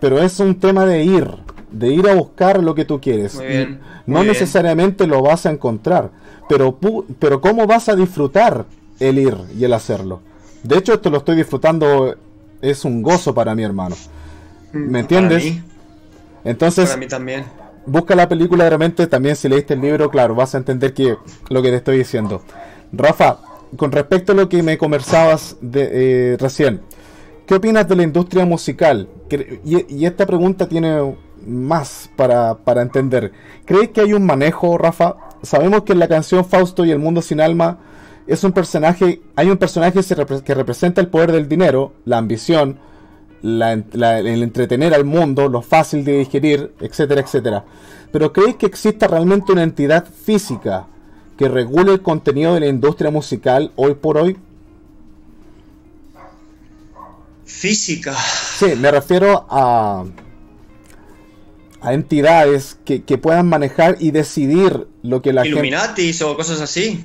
pero 0.00 0.20
es 0.20 0.38
un 0.38 0.54
tema 0.54 0.86
de 0.86 1.02
ir, 1.02 1.28
de 1.72 1.88
ir 1.88 2.08
a 2.08 2.14
buscar 2.14 2.62
lo 2.62 2.74
que 2.74 2.84
tú 2.84 3.00
quieres. 3.00 3.40
no 4.06 4.22
necesariamente 4.22 5.06
lo 5.06 5.20
vas 5.20 5.46
a 5.46 5.50
encontrar, 5.50 6.10
pero, 6.48 6.78
pero 7.18 7.40
¿cómo 7.40 7.66
vas 7.66 7.88
a 7.88 7.96
disfrutar 7.96 8.66
el 9.00 9.18
ir 9.18 9.36
y 9.58 9.64
el 9.64 9.72
hacerlo? 9.72 10.20
De 10.62 10.78
hecho, 10.78 10.94
esto 10.94 11.10
lo 11.10 11.18
estoy 11.18 11.36
disfrutando, 11.36 12.14
es 12.62 12.84
un 12.84 13.02
gozo 13.02 13.34
para 13.34 13.54
mi 13.54 13.64
hermano. 13.64 13.96
Mm, 14.72 14.90
¿Me 14.90 15.00
entiendes? 15.00 15.54
Entonces, 16.44 16.86
para 16.86 16.98
mí 16.98 17.06
también. 17.06 17.44
Busca 17.86 18.16
la 18.16 18.28
película 18.28 18.64
de 18.64 18.70
repente, 18.70 19.06
también 19.06 19.36
si 19.36 19.48
leíste 19.48 19.74
el 19.74 19.80
libro, 19.80 20.10
claro, 20.10 20.34
vas 20.34 20.54
a 20.54 20.58
entender 20.58 20.92
que, 20.92 21.16
lo 21.50 21.62
que 21.62 21.70
te 21.70 21.76
estoy 21.76 21.98
diciendo. 21.98 22.42
Rafa, 22.92 23.38
con 23.76 23.92
respecto 23.92 24.32
a 24.32 24.34
lo 24.34 24.48
que 24.48 24.62
me 24.62 24.76
conversabas 24.76 25.56
de, 25.60 25.88
eh, 25.92 26.36
recién, 26.38 26.80
¿qué 27.46 27.54
opinas 27.54 27.88
de 27.88 27.96
la 27.96 28.02
industria 28.02 28.44
musical? 28.44 29.08
Y, 29.64 30.04
esta 30.04 30.26
pregunta 30.26 30.68
tiene 30.68 31.14
más 31.46 32.10
para, 32.16 32.56
para 32.56 32.82
entender. 32.82 33.32
¿Crees 33.64 33.90
que 33.90 34.00
hay 34.00 34.12
un 34.12 34.26
manejo, 34.26 34.76
Rafa? 34.78 35.16
Sabemos 35.42 35.82
que 35.82 35.92
en 35.92 36.00
la 36.00 36.08
canción 36.08 36.44
Fausto 36.44 36.84
y 36.84 36.90
el 36.90 36.98
mundo 36.98 37.22
sin 37.22 37.40
alma 37.40 37.78
es 38.26 38.42
un 38.42 38.52
personaje, 38.52 39.20
hay 39.36 39.50
un 39.50 39.56
personaje 39.56 40.00
que 40.44 40.54
representa 40.54 41.00
el 41.00 41.08
poder 41.08 41.30
del 41.30 41.48
dinero, 41.48 41.92
la 42.04 42.18
ambición, 42.18 42.80
el 43.42 44.42
entretener 44.42 44.94
al 44.94 45.04
mundo, 45.04 45.48
lo 45.48 45.62
fácil 45.62 46.04
de 46.04 46.18
digerir, 46.18 46.72
etcétera, 46.80 47.20
etcétera. 47.20 47.64
Pero 48.12 48.32
¿creéis 48.32 48.56
que 48.56 48.66
exista 48.66 49.06
realmente 49.06 49.52
una 49.52 49.62
entidad 49.62 50.06
física 50.06 50.86
que 51.36 51.48
regule 51.48 51.92
el 51.92 52.02
contenido 52.02 52.54
de 52.54 52.60
la 52.60 52.66
industria 52.66 53.10
musical 53.10 53.72
hoy 53.76 53.94
por 53.94 54.16
hoy? 54.16 54.36
Física. 57.44 58.14
Sí, 58.14 58.74
me 58.76 58.90
refiero 58.90 59.46
a, 59.48 60.04
a 61.80 61.94
entidades 61.94 62.78
que, 62.84 63.00
puedan 63.18 63.48
manejar 63.48 63.96
y 64.00 64.10
decidir 64.10 64.86
lo 65.02 65.22
que 65.22 65.32
la 65.32 65.46
Illuminatis 65.46 66.22
o 66.22 66.36
cosas 66.36 66.60
así 66.60 67.04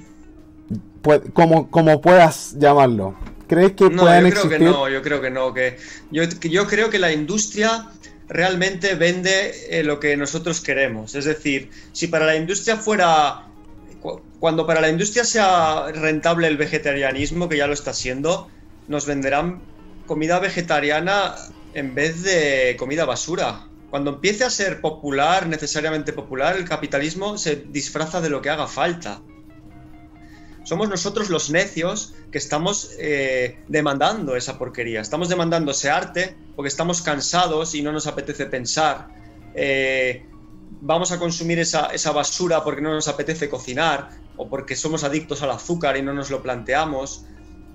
como, 1.33 1.69
como 1.69 2.01
puedas 2.01 2.55
llamarlo. 2.57 3.15
¿Crees 3.51 3.73
que 3.73 3.89
no, 3.89 4.07
yo 4.07 4.29
creo 4.29 4.49
que 4.49 4.59
no, 4.59 4.87
yo 4.87 5.01
creo 5.01 5.21
que 5.21 5.29
no. 5.29 5.53
Que 5.53 5.77
yo, 6.09 6.23
yo 6.23 6.67
creo 6.67 6.89
que 6.89 6.99
la 6.99 7.11
industria 7.11 7.89
realmente 8.29 8.95
vende 8.95 9.51
eh, 9.69 9.83
lo 9.83 9.99
que 9.99 10.15
nosotros 10.15 10.61
queremos. 10.61 11.15
Es 11.15 11.25
decir, 11.25 11.69
si 11.91 12.07
para 12.07 12.25
la 12.25 12.37
industria 12.37 12.77
fuera. 12.77 13.47
Cuando 14.39 14.65
para 14.65 14.79
la 14.79 14.87
industria 14.87 15.25
sea 15.25 15.91
rentable 15.91 16.47
el 16.47 16.55
vegetarianismo, 16.55 17.49
que 17.49 17.57
ya 17.57 17.67
lo 17.67 17.73
está 17.73 17.93
siendo, 17.93 18.49
nos 18.87 19.05
venderán 19.05 19.61
comida 20.07 20.39
vegetariana 20.39 21.35
en 21.73 21.93
vez 21.93 22.23
de 22.23 22.77
comida 22.79 23.03
basura. 23.03 23.67
Cuando 23.89 24.11
empiece 24.11 24.45
a 24.45 24.49
ser 24.49 24.79
popular, 24.79 25.45
necesariamente 25.47 26.13
popular, 26.13 26.55
el 26.55 26.63
capitalismo 26.63 27.37
se 27.37 27.57
disfraza 27.57 28.21
de 28.21 28.29
lo 28.29 28.41
que 28.41 28.49
haga 28.49 28.67
falta 28.67 29.21
somos 30.63 30.89
nosotros 30.89 31.29
los 31.29 31.49
necios 31.49 32.13
que 32.31 32.37
estamos 32.37 32.91
eh, 32.99 33.63
demandando 33.67 34.35
esa 34.35 34.57
porquería. 34.57 35.01
Estamos 35.01 35.29
demandando 35.29 35.71
ese 35.71 35.89
arte 35.89 36.35
porque 36.55 36.69
estamos 36.69 37.01
cansados 37.01 37.73
y 37.75 37.81
no 37.81 37.91
nos 37.91 38.07
apetece 38.07 38.45
pensar. 38.45 39.07
Eh, 39.55 40.25
vamos 40.81 41.11
a 41.11 41.19
consumir 41.19 41.59
esa, 41.59 41.89
basura 42.13 42.63
porque 42.63 42.81
no 42.81 42.93
nos 42.93 43.07
apetece 43.07 43.49
cocinar 43.49 44.09
o 44.37 44.47
porque 44.47 44.75
somos 44.75 45.03
adictos 45.03 45.41
al 45.41 45.51
azúcar 45.51 45.97
y 45.97 46.01
no 46.01 46.13
nos 46.13 46.29
lo 46.29 46.41
planteamos. 46.41 47.25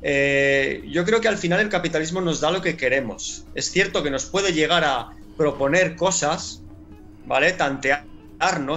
Eh, 0.03 0.84
yo 0.89 1.05
creo 1.05 1.20
que 1.20 1.28
al 1.28 1.39
final 1.39 1.61
el 1.61 1.68
capitalismo 1.68 2.20
nos 2.20 2.41
da 2.41 2.51
lo 2.51 2.62
que 2.62 2.76
queremos. 2.76 3.47
Es 3.55 3.70
cierto 3.70 4.03
que 4.03 4.11
nos 4.11 4.26
puede 4.26 4.53
llegar 4.53 4.84
a 4.84 5.11
proponer 5.37 5.97
cosas, 5.97 6.62
¿vale? 7.26 7.53
Tantear 7.53 8.05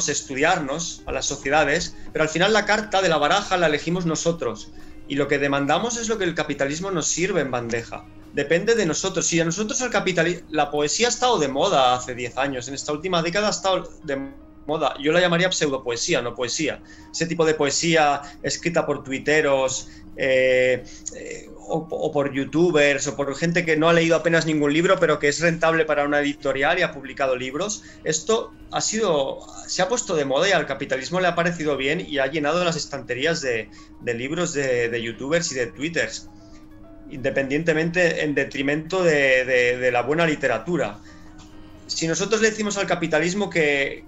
estudiarnos 0.09 1.01
a 1.05 1.11
las 1.11 1.25
sociedades, 1.25 1.95
pero 2.13 2.23
al 2.23 2.29
final 2.29 2.53
la 2.53 2.65
carta 2.65 3.01
de 3.01 3.09
la 3.09 3.17
baraja 3.17 3.57
la 3.57 3.67
elegimos 3.67 4.05
nosotros. 4.05 4.71
Y 5.07 5.15
lo 5.15 5.27
que 5.27 5.39
demandamos 5.39 5.97
es 5.97 6.07
lo 6.07 6.17
que 6.17 6.23
el 6.23 6.35
capitalismo 6.35 6.91
nos 6.91 7.07
sirve 7.07 7.41
en 7.41 7.51
bandeja. 7.51 8.05
Depende 8.33 8.75
de 8.75 8.85
nosotros. 8.85 9.25
Si 9.25 9.39
a 9.39 9.45
nosotros 9.45 9.81
el 9.81 9.89
capitalismo... 9.89 10.47
La 10.51 10.69
poesía 10.69 11.07
ha 11.07 11.09
estado 11.09 11.39
de 11.39 11.47
moda 11.47 11.95
hace 11.95 12.13
10 12.13 12.37
años. 12.37 12.67
En 12.67 12.75
esta 12.75 12.91
última 12.91 13.21
década 13.23 13.47
ha 13.47 13.51
estado 13.51 13.89
de 14.03 14.31
moda. 14.67 14.95
Yo 15.01 15.11
la 15.11 15.19
llamaría 15.19 15.51
pseudopoesía, 15.51 16.21
no 16.21 16.35
poesía. 16.35 16.81
Ese 17.11 17.25
tipo 17.25 17.43
de 17.43 17.55
poesía 17.55 18.21
escrita 18.43 18.85
por 18.85 19.03
tuiteros, 19.03 19.89
eh, 20.15 20.83
eh, 21.15 21.48
o, 21.69 22.11
por 22.11 22.33
youtubers 22.33 23.07
o 23.07 23.15
por 23.15 23.35
gente 23.35 23.65
que 23.65 23.77
no 23.77 23.89
ha 23.89 23.93
leído 23.93 24.15
apenas 24.15 24.45
ningún 24.45 24.73
libro, 24.73 24.99
pero 24.99 25.19
que 25.19 25.27
es 25.27 25.39
rentable 25.39 25.85
para 25.85 26.05
una 26.05 26.19
editorial 26.19 26.79
y 26.79 26.81
ha 26.81 26.91
publicado 26.91 27.35
libros. 27.35 27.83
Esto 28.03 28.51
ha 28.71 28.81
sido, 28.81 29.39
se 29.67 29.81
ha 29.81 29.87
puesto 29.87 30.15
de 30.15 30.25
moda 30.25 30.49
y 30.49 30.51
al 30.51 30.65
capitalismo 30.65 31.19
le 31.19 31.27
ha 31.27 31.35
parecido 31.35 31.77
bien 31.77 32.01
y 32.01 32.17
ha 32.19 32.27
llenado 32.27 32.63
las 32.63 32.75
estanterías 32.75 33.41
de, 33.41 33.69
libros 34.03 34.53
de, 34.53 35.01
youtubers 35.01 35.51
y 35.51 35.55
de 35.55 35.67
twitters, 35.67 36.29
independientemente 37.09 38.23
en 38.23 38.35
detrimento 38.35 39.03
de, 39.03 39.89
la 39.91 40.01
buena 40.01 40.25
literatura. 40.25 40.99
Si 41.87 42.07
nosotros 42.07 42.41
le 42.41 42.49
decimos 42.49 42.77
al 42.77 42.87
capitalismo 42.87 43.49
que, 43.49 44.03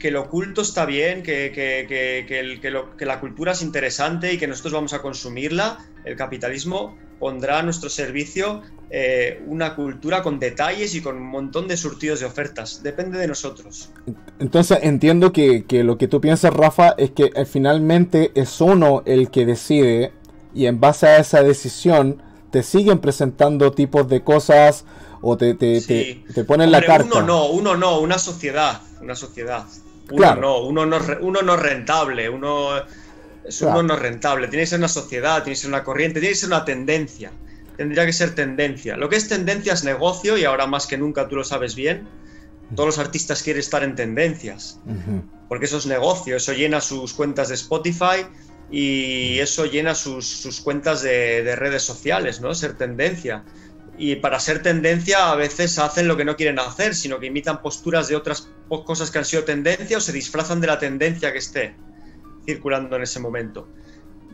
que 0.00 0.10
lo 0.10 0.22
oculto 0.22 0.62
está 0.62 0.86
bien, 0.86 1.22
que, 1.22 1.52
que, 1.54 3.06
la 3.06 3.20
cultura 3.20 3.52
es 3.52 3.62
interesante 3.62 4.32
y 4.32 4.38
que 4.38 4.48
nosotros 4.48 4.72
vamos 4.72 4.92
a 4.94 5.02
consumirla, 5.02 5.78
el 6.04 6.16
capitalismo 6.16 6.96
pondrá 7.20 7.58
a 7.58 7.62
nuestro 7.62 7.90
servicio 7.90 8.62
eh, 8.88 9.42
una 9.46 9.76
cultura 9.76 10.22
con 10.22 10.40
detalles 10.40 10.94
y 10.94 11.02
con 11.02 11.16
un 11.16 11.26
montón 11.26 11.68
de 11.68 11.76
surtidos 11.76 12.20
de 12.20 12.26
ofertas. 12.26 12.82
Depende 12.82 13.18
de 13.18 13.28
nosotros. 13.28 13.90
Entonces 14.38 14.78
entiendo 14.82 15.32
que, 15.32 15.64
lo 15.84 15.98
que 15.98 16.08
tú 16.08 16.20
piensas, 16.20 16.52
Rafa, 16.52 16.94
es 16.96 17.10
que 17.10 17.30
eh, 17.34 17.44
finalmente 17.44 18.32
es 18.34 18.60
uno 18.60 19.02
el 19.04 19.30
que 19.30 19.44
decide 19.44 20.12
y 20.54 20.66
en 20.66 20.80
base 20.80 21.06
a 21.06 21.18
esa 21.18 21.42
decisión 21.42 22.22
te 22.50 22.62
siguen 22.62 22.98
presentando 22.98 23.70
tipos 23.70 24.08
de 24.08 24.22
cosas 24.22 24.86
o 25.20 25.36
te, 25.36 25.54
te, 25.54 26.44
ponen 26.44 26.72
la 26.72 26.82
carta. 26.82 27.18
Uno 27.18 27.22
no, 27.26 27.46
uno 27.50 27.76
no, 27.76 28.00
una 28.00 28.18
sociedad, 28.18 28.80
una 29.02 29.14
sociedad. 29.14 29.66
Uno 30.10 30.34
no, 30.34 30.60
uno 30.60 30.86
no, 30.86 30.98
uno 31.20 31.42
no 31.42 31.56
rentable, 31.56 32.28
uno 32.28 32.82
es 33.44 33.62
uno 33.62 33.82
no 33.82 33.96
rentable. 33.96 34.48
Tiene 34.48 34.62
que 34.62 34.68
ser 34.68 34.78
una 34.78 34.88
sociedad, 34.88 35.42
tiene 35.42 35.54
que 35.54 35.60
ser 35.60 35.70
una 35.70 35.84
corriente, 35.84 36.20
tiene 36.20 36.32
que 36.32 36.40
ser 36.40 36.48
una 36.48 36.64
tendencia. 36.64 37.30
Tendría 37.76 38.04
que 38.04 38.12
ser 38.12 38.34
tendencia. 38.34 38.96
Lo 38.96 39.08
que 39.08 39.16
es 39.16 39.28
tendencia 39.28 39.72
es 39.72 39.84
negocio 39.84 40.36
y 40.36 40.44
ahora 40.44 40.66
más 40.66 40.86
que 40.86 40.98
nunca 40.98 41.28
tú 41.28 41.36
lo 41.36 41.44
sabes 41.44 41.74
bien. 41.74 42.06
Todos 42.74 42.86
los 42.86 42.98
artistas 42.98 43.42
quieren 43.42 43.60
estar 43.60 43.82
en 43.82 43.94
tendencias. 43.94 44.78
Porque 45.48 45.64
eso 45.64 45.78
es 45.78 45.86
negocio, 45.86 46.36
eso 46.36 46.52
llena 46.52 46.80
sus 46.80 47.14
cuentas 47.14 47.48
de 47.48 47.54
Spotify 47.54 48.26
y 48.70 49.38
eso 49.40 49.64
llena 49.64 49.94
sus, 49.94 50.60
cuentas 50.62 51.02
de, 51.02 51.42
de, 51.42 51.56
redes 51.56 51.82
sociales, 51.82 52.40
¿no? 52.40 52.54
Ser 52.54 52.74
tendencia. 52.74 53.42
Y 54.00 54.16
para 54.16 54.40
ser 54.40 54.62
tendencia 54.62 55.30
a 55.30 55.34
veces 55.36 55.78
hacen 55.78 56.08
lo 56.08 56.16
que 56.16 56.24
no 56.24 56.34
quieren 56.34 56.58
hacer, 56.58 56.94
sino 56.94 57.20
que 57.20 57.26
imitan 57.26 57.60
posturas 57.60 58.08
de 58.08 58.16
otras 58.16 58.48
cosas 58.86 59.10
que 59.10 59.18
han 59.18 59.26
sido 59.26 59.44
tendencia 59.44 59.98
o 59.98 60.00
se 60.00 60.10
disfrazan 60.10 60.58
de 60.62 60.68
la 60.68 60.78
tendencia 60.78 61.30
que 61.32 61.38
esté 61.38 61.74
circulando 62.46 62.96
en 62.96 63.02
ese 63.02 63.20
momento. 63.20 63.68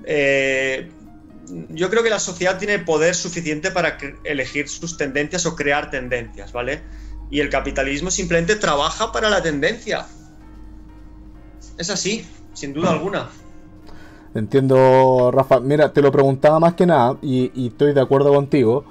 Eh, 0.04 0.88
yo 1.70 1.90
creo 1.90 2.04
que 2.04 2.10
la 2.10 2.20
sociedad 2.20 2.60
tiene 2.60 2.78
poder 2.78 3.16
suficiente 3.16 3.72
para 3.72 3.98
elegir 4.22 4.68
sus 4.68 4.96
tendencias 4.96 5.46
o 5.46 5.56
crear 5.56 5.90
tendencias, 5.90 6.52
¿vale? 6.52 6.82
Y 7.28 7.40
el 7.40 7.50
capitalismo 7.50 8.12
simplemente 8.12 8.54
trabaja 8.54 9.10
para 9.10 9.28
la 9.28 9.42
tendencia. 9.42 10.06
Es 11.76 11.90
así, 11.90 12.24
sin 12.54 12.72
duda 12.72 12.92
alguna. 12.92 13.30
Entiendo, 14.32 15.32
Rafa. 15.32 15.58
Mira, 15.58 15.92
te 15.92 16.02
lo 16.02 16.12
preguntaba 16.12 16.60
más 16.60 16.74
que 16.74 16.86
nada 16.86 17.16
y, 17.20 17.50
y, 17.52 17.66
estoy 17.66 17.94
de 17.94 18.00
acuerdo 18.00 18.32
contigo. 18.32 18.84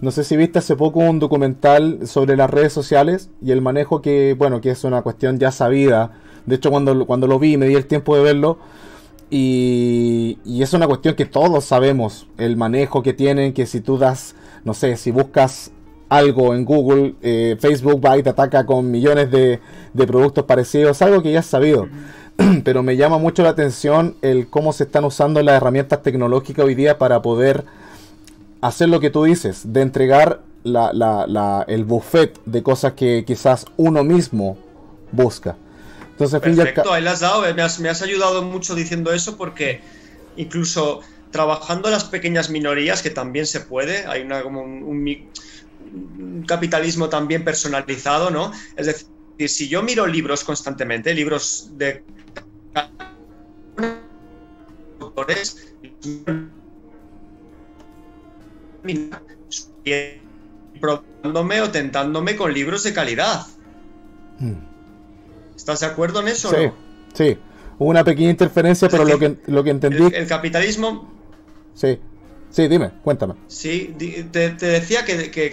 No 0.00 0.10
sé 0.10 0.24
si 0.24 0.36
viste 0.36 0.58
hace 0.58 0.76
poco 0.76 1.00
un 1.00 1.18
documental 1.18 2.06
sobre 2.06 2.36
las 2.36 2.48
redes 2.48 2.72
sociales 2.72 3.28
y 3.42 3.50
el 3.50 3.60
manejo 3.60 4.00
que, 4.00 4.34
bueno, 4.36 4.60
que 4.62 4.70
es 4.70 4.84
una 4.84 5.02
cuestión 5.02 5.38
ya 5.38 5.52
sabida. 5.52 6.12
De 6.46 6.56
hecho, 6.56 6.70
cuando, 6.70 7.06
cuando 7.06 7.26
lo 7.26 7.38
vi 7.38 7.58
me 7.58 7.66
di 7.66 7.74
el 7.74 7.86
tiempo 7.86 8.16
de 8.16 8.22
verlo, 8.22 8.58
Y, 9.30 10.38
es 10.60 10.72
una 10.72 10.86
cuestión 10.86 11.14
que 11.14 11.26
todos 11.26 11.64
sabemos, 11.64 12.26
el 12.38 12.56
manejo 12.56 13.02
que 13.02 13.12
tienen, 13.12 13.52
que 13.52 13.66
si 13.66 13.80
tú 13.80 13.98
das, 13.98 14.34
no 14.64 14.74
sé, 14.74 14.96
si 14.96 15.10
buscas 15.12 15.70
algo 16.08 16.54
en 16.54 16.64
Google, 16.64 17.14
eh, 17.22 17.56
Facebook 17.60 18.04
va 18.04 18.18
y 18.18 18.22
te 18.22 18.30
ataca 18.30 18.66
con 18.66 18.90
millones 18.90 19.30
de, 19.30 19.60
de 19.94 20.06
productos 20.06 20.44
parecidos, 20.44 21.00
algo 21.02 21.22
que 21.22 21.32
ya 21.32 21.40
has 21.40 21.46
sabido. 21.46 21.88
Pero 22.64 22.82
me 22.82 22.96
llama 22.96 23.18
mucho 23.18 23.42
la 23.42 23.50
atención 23.50 24.16
el 24.22 24.48
cómo 24.48 24.72
se 24.72 24.84
están 24.84 25.04
usando 25.04 25.42
las 25.42 25.56
herramientas 25.56 26.02
tecnológicas 26.02 26.64
hoy 26.64 26.74
día 26.74 26.98
para 26.98 27.22
poder 27.22 27.64
hacer 28.60 28.88
lo 28.88 29.00
que 29.00 29.10
tú 29.10 29.24
dices, 29.24 29.72
de 29.72 29.82
entregar 29.82 30.42
el 30.64 31.84
buffet 31.84 32.38
de 32.44 32.62
cosas 32.62 32.92
que 32.92 33.24
quizás 33.26 33.66
uno 33.76 34.04
mismo 34.04 34.58
busca. 35.12 35.56
Entonces, 36.10 36.40
Perfecto, 36.40 36.92
ahí 36.92 37.06
has 37.06 37.20
dado, 37.20 37.42
me 37.54 37.62
has, 37.62 38.02
ayudado 38.02 38.42
mucho 38.42 38.74
diciendo 38.74 39.10
eso 39.12 39.38
porque 39.38 39.80
incluso 40.36 41.00
trabajando 41.30 41.88
las 41.88 42.04
pequeñas 42.04 42.50
minorías, 42.50 43.02
que 43.02 43.10
también 43.10 43.46
se 43.46 43.60
puede, 43.60 44.04
hay 44.06 44.22
una 44.22 44.42
como 44.42 44.62
un, 44.62 45.30
capitalismo 46.46 47.08
también 47.08 47.42
personalizado, 47.42 48.30
¿no? 48.30 48.52
Es 48.76 48.86
decir, 48.86 49.08
si 49.48 49.68
yo 49.68 49.82
miro 49.82 50.06
libros 50.06 50.44
constantemente, 50.44 51.14
libros 51.14 51.70
de 51.78 52.04
autores, 55.00 55.74
probándome 60.80 61.60
o 61.60 61.70
tentándome 61.70 62.36
con 62.36 62.52
libros 62.52 62.82
de 62.84 62.92
calidad. 62.92 63.46
Hmm. 64.38 64.54
¿Estás 65.56 65.80
de 65.80 65.86
acuerdo 65.86 66.20
en 66.20 66.28
eso? 66.28 66.50
Sí, 66.50 66.70
sí. 67.14 67.38
Hubo 67.78 67.90
una 67.90 68.04
pequeña 68.04 68.30
interferencia, 68.30 68.88
pero 68.88 69.04
lo 69.04 69.18
que, 69.18 69.36
lo 69.46 69.64
que 69.64 69.70
entendí... 69.70 70.14
El, 70.14 70.26
capitalismo... 70.26 71.12
Sí. 71.74 71.98
Sí, 72.50 72.66
dime, 72.66 72.90
cuéntame. 73.02 73.34
Sí, 73.46 73.94
te, 74.32 74.50
decía 74.50 75.04
que, 75.04 75.50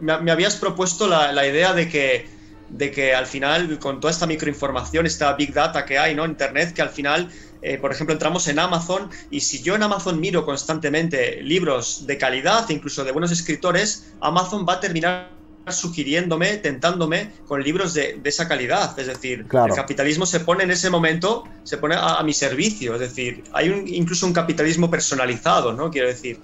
me, 0.00 0.32
habías 0.32 0.56
propuesto 0.56 1.06
la, 1.06 1.46
idea 1.46 1.74
de 1.74 1.88
que, 1.88 2.26
de 2.70 2.90
que 2.90 3.14
al 3.14 3.26
final, 3.26 3.78
con 3.78 4.00
toda 4.00 4.10
esta 4.10 4.26
microinformación, 4.26 5.04
esta 5.04 5.34
big 5.34 5.52
data 5.52 5.84
que 5.84 5.98
hay, 5.98 6.14
¿no? 6.14 6.24
Internet, 6.24 6.72
que 6.72 6.80
al 6.82 6.88
final 6.88 7.30
eh, 7.62 7.78
por 7.78 7.92
ejemplo, 7.92 8.12
entramos 8.12 8.48
en 8.48 8.58
Amazon 8.58 9.10
y 9.30 9.40
si 9.40 9.62
yo 9.62 9.74
en 9.74 9.82
Amazon 9.82 10.18
miro 10.18 10.44
constantemente 10.44 11.42
libros 11.42 12.06
de 12.06 12.16
calidad, 12.16 12.68
incluso 12.70 13.04
de 13.04 13.12
buenos 13.12 13.30
escritores, 13.32 14.12
Amazon 14.20 14.66
va 14.68 14.74
a 14.74 14.80
terminar 14.80 15.40
sugiriéndome, 15.68 16.56
tentándome 16.56 17.32
con 17.46 17.62
libros 17.62 17.94
de, 17.94 18.20
esa 18.24 18.48
calidad. 18.48 18.98
Es 18.98 19.06
decir, 19.06 19.40
el 19.40 19.74
capitalismo 19.74 20.26
se 20.26 20.40
pone 20.40 20.64
en 20.64 20.70
ese 20.70 20.90
momento, 20.90 21.44
se 21.64 21.76
pone 21.76 21.96
a, 21.98 22.22
mi 22.22 22.32
servicio. 22.32 22.94
Es 22.94 23.00
decir, 23.00 23.44
hay 23.52 23.68
un, 23.68 23.86
incluso 23.86 24.26
un 24.26 24.32
capitalismo 24.32 24.90
personalizado, 24.90 25.72
¿no? 25.72 25.90
Quiero 25.90 26.08
decir, 26.08 26.40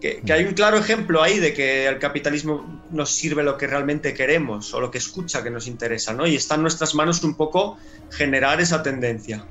que, 0.00 0.20
que, 0.20 0.32
hay 0.32 0.44
un 0.44 0.52
claro 0.52 0.76
ejemplo 0.76 1.22
ahí 1.22 1.38
de 1.38 1.54
que 1.54 1.86
el 1.86 1.98
capitalismo 1.98 2.82
nos 2.90 3.10
sirve 3.10 3.42
lo 3.42 3.56
que 3.56 3.66
realmente 3.66 4.12
queremos 4.12 4.74
o 4.74 4.80
lo 4.80 4.90
que 4.90 4.98
escucha 4.98 5.42
que 5.42 5.50
nos 5.50 5.66
interesa, 5.66 6.12
¿no? 6.12 6.26
Y 6.26 6.36
está 6.36 6.56
en 6.56 6.62
nuestras 6.62 6.94
manos 6.94 7.22
un 7.24 7.34
poco 7.34 7.78
generar 8.10 8.60
esa 8.60 8.82
tendencia. 8.82 9.46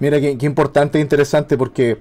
Mira 0.00 0.20
qué, 0.20 0.36
importante 0.42 0.98
e 0.98 1.00
interesante 1.00 1.56
porque 1.56 1.98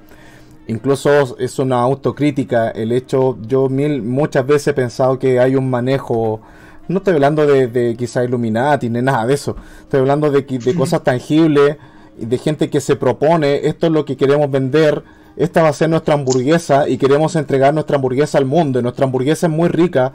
incluso 0.68 1.38
es 1.38 1.60
una 1.60 1.82
autocrítica 1.82 2.70
el 2.70 2.92
hecho, 2.92 3.38
yo 3.48 3.70
mil, 3.70 4.02
muchas 4.02 4.46
veces 4.46 4.70
he 4.70 4.74
pensado 4.74 5.20
que 5.20 5.40
hay 5.40 5.56
un 5.56 5.70
manejo, 5.70 6.42
no 6.88 6.98
estoy 6.98 7.14
hablando 7.14 7.46
de, 7.46 7.68
de 7.68 7.96
quizá 7.96 8.24
Illuminati 8.24 8.90
ni 8.90 9.02
nada 9.02 9.26
de 9.28 9.36
eso, 9.36 9.56
estoy 9.82 10.00
hablando 10.00 10.32
de, 10.32 10.42
de 10.42 10.76
cosas 10.78 11.04
tangibles, 11.04 11.78
de 12.18 12.38
gente 12.38 12.70
que 12.70 12.82
se 12.82 12.96
propone, 12.96 13.68
esto 13.68 13.88
es 13.88 13.94
lo 13.94 14.06
que 14.06 14.18
queremos 14.18 14.50
vender, 14.50 15.04
esta 15.36 15.64
va 15.64 15.70
a 15.70 15.74
ser 15.74 15.90
nuestra 15.90 16.14
hamburguesa 16.14 16.88
y 16.88 16.98
queremos 16.98 17.36
entregar 17.36 17.74
nuestra 17.74 17.98
hamburguesa 17.98 18.38
al 18.38 18.46
mundo, 18.46 18.80
y 18.80 18.84
nuestra 18.84 19.06
hamburguesa 19.06 19.48
es 19.48 19.54
muy 19.54 19.70
rica, 19.70 20.14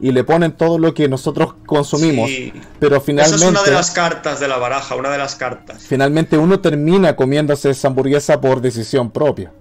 y 0.00 0.12
le 0.12 0.24
ponen 0.24 0.52
todo 0.52 0.78
lo 0.78 0.94
que 0.94 1.08
nosotros 1.08 1.54
consumimos. 1.66 2.30
Pero 2.78 3.00
finalmente. 3.00 3.36
Esa 3.36 3.44
es 3.44 3.50
una 3.50 3.62
de 3.62 3.70
las 3.70 3.90
cartas 3.90 4.40
de 4.40 4.48
la 4.48 4.56
baraja, 4.56 4.94
una 4.94 5.10
de 5.10 5.18
las 5.18 5.34
cartas. 5.34 5.84
Finalmente 5.86 6.38
uno 6.38 6.60
termina 6.60 7.14
comiéndose 7.14 7.70
esa 7.70 7.88
hamburguesa 7.88 8.40
por 8.40 8.60
decisión 8.60 9.10
propia. 9.10 9.52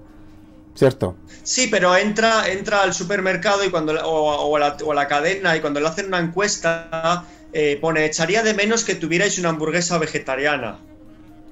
¿Cierto? 0.75 1.15
Sí, 1.43 1.67
pero 1.67 1.95
entra, 1.97 2.47
entra 2.47 2.83
al 2.83 2.93
supermercado 2.93 3.65
y 3.65 3.69
cuando, 3.69 3.93
o, 4.05 4.55
a 4.55 4.93
la, 4.93 5.07
cadena 5.07 5.57
y 5.57 5.59
cuando 5.59 5.81
le 5.81 5.87
hacen 5.87 6.05
una 6.05 6.19
encuesta 6.19 7.25
eh, 7.51 7.77
pone 7.81 8.05
echaría 8.05 8.43
de 8.43 8.53
menos 8.53 8.85
que 8.85 8.95
tuvierais 8.95 9.37
una 9.39 9.49
hamburguesa 9.49 9.97
vegetariana. 9.97 10.77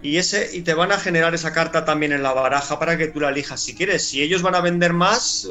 Y, 0.02 0.18
ese, 0.18 0.56
y 0.56 0.62
te 0.62 0.74
van 0.74 0.92
a 0.92 0.98
generar 0.98 1.34
esa 1.34 1.54
carta 1.54 1.84
también 1.84 2.12
en 2.12 2.22
la 2.22 2.32
baraja 2.34 2.78
para 2.78 2.98
que 2.98 3.08
tú 3.08 3.20
la 3.20 3.30
elijas 3.30 3.60
si 3.60 3.74
quieres. 3.74 4.08
Si 4.08 4.22
ellos 4.22 4.44
van 4.44 4.54
a 4.54 4.62
vender 4.62 4.94
más, 4.94 5.48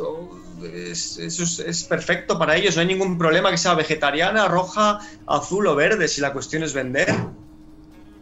eso 0.62 1.64
es, 1.66 1.84
perfecto 1.84 2.38
para 2.38 2.56
ellos. 2.56 2.76
No 2.76 2.82
hay 2.82 2.86
ningún 2.86 3.18
problema 3.18 3.50
que 3.50 3.58
sea 3.58 3.74
vegetariana, 3.74 4.46
roja, 4.46 5.00
azul 5.26 5.66
o 5.66 5.74
verde, 5.74 6.06
si 6.06 6.20
la 6.20 6.32
cuestión 6.32 6.62
es 6.62 6.72
vender. 6.74 7.12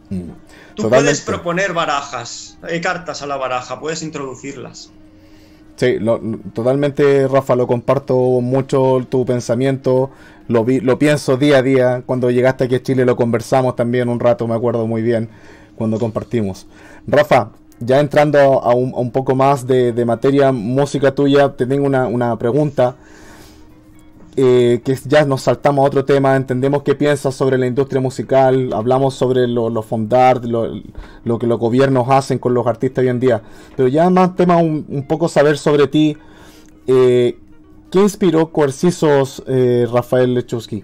Mm. 0.09 0.31
Tú 0.75 0.89
puedes 0.89 1.21
proponer 1.21 1.73
barajas, 1.73 2.57
hay 2.61 2.81
cartas 2.81 3.21
a 3.21 3.27
la 3.27 3.37
baraja, 3.37 3.79
puedes 3.79 4.03
introducirlas. 4.03 4.91
Sí, 5.77 5.97
totalmente, 6.53 7.27
Rafa, 7.27 7.55
lo 7.55 7.67
comparto 7.67 8.15
mucho 8.15 9.05
tu 9.09 9.25
pensamiento, 9.25 10.09
lo, 10.47 10.63
vi, 10.63 10.79
lo 10.79 10.97
pienso 10.97 11.37
día 11.37 11.57
a 11.57 11.61
día. 11.61 12.03
Cuando 12.05 12.31
llegaste 12.31 12.65
aquí 12.65 12.75
a 12.75 12.83
Chile 12.83 13.05
lo 13.05 13.15
conversamos 13.15 13.75
también 13.75 14.09
un 14.09 14.19
rato, 14.19 14.47
me 14.47 14.55
acuerdo 14.55 14.87
muy 14.87 15.01
bien 15.01 15.29
cuando 15.75 15.99
compartimos. 15.99 16.67
Rafa, 17.07 17.51
ya 17.79 17.99
entrando 17.99 18.39
a 18.63 18.73
un, 18.73 19.11
poco 19.11 19.35
más 19.35 19.67
de, 19.67 20.05
materia 20.05 20.51
música 20.51 21.13
tuya, 21.13 21.55
te 21.55 21.65
tengo 21.65 21.85
una, 21.85 22.37
pregunta. 22.37 22.95
Eh, 24.37 24.81
que 24.83 24.97
ya 25.05 25.23
nos 25.23 25.43
saltamos 25.43 25.85
a 25.85 25.87
otro 25.87 26.03
tema, 26.03 26.35
entendemos 26.35 26.83
qué 26.83 26.93
piensas 26.93 27.33
sobre 27.33 27.57
la 27.57 27.67
industria 27.67 28.01
musical, 28.01 28.73
hablamos 28.73 29.13
sobre 29.13 29.47
los 29.47 29.71
lo 29.71 29.81
fondar, 29.81 30.43
lo, 30.43 31.39
que 31.39 31.47
los 31.47 31.57
gobiernos 31.57 32.09
hacen 32.09 32.37
con 32.37 32.53
los 32.53 32.67
artistas 32.67 33.03
hoy 33.03 33.07
en 33.07 33.21
día, 33.21 33.41
pero 33.77 33.87
ya 33.87 34.09
más 34.09 34.35
tema 34.35 34.57
un, 34.57 35.05
poco 35.07 35.29
saber 35.29 35.57
sobre 35.57 35.87
ti. 35.87 36.17
Eh, 36.85 37.39
¿Qué 37.89 37.99
inspiró 37.99 38.51
Coercizos, 38.51 39.41
eh, 39.47 39.87
Rafael 39.89 40.33
Lechowski? 40.33 40.83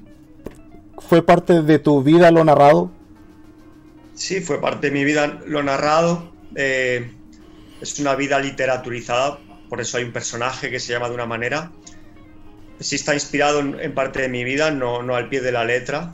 ¿Fue 0.98 1.22
parte 1.22 1.62
de 1.62 1.78
tu 1.78 2.02
vida 2.02 2.32
lo 2.32 2.46
narrado? 2.46 2.90
Sí, 4.14 4.42
fue 4.42 4.62
parte 4.62 4.88
de 4.88 4.94
mi 4.94 5.04
vida 5.04 5.42
lo 5.46 5.64
narrado. 5.64 6.32
Eh, 6.56 7.12
es 7.82 8.00
una 8.00 8.16
vida 8.16 8.40
literaturizada, 8.40 9.40
por 9.70 9.82
eso 9.82 9.98
hay 9.98 10.04
un 10.04 10.12
personaje 10.12 10.70
que 10.70 10.80
se 10.80 10.94
llama 10.94 11.10
de 11.10 11.16
una 11.16 11.26
manera. 11.26 11.72
Sí 12.80 12.96
está 12.96 13.14
inspirado 13.14 13.60
en, 13.60 13.94
parte 13.94 14.22
de 14.22 14.30
mi 14.30 14.44
vida, 14.44 14.72
no, 14.72 15.04
no, 15.04 15.16
al 15.16 15.30
pie 15.30 15.42
de 15.42 15.52
la 15.52 15.66
letra. 15.66 16.14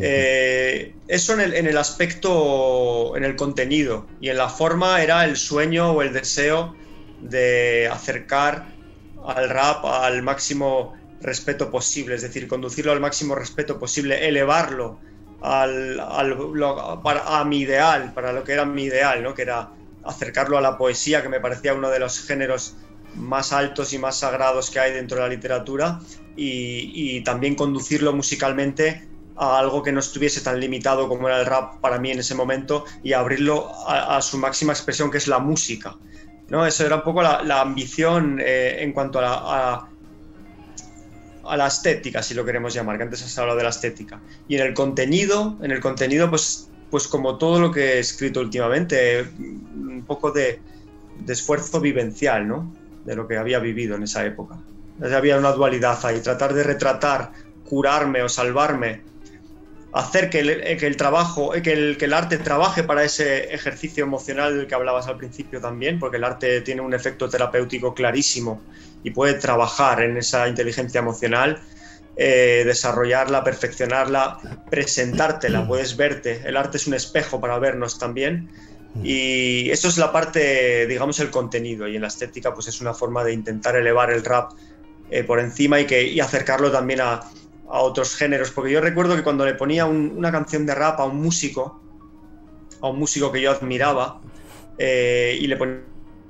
Eh, 0.00 0.94
eso 1.08 1.32
en 1.32 1.40
el, 1.40 1.54
en 1.54 1.66
el, 1.66 1.78
aspecto, 1.78 3.16
en 3.16 3.24
el 3.24 3.36
contenido 3.36 4.06
y 4.20 4.28
en 4.28 4.36
la 4.36 4.50
forma 4.50 5.02
era 5.02 5.24
el 5.24 5.36
sueño 5.36 5.92
o 5.92 6.02
el 6.02 6.12
deseo 6.12 6.76
de 7.22 7.88
acercar 7.90 8.74
al 9.26 9.48
rap 9.48 9.84
al 9.86 10.22
máximo 10.22 10.94
respeto 11.20 11.70
posible, 11.70 12.14
es 12.14 12.22
decir, 12.22 12.46
conducirlo 12.46 12.92
al 12.92 13.00
máximo 13.00 13.34
respeto 13.34 13.78
posible, 13.78 14.28
elevarlo 14.28 15.00
a 15.42 17.44
mi 17.46 17.60
ideal, 17.60 18.12
para 18.14 18.32
lo 18.32 18.44
que 18.44 18.52
era 18.52 18.64
mi 18.64 18.84
ideal, 18.84 19.22
¿no? 19.22 19.34
que 19.34 19.42
era 19.42 19.70
acercarlo 20.04 20.58
a 20.58 20.60
la 20.60 20.78
poesía, 20.78 21.22
que 21.22 21.28
me 21.28 21.40
parecía 21.40 21.74
uno 21.74 21.90
de 21.90 21.98
los 21.98 22.20
géneros 22.20 22.76
más 23.14 23.52
altos 23.52 23.92
y 23.92 23.98
más 23.98 24.18
sagrados 24.18 24.70
que 24.70 24.80
hay 24.80 24.92
dentro 24.92 25.16
de 25.16 25.22
la 25.22 25.28
literatura, 25.28 26.00
y, 26.40 27.20
también 27.22 27.56
conducirlo 27.56 28.12
musicalmente 28.12 29.08
a 29.36 29.58
algo 29.58 29.82
que 29.82 29.90
no 29.90 29.98
estuviese 29.98 30.40
tan 30.40 30.60
limitado 30.60 31.08
como 31.08 31.26
era 31.26 31.40
el 31.40 31.46
rap 31.46 31.80
para 31.80 31.98
mí 31.98 32.12
en 32.12 32.20
ese 32.20 32.34
momento 32.34 32.84
y 33.02 33.12
abrirlo 33.12 33.72
a, 33.88 34.20
su 34.22 34.38
máxima 34.38 34.72
expresión, 34.72 35.10
que 35.10 35.18
es 35.18 35.26
la 35.26 35.40
música. 35.40 35.96
¿no? 36.48 36.64
Eso 36.64 36.86
era 36.86 36.96
un 36.96 37.02
poco 37.02 37.22
la, 37.22 37.60
ambición 37.60 38.40
eh, 38.40 38.82
en 38.82 38.92
cuanto 38.92 39.18
a, 39.18 39.22
la, 39.22 39.34
a 39.34 39.88
la 41.56 41.66
estética, 41.66 42.22
si 42.22 42.34
lo 42.34 42.44
queremos 42.44 42.74
llamar, 42.74 42.96
que 42.96 43.04
antes 43.04 43.22
has 43.22 43.38
hablado 43.38 43.56
de 43.56 43.64
la 43.64 43.70
estética. 43.70 44.20
Y 44.48 44.56
en 44.56 44.62
el 44.66 44.74
contenido, 44.74 45.56
en 45.62 45.70
el 45.70 45.80
contenido, 45.80 46.28
pues, 46.30 46.68
pues 46.90 47.08
como 47.08 47.38
todo 47.38 47.60
lo 47.60 47.70
que 47.70 47.94
he 47.94 47.98
escrito 47.98 48.40
últimamente, 48.40 49.26
un 49.38 50.04
poco 50.06 50.30
de, 50.30 50.60
esfuerzo 51.26 51.80
vivencial, 51.80 52.46
¿no? 52.46 52.72
De 53.04 53.16
lo 53.16 53.26
que 53.26 53.36
había 53.36 53.58
vivido 53.58 53.96
en 53.96 54.04
esa 54.04 54.24
época. 54.24 54.58
Había 55.02 55.38
una 55.38 55.52
dualidad 55.52 55.98
ahí, 56.04 56.20
tratar 56.20 56.54
de 56.54 56.62
retratar, 56.62 57.32
curarme 57.64 58.22
o 58.22 58.28
salvarme, 58.28 59.02
hacer 59.92 60.30
que 60.30 60.40
el, 60.40 60.50
el 60.50 60.96
trabajo, 60.96 61.52
que 61.62 61.72
el, 61.72 61.96
que 61.96 62.04
el 62.04 62.12
arte 62.12 62.38
trabaje 62.38 62.84
para 62.84 63.04
ese 63.04 63.52
ejercicio 63.54 64.04
emocional 64.04 64.56
del 64.56 64.66
que 64.66 64.74
hablabas 64.74 65.06
al 65.06 65.16
principio 65.16 65.60
también, 65.60 65.98
porque 65.98 66.18
el 66.18 66.24
arte 66.24 66.60
tiene 66.60 66.82
un 66.82 66.94
efecto 66.94 67.28
terapéutico 67.28 67.94
clarísimo 67.94 68.60
y 69.02 69.10
puede 69.10 69.34
trabajar 69.34 70.02
en 70.02 70.16
esa 70.16 70.48
inteligencia 70.48 70.98
emocional, 71.00 71.60
eh, 72.16 72.64
desarrollarla, 72.66 73.44
perfeccionarla, 73.44 74.38
presentártela, 74.70 75.66
puedes 75.66 75.96
verte. 75.96 76.42
El 76.44 76.56
arte 76.56 76.76
es 76.76 76.86
un 76.86 76.94
espejo 76.94 77.40
para 77.40 77.58
vernos 77.58 77.98
también. 77.98 78.50
Mm. 78.94 79.02
Y 79.04 79.70
eso 79.70 79.88
es 79.88 79.98
la 79.98 80.10
parte, 80.10 80.86
digamos, 80.86 81.20
el 81.20 81.30
contenido. 81.30 81.86
Y 81.86 81.96
en 81.96 82.02
la 82.02 82.08
estética, 82.08 82.52
pues 82.52 82.66
es 82.68 82.80
una 82.80 82.92
forma 82.92 83.22
de 83.22 83.32
intentar 83.32 83.76
elevar 83.76 84.10
el 84.10 84.24
rap 84.24 84.52
eh, 85.10 85.22
por 85.22 85.38
encima 85.38 85.80
y, 85.80 85.86
que, 85.86 86.02
y 86.02 86.18
acercarlo 86.20 86.72
también 86.72 87.00
a, 87.00 87.20
a, 87.68 87.80
otros 87.80 88.16
géneros. 88.16 88.50
Porque 88.50 88.72
yo 88.72 88.80
recuerdo 88.80 89.14
que 89.14 89.22
cuando 89.22 89.46
le 89.46 89.54
ponía 89.54 89.86
una 89.86 90.32
canción 90.32 90.66
de 90.66 90.74
rap 90.74 90.98
a 90.98 91.04
un 91.04 91.22
músico, 91.22 91.80
a 92.80 92.88
un 92.88 92.98
músico 92.98 93.30
que 93.30 93.40
yo 93.40 93.52
admiraba, 93.52 94.20
eh, 94.78 95.36
y 95.40 95.46
le 95.46 95.56
ponía 95.56 95.82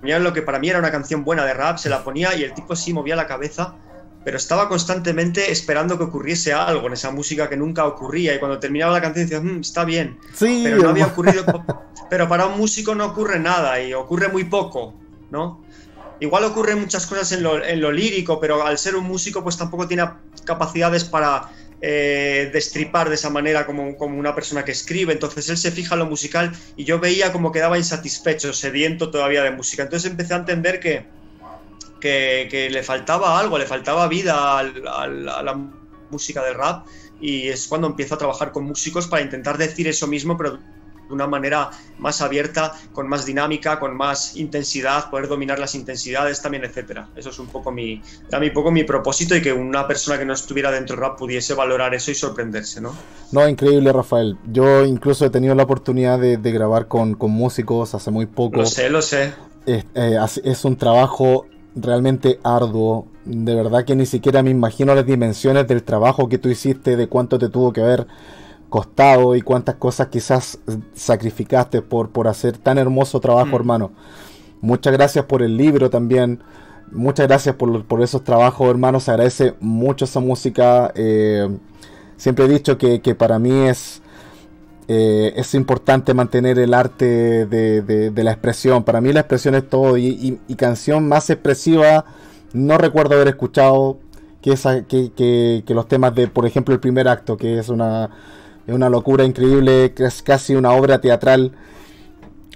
lo 0.03 0.33
que 0.33 0.43
para 0.43 0.59
mí 0.59 0.69
era 0.69 0.79
una 0.79 0.91
canción 0.91 1.25
buena 1.25 1.45
de 1.45 1.55
rap, 1.55 1.79
se 1.79 1.89
la 1.89 2.05
ponía 2.05 2.35
y 2.37 2.45
el 2.45 2.55
tipo 2.55 2.77
sí 2.77 2.93
movía 2.93 3.17
la 3.17 3.27
cabeza 3.27 3.77
pero 4.29 4.37
estaba 4.37 4.69
constantemente 4.69 5.51
esperando 5.51 5.97
que 5.97 6.05
ocurriese 6.05 6.53
algo 6.53 6.87
en 6.87 6.93
esa 6.93 7.11
música 7.11 7.49
que 7.49 7.57
nunca 7.57 7.87
ocurría. 7.87 8.35
Y 8.35 8.39
cuando 8.39 8.59
terminaba 8.59 8.93
la 8.93 9.01
canción 9.01 9.27
decía, 9.27 9.41
mm, 9.41 9.61
está 9.61 9.87
bien, 9.87 10.19
sí, 10.35 10.61
pero 10.65 10.83
no 10.83 10.91
había 10.91 11.07
ocurrido. 11.07 11.45
pero 12.11 12.29
para 12.29 12.45
un 12.45 12.59
músico 12.59 12.95
no 12.95 13.07
ocurre 13.07 13.39
nada 13.39 13.81
y 13.81 13.95
ocurre 13.95 14.29
muy 14.29 14.45
poco, 14.45 14.95
¿no? 15.31 15.63
Igual 16.21 16.45
ocurren 16.45 16.79
muchas 16.79 17.07
cosas 17.07 17.33
en 17.33 17.43
lo, 17.43 17.65
en 17.65 17.81
lo 17.81 17.91
lírico, 17.91 18.39
pero 18.39 18.67
al 18.67 18.77
ser 18.77 18.97
un 18.97 19.05
músico, 19.05 19.43
pues 19.43 19.57
tampoco 19.57 19.89
tiene 19.89 20.07
capacidades 20.45 21.05
para 21.05 21.49
eh, 21.81 22.51
destripar 22.53 23.09
de 23.09 23.15
esa 23.15 23.31
manera 23.31 23.67
como, 23.67 23.97
como, 23.97 24.19
una 24.19 24.35
persona 24.35 24.65
que 24.65 24.73
escribe. 24.73 25.13
Entonces 25.13 25.49
él 25.49 25.57
se 25.57 25.71
fija 25.71 25.95
en 25.95 26.01
lo 26.01 26.07
musical 26.07 26.53
y 26.77 26.85
yo 26.85 26.99
veía 26.99 27.33
como 27.33 27.53
quedaba 27.53 27.79
insatisfecho, 27.79 28.53
sediento 28.53 29.11
todavía 29.11 29.43
de 29.43 29.51
música. 29.51 29.83
Entonces 29.83 30.11
empecé 30.11 30.35
a 30.35 30.39
entender 30.39 30.81
que 30.81 31.07
que, 32.01 32.69
le 32.71 32.83
faltaba 32.83 33.39
algo, 33.39 33.59
le 33.59 33.67
faltaba 33.67 34.09
vida 34.09 34.59
a 34.59 34.63
la 34.63 35.71
música 36.11 36.43
del 36.45 36.55
rap 36.55 36.87
y 37.21 37.49
es 37.49 37.67
cuando 37.67 37.89
empiezo 37.89 38.15
a 38.15 38.19
trabajar 38.19 38.53
con 38.53 38.65
músicos 38.65 39.07
para 39.09 39.23
intentar 39.23 39.59
decir 39.59 39.89
eso 39.89 40.07
mismo, 40.07 40.37
pero 40.37 40.59
de 41.09 41.15
una 41.15 41.27
manera 41.27 41.71
más 41.99 42.21
abierta, 42.21 42.73
con 42.93 43.09
más 43.09 43.27
dinámica, 43.27 43.79
con 43.81 43.97
más 43.97 44.37
intensidad, 44.37 45.11
poder 45.11 45.29
dominar 45.29 45.59
las 45.59 45.75
intensidades 45.75 46.41
también, 46.41 46.65
etcétera. 46.65 47.09
Eso 47.17 47.31
es 47.31 47.39
un 47.39 47.47
poco 47.47 47.73
mi, 47.73 48.01
era 48.29 48.39
un 48.39 48.53
poco 48.53 48.71
mi 48.71 48.85
propósito 48.85 49.35
y 49.35 49.43
que 49.43 49.53
una 49.53 49.87
persona 49.87 50.19
que 50.19 50.25
no 50.25 50.33
estuviera 50.33 50.71
dentro 50.71 50.97
del 50.97 51.05
rap 51.05 51.19
pudiese 51.19 51.55
valorar 51.55 51.95
eso 51.95 52.11
y 52.11 52.15
sorprenderse, 52.15 52.81
¿no? 52.81 52.95
No, 53.33 53.49
increíble, 53.49 53.93
Rafael. 53.93 54.37
Yo 54.53 54.85
incluso 54.85 55.25
he 55.25 55.31
tenido 55.31 55.55
la 55.55 55.65
oportunidad 55.65 56.19
de, 56.19 56.37
grabar 56.53 56.89
con, 56.89 57.17
músicos 57.19 57.95
hace 57.95 58.11
muy 58.11 58.27
poco. 58.27 58.59
Lo 58.59 58.67
sé, 58.67 58.89
lo 58.89 59.03
sé. 59.03 59.33
es, 59.67 59.85
eh, 59.95 60.19
es 60.45 60.65
un 60.65 60.77
trabajo 60.77 61.47
realmente 61.75 62.39
arduo. 62.43 63.07
De 63.25 63.55
verdad 63.55 63.85
que 63.85 63.95
ni 63.95 64.07
siquiera 64.07 64.43
me 64.43 64.51
imagino 64.51 64.95
las 64.95 65.05
dimensiones 65.05 65.67
del 65.67 65.83
trabajo 65.83 66.29
que 66.29 66.39
tú 66.39 66.49
hiciste, 66.49 66.97
de 66.97 67.09
cuánto 67.09 67.39
te 67.39 67.49
tuvo 67.49 67.73
que 67.73 67.83
haber 67.83 68.07
costado 68.69 69.35
y 69.37 69.43
cuántas 69.43 69.77
cosas 69.77 70.09
quizás 70.09 70.59
sacrificaste 70.95 71.83
por, 71.83 72.11
por 72.11 72.29
hacer 72.29 72.59
tan 72.59 72.79
hermoso 72.79 73.21
trabajo, 73.21 73.53
mm. 73.53 73.55
hermano. 73.55 73.91
Muchas 74.61 74.93
gracias 74.93 75.25
por 75.25 75.43
el 75.43 75.57
libro 75.57 75.91
también. 75.91 76.41
Muchas 76.91 77.29
gracias 77.29 77.55
por, 77.55 77.85
por 77.85 78.03
esos 78.03 78.25
trabajos, 78.25 78.69
hermano. 78.69 79.01
Se 79.01 79.11
agradece 79.11 79.55
mucho 79.61 80.05
esa 80.05 80.21
música. 80.21 80.93
Eh, 80.95 81.49
siempre 82.17 82.47
he 82.47 82.49
dicho 82.49 82.79
que, 82.79 83.01
que 83.01 83.15
para 83.15 83.39
mí 83.39 83.69
es 83.69 84.03
eh, 84.91 85.35
es 85.37 85.55
importante 85.55 86.15
mantener 86.15 86.59
el 86.59 86.73
arte 86.73 87.45
de, 87.45 88.13
la 88.25 88.33
expresión. 88.33 88.85
Para 88.85 89.03
mí 89.03 89.13
la 89.13 89.21
expresión 89.21 89.55
es 89.55 89.69
todo 89.69 89.99
y, 89.99 90.41
canción 90.57 91.07
más 91.09 91.29
expresiva 91.31 92.07
no 92.55 92.79
recuerdo 92.79 93.15
haber 93.15 93.29
escuchado 93.29 93.99
que, 94.41 94.53
esa, 94.53 94.85
que, 94.85 95.63
los 95.69 95.87
temas 95.89 96.15
de, 96.15 96.29
por 96.29 96.47
ejemplo, 96.47 96.73
el 96.73 96.81
primer 96.81 97.07
acto, 97.07 97.37
que 97.37 97.59
es 97.59 97.69
una, 97.69 98.09
una 98.73 98.89
locura 98.89 99.25
increíble, 99.25 99.93
es 99.97 100.23
casi 100.23 100.55
una 100.55 100.73
obra 100.73 101.01
teatral. 101.01 101.53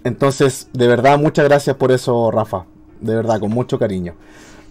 Entonces, 0.05 0.69
de 0.73 0.87
verdad, 0.87 1.19
muchas 1.19 1.45
gracias 1.45 1.77
por 1.77 1.93
eso, 1.93 2.31
Rafa. 2.31 2.65
De 3.01 3.15
verdad, 3.15 3.41
con 3.41 3.51
mucho 3.51 3.79
cariño. 3.79 4.15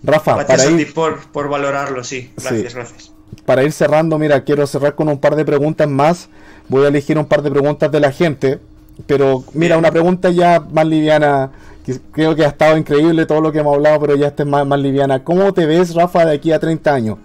Rafa, 0.03 0.35
gracias 0.35 0.65
para 0.65 0.81
ir... 0.81 0.93
por, 0.93 1.19
por 1.31 1.49
valorarlo, 1.49 2.03
sí. 2.03 2.31
Gracias, 2.37 2.75
gracias. 2.75 3.11
Para 3.45 3.63
ir 3.63 3.71
cerrando, 3.71 4.17
mira, 4.17 4.43
quiero 4.43 4.67
cerrar 4.67 4.95
con 4.95 5.07
un 5.09 5.19
par 5.19 5.35
de 5.35 5.45
preguntas 5.45 5.87
más 5.87 6.29
voy 6.71 6.85
a 6.85 6.87
elegir 6.87 7.17
un 7.17 7.25
par 7.25 7.41
de 7.41 7.51
preguntas 7.51 7.91
de 7.91 7.99
la 7.99 8.11
gente. 8.11 8.59
Pero 9.05 9.43
mira, 9.53 9.77
una 9.77 9.91
pregunta 9.91 10.29
ya 10.29 10.59
más 10.71 10.85
liviana, 10.85 11.51
que 11.85 11.99
creo 12.11 12.35
que 12.35 12.45
ha 12.45 12.49
estado 12.49 12.77
increíble 12.77 13.25
todo 13.25 13.41
lo 13.41 13.51
que 13.51 13.59
hemos 13.59 13.75
hablado, 13.75 13.99
pero 13.99 14.15
ya 14.15 14.27
esta 14.27 14.43
es 14.43 14.49
más, 14.49 14.65
más 14.65 14.79
liviana. 14.79 15.23
¿Cómo 15.23 15.53
te 15.53 15.65
ves, 15.65 15.93
Rafa, 15.93 16.25
de 16.25 16.35
aquí 16.35 16.51
a 16.51 16.59
30 16.59 16.93
años? 16.93 17.17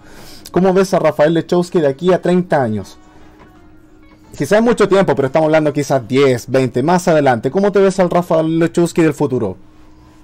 ¿Cómo 0.51 0.73
ves 0.73 0.93
a 0.93 0.99
Rafael 0.99 1.33
Lechowski 1.33 1.79
de 1.79 1.87
aquí 1.87 2.11
a 2.11 2.21
30 2.21 2.61
años? 2.61 2.97
Quizás 4.37 4.61
mucho 4.61 4.87
tiempo, 4.87 5.15
pero 5.15 5.27
estamos 5.27 5.47
hablando 5.47 5.73
quizás 5.73 6.07
10, 6.07 6.49
20, 6.49 6.83
más 6.83 7.07
adelante. 7.07 7.49
¿Cómo 7.49 7.71
te 7.71 7.79
ves 7.79 7.99
al 7.99 8.09
Rafael 8.09 8.59
Lechowski 8.59 9.01
del 9.01 9.13
futuro? 9.13 9.57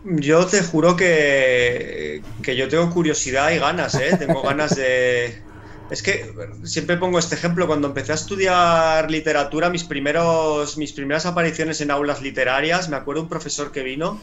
Yo 0.05 0.45
te 0.45 0.61
juro 0.61 0.95
que, 0.95 2.21
que 2.41 2.55
yo 2.55 2.67
tengo 2.67 2.89
curiosidad 2.91 3.51
y 3.51 3.57
ganas, 3.57 3.95
¿eh? 3.95 4.15
Tengo 4.19 4.41
ganas 4.43 4.75
de, 4.75 5.41
es 5.89 6.01
que 6.01 6.33
siempre 6.63 6.97
pongo 6.97 7.19
este 7.19 7.35
ejemplo. 7.35 7.67
Cuando 7.67 7.87
empecé 7.87 8.13
a 8.13 8.15
estudiar 8.15 9.11
literatura, 9.11 9.69
mis, 9.69 9.83
primeros, 9.83 10.77
mis 10.77 10.93
primeras 10.93 11.25
apariciones 11.25 11.81
en 11.81 11.91
aulas 11.91 12.21
literarias, 12.21 12.89
me 12.89 12.95
acuerdo 12.95 13.21
un 13.21 13.29
profesor 13.29 13.71
que 13.71 13.83
vino 13.83 14.19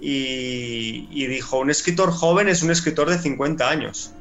y, 0.00 1.26
dijo, 1.26 1.58
un 1.58 1.70
escritor 1.70 2.10
joven 2.10 2.48
es 2.48 2.62
un 2.62 2.70
escritor 2.70 3.08
de 3.08 3.18
50 3.18 3.68
años. 3.68 4.12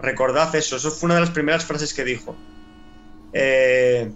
Recordad 0.00 0.54
eso, 0.54 0.76
eso 0.76 0.90
fue 0.90 1.08
una 1.08 1.14
de 1.16 1.22
las 1.22 1.30
primeras 1.30 1.64
frases 1.64 1.92
que 1.92 2.04
dijo. 2.04 2.36
Eh, 3.38 4.10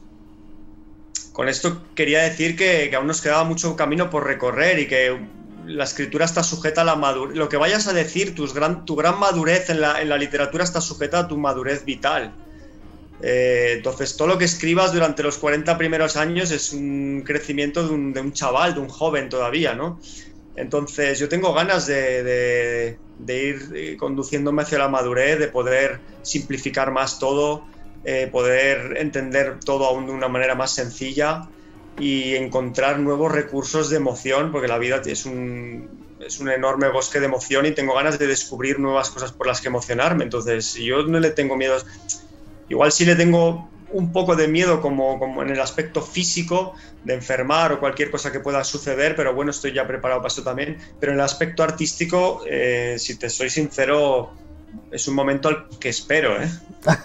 con 1.34 1.50
esto 1.50 1.82
quería 1.94 2.22
decir 2.22 2.56
que, 2.56 2.90
aún 2.94 3.06
nos 3.06 3.20
quedaba 3.20 3.44
mucho 3.44 3.76
camino 3.76 4.08
por 4.08 4.24
recorrer 4.24 4.78
y 4.78 4.88
que 4.88 5.20
la 5.66 5.84
escritura 5.84 6.24
está 6.24 6.42
sujeta 6.42 6.80
a 6.80 6.84
la 6.84 6.96
madurez. 6.96 7.36
Lo 7.36 7.50
que 7.50 7.58
vayas 7.58 7.86
a 7.86 7.92
decir, 7.92 8.34
tu 8.34 8.46
gran 8.96 9.20
madurez 9.20 9.68
en 9.68 9.82
la, 9.82 10.16
literatura 10.16 10.64
está 10.64 10.80
sujeta 10.80 11.18
a 11.18 11.28
tu 11.28 11.36
madurez 11.36 11.84
vital. 11.84 12.32
Eh, 13.22 13.74
entonces, 13.76 14.16
todo 14.16 14.28
lo 14.28 14.38
que 14.38 14.46
escribas 14.46 14.94
durante 14.94 15.22
los 15.22 15.36
40 15.36 15.76
primeros 15.76 16.16
años 16.16 16.50
es 16.50 16.72
un 16.72 17.22
crecimiento 17.22 17.86
de 17.86 17.92
un, 17.92 18.32
chaval, 18.32 18.72
de 18.72 18.80
un 18.80 18.88
joven 18.88 19.28
todavía, 19.28 19.74
¿no? 19.74 20.00
Entonces, 20.56 21.18
yo 21.18 21.28
tengo 21.28 21.52
ganas 21.52 21.86
de, 21.86 22.96
ir 23.28 23.70
eh, 23.74 23.96
conduciéndome 23.98 24.62
hacia 24.62 24.78
la 24.78 24.88
madurez, 24.88 25.38
de 25.38 25.48
poder 25.48 26.00
simplificar 26.22 26.90
más 26.90 27.18
todo, 27.18 27.64
eh, 28.04 28.28
poder 28.30 28.96
entender 28.96 29.58
todo 29.64 29.86
aún 29.86 30.06
de 30.06 30.12
una 30.12 30.28
manera 30.28 30.54
más 30.54 30.74
sencilla 30.74 31.50
y 31.98 32.34
encontrar 32.34 32.98
nuevos 32.98 33.30
recursos 33.30 33.90
de 33.90 33.96
emoción, 33.96 34.52
porque 34.52 34.68
la 34.68 34.78
vida 34.78 35.02
es 35.04 35.26
un, 35.26 36.16
es 36.20 36.40
un 36.40 36.50
enorme 36.50 36.88
bosque 36.88 37.20
de 37.20 37.26
emoción 37.26 37.66
y 37.66 37.72
tengo 37.72 37.94
ganas 37.94 38.18
de 38.18 38.26
descubrir 38.26 38.78
nuevas 38.78 39.10
cosas 39.10 39.32
por 39.32 39.46
las 39.46 39.60
que 39.60 39.68
emocionarme. 39.68 40.24
Entonces, 40.24 40.74
yo 40.74 41.02
no 41.02 41.20
le 41.20 41.30
tengo 41.30 41.56
miedo, 41.56 41.76
igual 42.68 42.90
sí 42.90 43.04
le 43.04 43.16
tengo 43.16 43.68
un 43.92 44.12
poco 44.12 44.36
de 44.36 44.48
miedo 44.48 44.80
como, 44.80 45.18
como 45.18 45.42
en 45.42 45.50
el 45.50 45.60
aspecto 45.60 46.00
físico 46.00 46.74
de 47.02 47.14
enfermar 47.14 47.72
o 47.72 47.80
cualquier 47.80 48.10
cosa 48.10 48.30
que 48.30 48.40
pueda 48.40 48.62
suceder, 48.62 49.16
pero 49.16 49.34
bueno, 49.34 49.50
estoy 49.50 49.72
ya 49.72 49.86
preparado 49.86 50.20
para 50.20 50.32
eso 50.32 50.42
también. 50.42 50.78
Pero 50.98 51.12
en 51.12 51.18
el 51.18 51.24
aspecto 51.24 51.62
artístico, 51.62 52.42
eh, 52.46 52.96
si 52.98 53.18
te 53.18 53.28
soy 53.28 53.50
sincero, 53.50 54.32
es 54.90 55.06
un 55.08 55.14
momento 55.14 55.48
al 55.48 55.68
que 55.78 55.88
espero, 55.88 56.40
¿eh? 56.42 56.50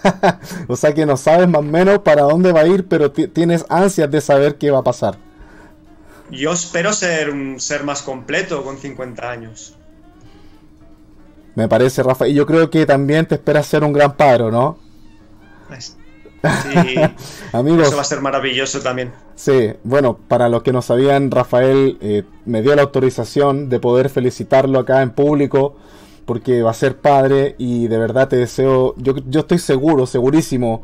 o 0.68 0.76
sea 0.76 0.94
que 0.94 1.06
no 1.06 1.16
sabes 1.16 1.48
más 1.48 1.60
o 1.60 1.62
menos 1.62 2.00
para 2.00 2.22
dónde 2.22 2.52
va 2.52 2.60
a 2.60 2.66
ir, 2.66 2.86
pero 2.88 3.10
tienes 3.12 3.64
ansias 3.68 4.10
de 4.10 4.20
saber 4.20 4.56
qué 4.56 4.70
va 4.70 4.78
a 4.78 4.84
pasar. 4.84 5.16
Yo 6.30 6.52
espero 6.52 6.92
ser 6.92 7.30
un 7.30 7.60
ser 7.60 7.84
más 7.84 8.02
completo 8.02 8.64
con 8.64 8.78
50 8.78 9.30
años. 9.30 9.76
Me 11.54 11.68
parece, 11.68 12.02
Rafa. 12.02 12.26
Y 12.26 12.34
yo 12.34 12.46
creo 12.46 12.68
que 12.68 12.84
también 12.84 13.26
te 13.26 13.36
esperas 13.36 13.66
ser 13.66 13.84
un 13.84 13.92
gran 13.92 14.16
padre, 14.16 14.50
¿no? 14.50 14.78
Sí. 16.62 16.94
Amigos. 17.52 17.88
Eso 17.88 17.96
va 17.96 18.02
a 18.02 18.04
ser 18.04 18.20
maravilloso 18.20 18.80
también. 18.80 19.10
Sí, 19.34 19.72
bueno, 19.82 20.16
para 20.28 20.48
los 20.48 20.62
que 20.62 20.72
no 20.72 20.80
sabían, 20.80 21.32
Rafael 21.32 21.98
eh, 22.00 22.22
me 22.44 22.62
dio 22.62 22.76
la 22.76 22.82
autorización 22.82 23.68
de 23.68 23.80
poder 23.80 24.10
felicitarlo 24.10 24.78
acá 24.78 25.02
en 25.02 25.10
público 25.10 25.76
porque 26.26 26.62
va 26.62 26.72
a 26.72 26.74
ser 26.74 26.98
padre 26.98 27.54
y 27.56 27.88
de 27.88 27.98
verdad 27.98 28.28
te 28.28 28.36
deseo, 28.36 28.94
yo, 28.98 29.14
yo 29.28 29.40
estoy 29.40 29.58
seguro, 29.58 30.06
segurísimo 30.06 30.82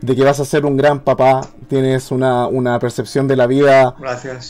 de 0.00 0.16
que 0.16 0.24
vas 0.24 0.40
a 0.40 0.44
ser 0.44 0.64
un 0.64 0.76
gran 0.76 1.00
papá, 1.00 1.42
tienes 1.68 2.10
una, 2.10 2.78
percepción 2.80 3.28
de 3.28 3.36
la 3.36 3.46
vida 3.46 3.94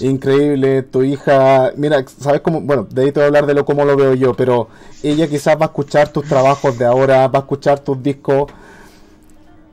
increíble, 0.01 0.83
tu 0.83 1.03
hija, 1.03 1.73
mira, 1.77 2.05
sabes 2.07 2.41
cómo, 2.41 2.61
bueno, 2.61 2.87
de 2.89 3.03
ahí 3.03 3.13
te 3.13 3.21
voy 3.21 3.25
a 3.25 3.27
hablar 3.27 3.47
de 3.47 3.55
lo 3.55 3.65
cómo 3.65 3.85
lo 3.85 3.97
veo 3.97 4.15
yo, 4.15 4.35
pero 4.35 4.69
ella 5.03 5.29
quizás 5.29 5.57
va 5.57 5.63
a 5.63 5.67
escuchar 5.67 6.09
tus 6.09 6.25
trabajos 6.25 6.79
de 6.79 6.87
ahora, 6.87 7.27
va 7.29 7.41
a 7.41 7.43
escuchar 7.43 7.81
tus 7.81 8.01
discos 8.03 8.51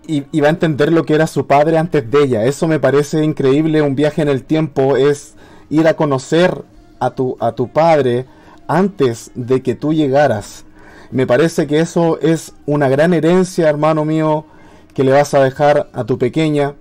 y, 0.08 0.24
y 0.32 0.42
va 0.42 0.48
a 0.48 0.52
entender 0.52 0.92
lo 0.92 1.06
que 1.06 1.14
era 1.14 1.28
su 1.28 1.46
padre 1.46 1.78
antes 1.78 2.10
de 2.10 2.24
ella, 2.24 2.46
eso 2.46 2.68
me 2.68 2.80
parece 2.80 3.24
increíble, 3.24 3.82
un 3.82 3.96
viaje 3.96 4.24
en 4.24 4.30
el 4.30 4.44
tiempo 4.44 4.98
es 4.98 5.36
ir 5.70 5.88
a 5.88 5.94
conocer 5.94 6.64
a 7.00 7.12
tu, 7.12 7.38
a 7.40 7.52
tu 7.52 7.68
padre, 7.68 8.26
antes 8.68 9.32
de 9.36 9.62
que 9.62 9.76
tú 9.76 9.94
llegaras. 9.94 10.66
Me 11.12 11.26
parece 11.26 11.68
que 11.68 11.80
eso 11.80 12.20
es 12.22 12.54
una 12.66 12.90
gran 12.90 13.14
herencia, 13.14 13.70
hermano 13.70 14.04
mío, 14.06 14.46
que 14.94 15.04
le 15.04 15.12
vas 15.12 15.34
a 15.34 15.44
dejar 15.44 15.90
a 15.94 16.04
tu 16.04 16.18
pequeña. 16.18 16.76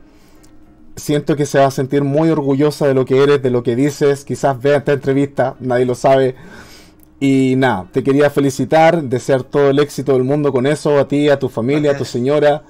siento 0.96 1.36
que 1.36 1.44
se 1.44 1.58
va 1.58 1.66
a 1.66 1.70
sentir 1.70 2.02
muy 2.04 2.30
orgullosa 2.30 2.86
de 2.88 2.94
lo 2.94 3.04
que 3.04 3.22
eres, 3.22 3.42
de 3.42 3.50
lo 3.50 3.62
que 3.62 3.76
dices. 3.76 4.24
Quizás 4.24 4.60
vea 4.60 4.78
esta 4.78 4.94
entrevista, 4.94 5.54
nadie 5.60 5.84
lo 5.84 5.94
sabe. 5.94 6.34
Y 7.20 7.54
nada, 7.56 7.86
te 7.92 8.02
quería 8.02 8.30
felicitar, 8.30 9.02
desear 9.02 9.42
todo 9.42 9.70
el 9.70 9.78
éxito 9.78 10.12
del 10.14 10.24
mundo 10.24 10.52
con 10.52 10.66
eso, 10.66 10.98
a 10.98 11.08
ti, 11.08 11.28
a 11.28 11.38
tu 11.38 11.48
familia, 11.48 11.92
a 11.92 11.96
tu 11.96 12.04
señora, 12.04 12.62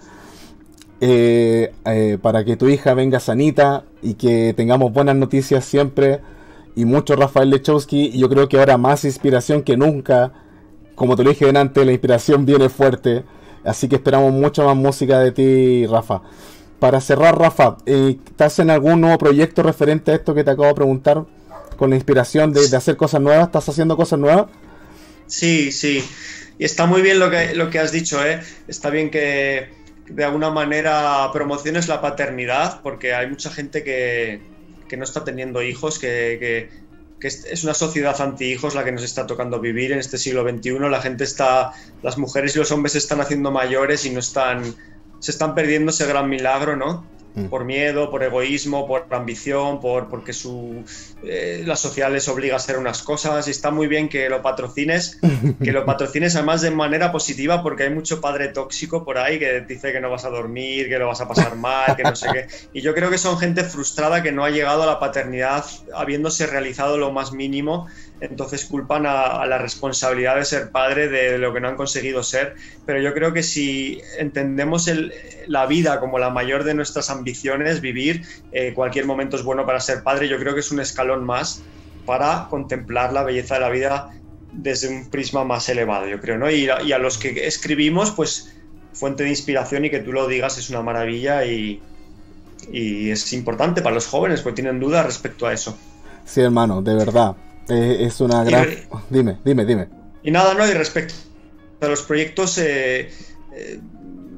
eh, 1.00 1.72
eh, 1.84 2.18
para 2.20 2.44
que 2.44 2.56
tu 2.56 2.68
hija 2.68 2.94
venga 2.94 3.20
sanita 3.20 3.84
y 4.02 4.14
que 4.14 4.54
tengamos 4.56 4.92
buenas 4.92 5.16
noticias 5.16 5.64
siempre. 5.64 6.20
Y 6.76 6.84
mucho 6.84 7.16
Rafael 7.16 7.50
Lechowski, 7.50 8.10
y 8.14 8.18
yo 8.18 8.28
creo 8.28 8.48
que 8.48 8.58
ahora 8.58 8.76
más 8.76 9.04
inspiración 9.04 9.62
que 9.62 9.76
nunca. 9.76 10.32
Como 10.94 11.16
te 11.16 11.24
lo 11.24 11.30
dije 11.30 11.48
antes, 11.48 11.84
la 11.84 11.90
inspiración 11.90 12.46
viene 12.46 12.68
fuerte. 12.68 13.24
Así 13.64 13.88
que 13.88 13.96
esperamos 13.96 14.32
mucha 14.32 14.62
más 14.62 14.76
música 14.76 15.18
de 15.18 15.32
ti, 15.32 15.86
Rafa. 15.86 16.22
Para 16.78 17.00
cerrar, 17.00 17.38
Rafa, 17.38 17.78
eh, 17.86 18.18
¿estás 18.26 18.58
en 18.58 18.70
algún 18.70 19.00
nuevo 19.00 19.16
proyecto 19.16 19.62
referente 19.62 20.12
a 20.12 20.14
esto 20.16 20.34
que 20.34 20.44
te 20.44 20.50
acabo 20.50 20.68
de 20.68 20.74
preguntar? 20.74 21.24
Con 21.76 21.90
la 21.90 21.96
inspiración 21.96 22.52
de, 22.52 22.76
hacer 22.76 22.96
cosas 22.96 23.20
nuevas, 23.20 23.46
¿estás 23.46 23.68
haciendo 23.68 23.96
cosas 23.96 24.18
nuevas? 24.18 24.46
Sí, 25.26 25.72
sí. 25.72 26.04
Y 26.58 26.64
está 26.64 26.86
muy 26.86 27.02
bien 27.02 27.18
lo 27.18 27.30
que, 27.30 27.54
lo 27.54 27.70
que 27.70 27.78
has 27.78 27.90
dicho, 27.90 28.24
¿eh? 28.24 28.40
Está 28.68 28.90
bien 28.90 29.10
que 29.10 29.70
de 30.08 30.24
alguna 30.24 30.50
manera 30.50 31.28
promociones 31.32 31.88
la 31.88 32.00
paternidad, 32.00 32.80
porque 32.82 33.14
hay 33.14 33.28
mucha 33.28 33.50
gente 33.50 33.82
que, 33.82 34.40
no 34.96 35.04
está 35.04 35.24
teniendo 35.24 35.62
hijos, 35.62 35.98
que, 35.98 36.68
que, 37.18 37.26
es 37.26 37.64
una 37.64 37.74
sociedad 37.74 38.20
anti-hijos 38.20 38.74
la 38.74 38.84
que 38.84 38.92
nos 38.92 39.02
está 39.02 39.26
tocando 39.26 39.58
vivir 39.58 39.90
en 39.90 39.98
este 39.98 40.18
siglo 40.18 40.48
XXI. 40.48 40.78
La 40.90 41.00
gente 41.00 41.24
está, 41.24 41.72
las 42.02 42.18
mujeres 42.18 42.54
y 42.54 42.58
los 42.58 42.70
hombres 42.70 42.92
se 42.92 42.98
están 42.98 43.20
haciendo 43.20 43.50
mayores 43.50 44.04
y 44.04 44.10
no 44.10 44.20
están 44.20 44.76
se 45.18 45.30
están 45.30 45.54
perdiendo 45.54 45.90
ese 45.90 46.06
gran 46.06 46.28
milagro, 46.28 46.76
¿no? 46.76 47.04
Mm. 47.36 47.46
Por 47.48 47.64
miedo, 47.64 48.10
por 48.10 48.22
egoísmo, 48.22 48.86
por 48.86 49.06
ambición, 49.10 49.78
por 49.78 50.08
porque 50.08 50.32
su, 50.32 50.84
eh, 51.22 51.62
la 51.66 51.76
sociedad 51.76 52.10
les 52.10 52.26
obliga 52.28 52.54
a 52.54 52.56
hacer 52.56 52.78
unas 52.78 53.02
cosas. 53.02 53.46
Y 53.46 53.50
está 53.50 53.70
muy 53.70 53.86
bien 53.86 54.08
que 54.08 54.28
lo 54.30 54.40
patrocines, 54.40 55.20
que 55.62 55.70
lo 55.70 55.84
patrocines 55.84 56.34
además 56.34 56.62
de 56.62 56.70
manera 56.70 57.12
positiva, 57.12 57.62
porque 57.62 57.84
hay 57.84 57.90
mucho 57.90 58.22
padre 58.22 58.48
tóxico 58.48 59.04
por 59.04 59.18
ahí 59.18 59.38
que 59.38 59.60
dice 59.60 59.92
que 59.92 60.00
no 60.00 60.10
vas 60.10 60.24
a 60.24 60.30
dormir, 60.30 60.88
que 60.88 60.98
lo 60.98 61.08
vas 61.08 61.20
a 61.20 61.28
pasar 61.28 61.56
mal, 61.56 61.94
que 61.94 62.02
no 62.02 62.16
sé 62.16 62.28
qué. 62.32 62.46
Y 62.72 62.80
yo 62.80 62.94
creo 62.94 63.10
que 63.10 63.18
son 63.18 63.38
gente 63.38 63.64
frustrada 63.64 64.22
que 64.22 64.32
no 64.32 64.42
ha 64.42 64.50
llegado 64.50 64.82
a 64.82 64.86
la 64.86 64.98
paternidad 64.98 65.64
habiéndose 65.94 66.46
realizado 66.46 66.96
lo 66.96 67.12
más 67.12 67.32
mínimo 67.32 67.86
entonces 68.20 68.64
culpan 68.64 69.04
a, 69.06 69.44
la 69.46 69.58
responsabilidad 69.58 70.36
de 70.36 70.44
ser 70.44 70.70
padre 70.70 71.08
de 71.08 71.38
lo 71.38 71.52
que 71.52 71.60
no 71.60 71.68
han 71.68 71.76
conseguido 71.76 72.22
ser. 72.22 72.54
Pero 72.86 73.00
yo 73.00 73.12
creo 73.12 73.32
que 73.32 73.42
si 73.42 74.00
entendemos 74.18 74.90
la 75.46 75.66
vida 75.66 76.00
como 76.00 76.18
la 76.18 76.30
mayor 76.30 76.64
de 76.64 76.74
nuestras 76.74 77.10
ambiciones, 77.10 77.80
vivir, 77.80 78.22
eh, 78.52 78.72
cualquier 78.74 79.06
momento 79.06 79.36
es 79.36 79.42
bueno 79.42 79.66
para 79.66 79.80
ser 79.80 80.02
padre, 80.02 80.28
yo 80.28 80.38
creo 80.38 80.54
que 80.54 80.60
es 80.60 80.70
un 80.70 80.80
escalón 80.80 81.24
más 81.24 81.62
para 82.06 82.46
contemplar 82.48 83.12
la 83.12 83.22
belleza 83.22 83.54
de 83.54 83.60
la 83.60 83.68
vida 83.68 84.10
desde 84.52 84.88
un 84.88 85.10
prisma 85.10 85.44
más 85.44 85.68
elevado, 85.68 86.06
yo 86.06 86.20
creo, 86.20 86.38
¿no? 86.38 86.50
Y, 86.50 86.68
a 86.68 86.98
los 86.98 87.18
que 87.18 87.46
escribimos, 87.46 88.12
pues 88.12 88.54
fuente 88.94 89.24
de 89.24 89.28
inspiración 89.28 89.84
y 89.84 89.90
que 89.90 89.98
tú 89.98 90.12
lo 90.12 90.26
digas 90.26 90.56
es 90.56 90.70
una 90.70 90.80
maravilla 90.80 91.44
y, 91.44 91.82
y 92.72 93.10
es 93.10 93.34
importante 93.34 93.82
para 93.82 93.94
los 93.94 94.06
jóvenes, 94.06 94.40
porque 94.40 94.62
tienen 94.62 94.80
dudas 94.80 95.04
respecto 95.04 95.46
a 95.46 95.52
eso. 95.52 95.76
Sí, 96.24 96.40
hermano, 96.40 96.80
de 96.80 96.94
verdad. 96.94 97.36
Eh, 97.68 97.98
es 98.00 98.20
una 98.20 98.44
gran... 98.44 98.68
dime, 99.10 99.38
dime, 99.44 99.64
dime. 99.64 99.88
Y 100.22 100.30
nada, 100.30 100.54
no, 100.54 100.66
y 100.66 100.72
respecto 100.72 101.14
a 101.80 101.86
los 101.88 102.02
proyectos, 102.02 102.58
eh, 102.58 103.10
eh, 103.52 103.80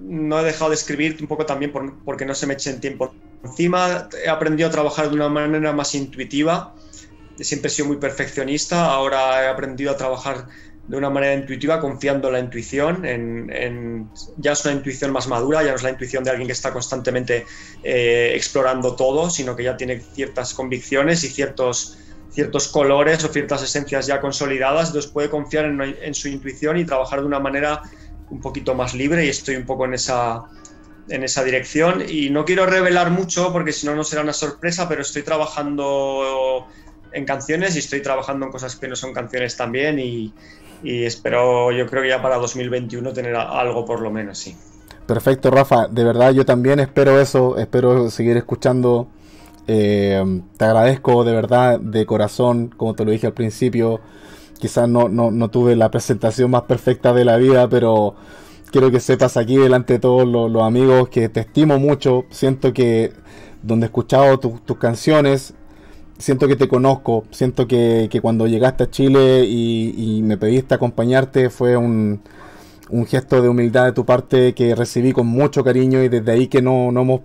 no 0.03 0.41
he 0.41 0.45
dejado 0.45 0.71
de 0.71 0.77
escribir 0.77 1.17
un 1.21 1.27
poco 1.27 1.45
también 1.45 1.73
porque 2.05 2.25
no 2.25 2.35
se 2.35 2.47
me 2.47 2.55
echen 2.55 2.81
tiempo 2.81 3.15
encima. 3.45 4.09
He 4.25 4.29
aprendido 4.29 4.69
a 4.69 4.73
trabajar 4.73 5.09
de 5.09 5.15
una 5.15 5.29
manera 5.29 5.73
más 5.73 5.95
intuitiva. 5.95 6.75
Siempre 7.39 7.69
he 7.69 7.71
sido 7.71 7.89
muy 7.89 7.99
perfeccionista, 7.99 8.87
ahora 8.87 9.45
he 9.45 9.49
aprendido 9.49 9.93
a 9.93 9.97
trabajar 9.97 10.47
de 10.89 10.97
una 10.97 11.11
manera 11.11 11.35
intuitiva, 11.35 11.81
confiando 11.81 12.29
en 12.29 12.33
la 12.33 12.41
intuición, 12.41 13.05
en, 13.05 14.11
ya 14.39 14.53
es 14.53 14.65
una 14.65 14.75
intuición 14.75 15.13
más 15.13 15.29
madura, 15.29 15.63
ya 15.63 15.71
no 15.71 15.77
es 15.77 15.83
la 15.83 15.91
intuición 15.91 16.25
de 16.25 16.31
alguien 16.31 16.49
que 16.49 16.55
está 16.55 16.73
constantemente 16.73 17.45
explorando 17.85 18.97
todo, 18.97 19.29
sino 19.29 19.55
que 19.55 19.65
ya 19.65 19.77
tiene 19.77 20.01
ciertas 20.01 20.55
convicciones 20.55 21.23
y 21.25 21.29
ciertos, 21.29 21.99
ciertos 22.31 22.69
colores 22.69 23.25
o 23.25 23.29
ciertas 23.29 23.63
esencias 23.63 24.07
ya 24.07 24.21
consolidadas, 24.21 24.89
entonces 24.89 25.11
puede 25.11 25.31
confiar 25.31 25.65
en, 25.65 26.15
su 26.15 26.29
intuición 26.29 26.77
y 26.77 26.85
trabajar 26.85 27.21
de 27.21 27.27
una 27.27 27.41
manera 27.41 27.83
un 28.31 28.41
poquito 28.41 28.75
más 28.75 28.95
libre 28.95 29.25
y 29.25 29.29
estoy 29.29 29.57
un 29.57 29.65
poco 29.65 29.87
en 29.87 29.95
esa, 29.95 30.45
en 31.09 31.25
esa 31.25 31.43
dirección. 31.43 32.03
Y 32.07 32.31
no 32.31 32.45
quiero 32.45 32.67
revelar 32.67 33.11
mucho 33.11 33.53
porque 33.53 33.73
si 33.73 33.87
no, 33.87 33.95
no 33.95 34.05
será 34.05 34.23
una 34.23 34.33
sorpresa, 34.33 34.89
pero 34.89 35.03
estoy 35.03 35.23
trabajando 35.23 36.67
en 37.13 37.25
canciones 37.25 37.75
y 37.77 37.79
estoy 37.79 38.03
trabajando 38.03 38.47
en 38.47 38.53
cosas 38.53 38.77
que 38.77 38.87
no 38.87 38.95
son 38.95 39.15
canciones 39.15 39.57
también 39.57 39.99
y, 39.99 40.33
y 40.83 41.05
espero, 41.05 41.73
yo 41.73 41.87
creo 41.87 42.03
que 42.03 42.11
ya 42.11 42.23
para 42.23 42.37
2021 42.37 43.13
tener 43.13 43.35
algo 43.35 43.85
por 43.85 44.01
lo 44.01 44.11
menos, 44.11 44.39
sí. 44.39 44.57
Perfecto, 45.07 45.51
Rafa. 45.51 45.89
De 45.89 46.05
verdad, 46.05 46.33
yo 46.33 46.45
también 46.45 46.81
espero 46.81 47.19
eso. 47.19 47.57
Espero 47.57 48.11
seguir 48.11 48.37
escuchando 48.37 49.09
eh, 49.69 50.43
te 50.57 50.65
agradezco 50.65 51.25
de 51.25 51.35
verdad, 51.35 51.79
de 51.79 52.07
corazón, 52.07 52.73
como 52.75 52.95
te 52.95 53.05
lo 53.05 53.11
dije 53.11 53.27
al 53.27 53.35
principio. 53.35 54.01
Quizás 54.59 54.89
no, 54.89 55.09
no, 55.09 55.51
tuve 55.51 55.77
la 55.77 55.91
presentación 55.91 56.51
más 56.51 56.63
perfecta 56.63 57.13
de 57.13 57.25
la 57.25 57.37
vida, 57.37 57.69
pero 57.69 58.17
quiero 58.73 58.91
que 58.91 58.99
sepas 58.99 59.37
aquí 59.37 59.57
delante 59.57 59.95
de 59.95 59.99
todos 60.01 60.27
los, 60.27 60.63
amigos 60.63 61.11
que 61.11 61.29
te 61.29 61.41
estimo 61.41 61.79
mucho. 61.79 62.25
Siento 62.31 62.73
que 62.73 63.13
donde 63.63 63.85
he 63.85 63.89
escuchado 63.89 64.39
tus 64.39 64.79
canciones, 64.79 65.55
siento 66.19 66.49
que 66.49 66.57
te 66.57 66.67
conozco. 66.67 67.25
Siento 67.31 67.69
que, 67.69 68.09
cuando 68.23 68.47
llegaste 68.47 68.85
a 68.85 68.91
Chile 68.91 69.45
y, 69.45 70.23
me 70.23 70.39
pediste 70.39 70.75
acompañarte 70.75 71.51
fue 71.51 71.77
un, 71.77 72.23
un, 72.91 73.07
gesto 73.07 73.43
de 73.43 73.49
humildad 73.49 73.85
de 73.85 73.93
tu 73.93 74.05
parte 74.05 74.55
que 74.55 74.75
recibí 74.75 75.13
con 75.13 75.27
mucho 75.27 75.63
cariño 75.63 76.03
y 76.03 76.09
desde 76.09 76.33
ahí 76.33 76.49
que 76.49 76.63
no, 76.63 76.91
no 76.91 77.03
hemos 77.03 77.21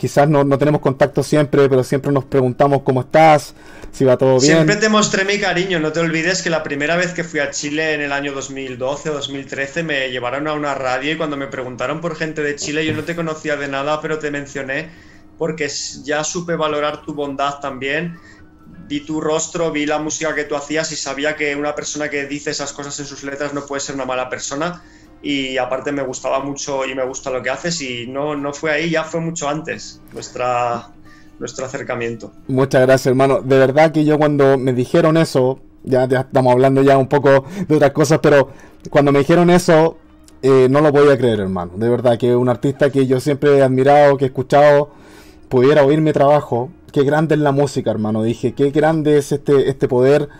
quizás 0.00 0.26
no, 0.30 0.46
tenemos 0.56 0.80
contacto 0.80 1.22
siempre, 1.22 1.68
pero 1.68 1.84
siempre 1.84 2.10
nos 2.10 2.24
preguntamos 2.24 2.80
cómo 2.82 3.02
estás, 3.02 3.54
si 3.92 4.06
va 4.06 4.16
todo 4.16 4.40
bien. 4.40 4.54
Siempre 4.54 4.76
te 4.76 4.88
mostré 4.88 5.26
mi 5.26 5.38
cariño, 5.38 5.78
no 5.78 5.92
te 5.92 6.00
olvides 6.00 6.40
que 6.40 6.48
la 6.48 6.62
primera 6.62 6.96
vez 6.96 7.12
que 7.12 7.22
fui 7.22 7.40
a 7.40 7.50
Chile 7.50 7.92
en 7.92 8.00
el 8.00 8.10
año 8.10 8.32
2012 8.32 9.10
o 9.10 9.12
2013 9.12 9.82
me 9.82 10.10
llevaron 10.10 10.48
a 10.48 10.54
una 10.54 10.74
radio 10.74 11.12
y 11.12 11.16
cuando 11.18 11.36
me 11.36 11.48
preguntaron 11.48 12.00
por 12.00 12.16
gente 12.16 12.42
de 12.42 12.56
Chile 12.56 12.86
yo 12.86 12.94
no 12.94 13.04
te 13.04 13.14
conocía 13.14 13.56
de 13.56 13.68
nada, 13.68 14.00
pero 14.00 14.18
te 14.18 14.30
mencioné 14.30 14.88
porque 15.36 15.70
ya 16.02 16.24
supe 16.24 16.56
valorar 16.56 17.02
tu 17.02 17.12
bondad 17.12 17.60
también. 17.60 18.18
Vi 18.88 19.00
tu 19.00 19.20
rostro, 19.20 19.70
vi 19.70 19.84
la 19.84 19.98
música 19.98 20.34
que 20.34 20.44
tú 20.44 20.56
hacías 20.56 20.90
y 20.92 20.96
sabía 20.96 21.36
que 21.36 21.54
una 21.54 21.74
persona 21.74 22.08
que 22.08 22.24
dice 22.24 22.52
esas 22.52 22.72
cosas 22.72 22.98
en 23.00 23.04
sus 23.04 23.22
letras 23.22 23.52
no 23.52 23.66
puede 23.66 23.80
ser 23.82 23.96
una 23.96 24.06
mala 24.06 24.30
persona 24.30 24.82
y 25.22 25.58
aparte 25.58 25.92
me 25.92 26.02
gustaba 26.02 26.40
mucho 26.40 26.86
y 26.86 26.94
me 26.94 27.04
gusta 27.04 27.30
lo 27.30 27.42
que 27.42 27.50
haces 27.50 27.80
y 27.82 28.06
no, 28.06 28.34
no 28.36 28.52
fue 28.52 28.70
ahí, 28.70 28.90
ya 28.90 29.04
fue 29.04 29.20
mucho 29.20 29.48
antes 29.48 30.00
nuestra, 30.12 30.88
nuestro 31.38 31.66
acercamiento. 31.66 32.32
Muchas 32.48 32.82
gracias 32.82 33.06
hermano, 33.06 33.40
de 33.42 33.58
verdad 33.58 33.92
que 33.92 34.04
yo 34.04 34.18
cuando 34.18 34.56
me 34.56 34.72
dijeron 34.72 35.16
eso, 35.16 35.60
ya, 35.82 36.08
ya 36.08 36.20
estamos 36.20 36.52
hablando 36.52 36.82
ya 36.82 36.96
un 36.96 37.08
poco 37.08 37.44
de 37.68 37.76
otras 37.76 37.92
cosas, 37.92 38.20
pero 38.22 38.50
cuando 38.88 39.12
me 39.12 39.18
dijeron 39.18 39.50
eso, 39.50 39.98
eh, 40.42 40.68
no 40.70 40.80
lo 40.80 40.90
podía 40.92 41.18
creer 41.18 41.40
hermano, 41.40 41.72
de 41.76 41.88
verdad 41.88 42.18
que 42.18 42.34
un 42.34 42.48
artista 42.48 42.90
que 42.90 43.06
yo 43.06 43.20
siempre 43.20 43.58
he 43.58 43.62
admirado, 43.62 44.16
que 44.16 44.24
he 44.24 44.28
escuchado, 44.28 44.90
pudiera 45.50 45.84
oír 45.84 46.00
mi 46.00 46.12
trabajo, 46.12 46.70
qué 46.92 47.02
grande 47.04 47.34
es 47.34 47.40
la 47.42 47.52
música 47.52 47.90
hermano, 47.90 48.22
dije, 48.22 48.52
qué 48.54 48.70
grande 48.70 49.18
es 49.18 49.32
este, 49.32 49.68
este 49.68 49.86
poder 49.86 50.30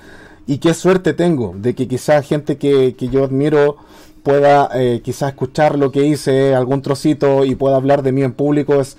y 0.47 0.59
qué 0.59 0.73
suerte 0.73 1.13
tengo 1.13 1.55
de 1.55 1.75
que 1.75 1.87
quizás 1.87 2.27
gente 2.27 2.57
que, 2.57 2.95
que 2.97 3.09
yo 3.09 3.25
admiro 3.25 3.77
pueda 4.23 4.69
eh, 4.75 5.01
quizás 5.03 5.31
escuchar 5.31 5.79
lo 5.79 5.91
que 5.91 6.05
hice, 6.05 6.55
algún 6.55 6.83
trocito 6.83 7.45
y 7.45 7.55
pueda 7.55 7.77
hablar 7.77 8.03
de 8.03 8.13
mí 8.13 8.23
en 8.23 8.33
público. 8.33 8.81
Es, 8.81 8.97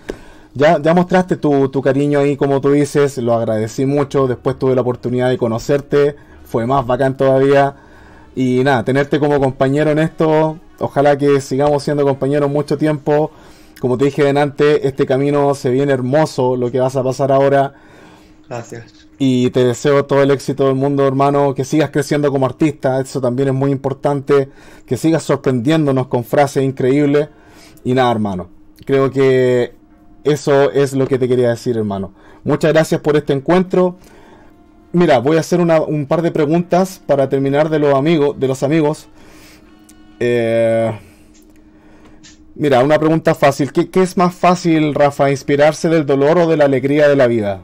ya, 0.54 0.82
ya 0.82 0.94
mostraste 0.94 1.38
tu, 1.38 1.70
tu, 1.70 1.82
cariño 1.82 2.20
ahí, 2.20 2.36
como 2.36 2.60
tú 2.62 2.72
dices, 2.72 3.18
lo 3.18 3.34
agradecí 3.34 3.86
mucho. 3.86 4.28
Después 4.28 4.60
tuve 4.60 4.76
la 4.76 4.82
oportunidad 4.82 5.30
de 5.30 5.38
conocerte, 5.38 6.16
fue 6.44 6.66
más 6.66 6.86
bacán 6.86 7.16
todavía. 7.16 7.76
Y 8.36 8.64
nada, 8.64 8.84
tenerte 8.84 9.20
como 9.20 9.40
compañero 9.40 9.92
en 9.92 10.00
esto, 10.00 10.58
ojalá 10.80 11.18
que 11.18 11.42
sigamos 11.42 11.84
siendo 11.84 12.04
compañeros 12.04 12.50
mucho 12.50 12.78
tiempo. 12.78 13.32
Como 13.80 13.98
te 13.98 14.06
dije 14.06 14.24
delante, 14.24 14.88
este 14.88 15.06
camino 15.06 15.56
se 15.56 15.70
viene 15.72 15.92
hermoso, 15.92 16.56
lo 16.56 16.72
que 16.72 16.80
vas 16.80 16.96
a 16.96 17.04
pasar 17.04 17.32
ahora. 17.32 17.74
Gracias. 18.52 19.08
Y 19.18 19.50
te 19.52 19.64
deseo 19.64 20.04
todo 20.04 20.22
el 20.22 20.30
éxito 20.30 20.66
del 20.66 20.76
mundo, 20.76 21.08
hermano, 21.08 21.56
que 21.56 21.64
sigas 21.64 21.90
creciendo 21.90 22.30
como 22.34 22.46
artista, 22.46 23.00
eso 23.00 23.22
también 23.22 23.48
es 23.48 23.54
muy 23.54 23.72
importante, 23.72 24.50
que 24.86 24.98
sigas 24.98 25.24
sorprendiéndonos 25.24 26.08
con 26.08 26.26
frases 26.26 26.66
increíbles. 26.66 27.30
Y 27.86 27.94
nada, 27.94 28.12
hermano, 28.12 28.50
creo 28.84 29.10
que 29.10 29.74
eso 30.26 30.70
es 30.72 30.92
lo 30.92 31.08
que 31.08 31.18
te 31.18 31.30
quería 31.30 31.48
decir, 31.52 31.78
hermano. 31.78 32.14
Muchas 32.44 32.74
gracias 32.74 33.00
por 33.00 33.16
este 33.16 33.32
encuentro. 33.32 33.96
Mira, 34.92 35.20
voy 35.20 35.38
a 35.38 35.40
hacer 35.40 35.62
un 35.62 36.06
par 36.06 36.22
de 36.22 36.32
preguntas 36.32 37.02
para 37.06 37.30
terminar 37.30 37.70
de 37.70 37.80
los 37.80 37.96
amigos. 37.96 38.38
De 38.38 38.50
los 38.50 38.64
amigos. 38.64 39.08
Eh, 40.20 40.92
Mira, 42.56 42.84
una 42.84 43.00
pregunta 43.00 43.34
fácil. 43.34 43.72
¿Qué, 43.72 43.90
es 44.02 44.18
más 44.18 44.36
fácil, 44.36 44.94
Rafa, 44.94 45.32
inspirarse 45.32 45.88
del 45.88 46.06
dolor 46.06 46.38
o 46.38 46.48
de 46.48 46.58
la 46.58 46.66
alegría 46.66 47.08
de 47.08 47.16
la 47.16 47.28
vida? 47.28 47.62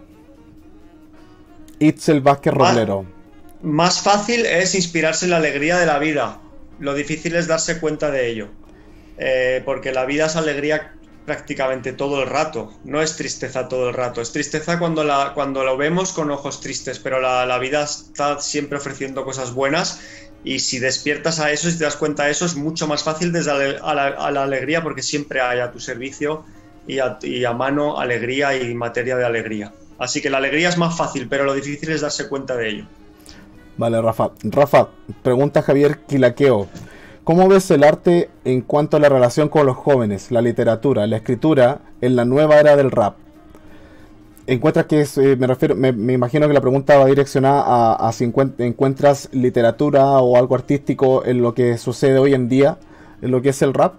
Itzel 1.80 2.22
Vázquez 2.22 2.54
Roblero. 2.54 3.06
Más 3.62 4.02
fácil 4.02 4.46
es 4.46 4.76
inspirarse 4.76 5.26
en 5.26 5.32
la 5.32 5.38
alegría 5.38 5.78
de 5.78 5.86
la 5.86 6.00
vida. 6.00 6.40
Lo 6.80 6.94
difícil 6.94 7.36
es 7.36 7.48
darse 7.48 7.80
cuenta 7.80 8.12
de 8.12 8.28
ello. 8.28 8.48
Eh, 9.18 9.62
porque 9.66 9.92
la 9.92 10.06
vida 10.06 10.28
es 10.28 10.36
alegría 10.36 10.94
prácticamente 11.26 11.92
todo 11.92 12.22
el 12.22 12.30
rato. 12.30 12.72
No 12.84 13.02
es 13.02 13.16
tristeza 13.16 13.68
todo 13.68 13.90
el 13.90 13.96
rato. 13.96 14.22
Es 14.22 14.32
tristeza 14.32 14.80
cuando, 14.80 15.04
la, 15.04 15.32
cuando 15.34 15.64
lo 15.64 15.76
vemos 15.76 16.14
con 16.14 16.32
ojos 16.32 16.62
tristes, 16.62 17.00
pero 17.00 17.20
la, 17.20 17.46
la 17.46 17.58
vida 17.58 17.84
está 17.84 18.40
siempre 18.40 18.78
ofreciendo 18.78 19.26
cosas 19.26 19.54
buenas 19.54 20.00
y 20.44 20.60
si 20.60 20.80
despiertas 20.80 21.40
a 21.40 21.52
eso, 21.52 21.70
y 21.70 21.74
te 21.74 21.84
das 21.84 21.98
cuenta 21.98 22.26
de 22.26 22.32
eso, 22.32 22.46
es 22.46 22.56
mucho 22.56 22.88
más 22.88 23.04
fácil 23.04 23.32
desde 23.32 23.52
a 23.52 23.94
la, 23.94 24.44
alegría 24.44 24.82
porque 24.82 25.02
siempre 25.02 25.42
hay 25.42 25.60
a 25.60 25.72
tu 25.72 25.80
servicio 25.80 26.46
y 26.88 27.00
a, 27.00 27.54
mano 27.54 28.00
alegría 28.00 28.56
y 28.56 28.74
materia 28.74 29.18
de 29.18 29.26
alegría. 29.26 29.74
Así 30.00 30.22
que 30.22 30.30
la 30.30 30.38
alegría 30.38 30.70
es 30.70 30.78
más 30.78 30.96
fácil, 30.96 31.28
pero 31.28 31.44
lo 31.44 31.54
difícil 31.54 31.90
es 31.92 32.02
darse 32.02 32.28
cuenta 32.28 32.56
de 32.56 32.70
ello. 32.70 32.86
Vale, 33.78 34.02
Rafa. 34.02 34.32
Rafa, 34.44 34.90
pregunta 35.24 35.62
Javier 35.62 36.00
Quilaqueo. 36.08 36.68
¿Cómo 37.24 37.48
ves 37.48 37.70
el 37.72 37.84
arte 37.84 38.30
en 38.46 38.62
cuanto 38.62 38.98
a 38.98 39.00
la 39.00 39.10
relación 39.10 39.50
con 39.50 39.66
los 39.66 39.76
jóvenes, 39.76 40.32
la 40.32 40.42
literatura, 40.42 41.06
la 41.08 41.18
escritura 41.18 41.82
en 42.02 42.16
la 42.16 42.26
nueva 42.26 42.60
era 42.60 42.76
del 42.76 42.92
rap? 42.92 43.16
encuentras 44.48 44.86
que 44.86 45.02
eh, 45.02 45.36
me 45.36 45.46
refiero, 45.46 45.76
me, 45.76 45.90
imagino 45.90 46.48
que 46.48 46.54
la 46.54 46.62
pregunta 46.62 46.98
va 46.98 47.06
direccionada 47.06 47.96
a, 47.96 48.12
si 48.14 48.24
encuentras 48.24 49.30
literatura 49.34 50.06
o 50.20 50.38
algo 50.38 50.56
artístico 50.56 51.26
en 51.26 51.42
lo 51.42 51.54
que 51.54 51.78
sucede 51.78 52.18
hoy 52.18 52.34
en 52.34 52.48
día, 52.48 52.78
en 53.22 53.32
lo 53.32 53.42
que 53.42 53.50
es 53.50 53.62
el 53.62 53.74
rap. 53.74 53.96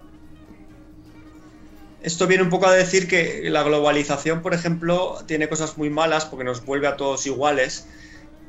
Esto 2.00 2.28
viene 2.28 2.44
un 2.44 2.50
poco 2.50 2.66
a 2.66 2.74
decir 2.74 3.08
que 3.08 3.50
la 3.50 3.64
globalización, 3.64 4.40
por 4.40 4.54
ejemplo, 4.54 5.18
tiene 5.26 5.48
cosas 5.48 5.76
muy 5.76 5.90
malas 5.90 6.26
porque 6.26 6.44
nos 6.44 6.64
vuelve 6.64 6.86
a 6.86 6.96
todos 6.96 7.26
iguales, 7.26 7.88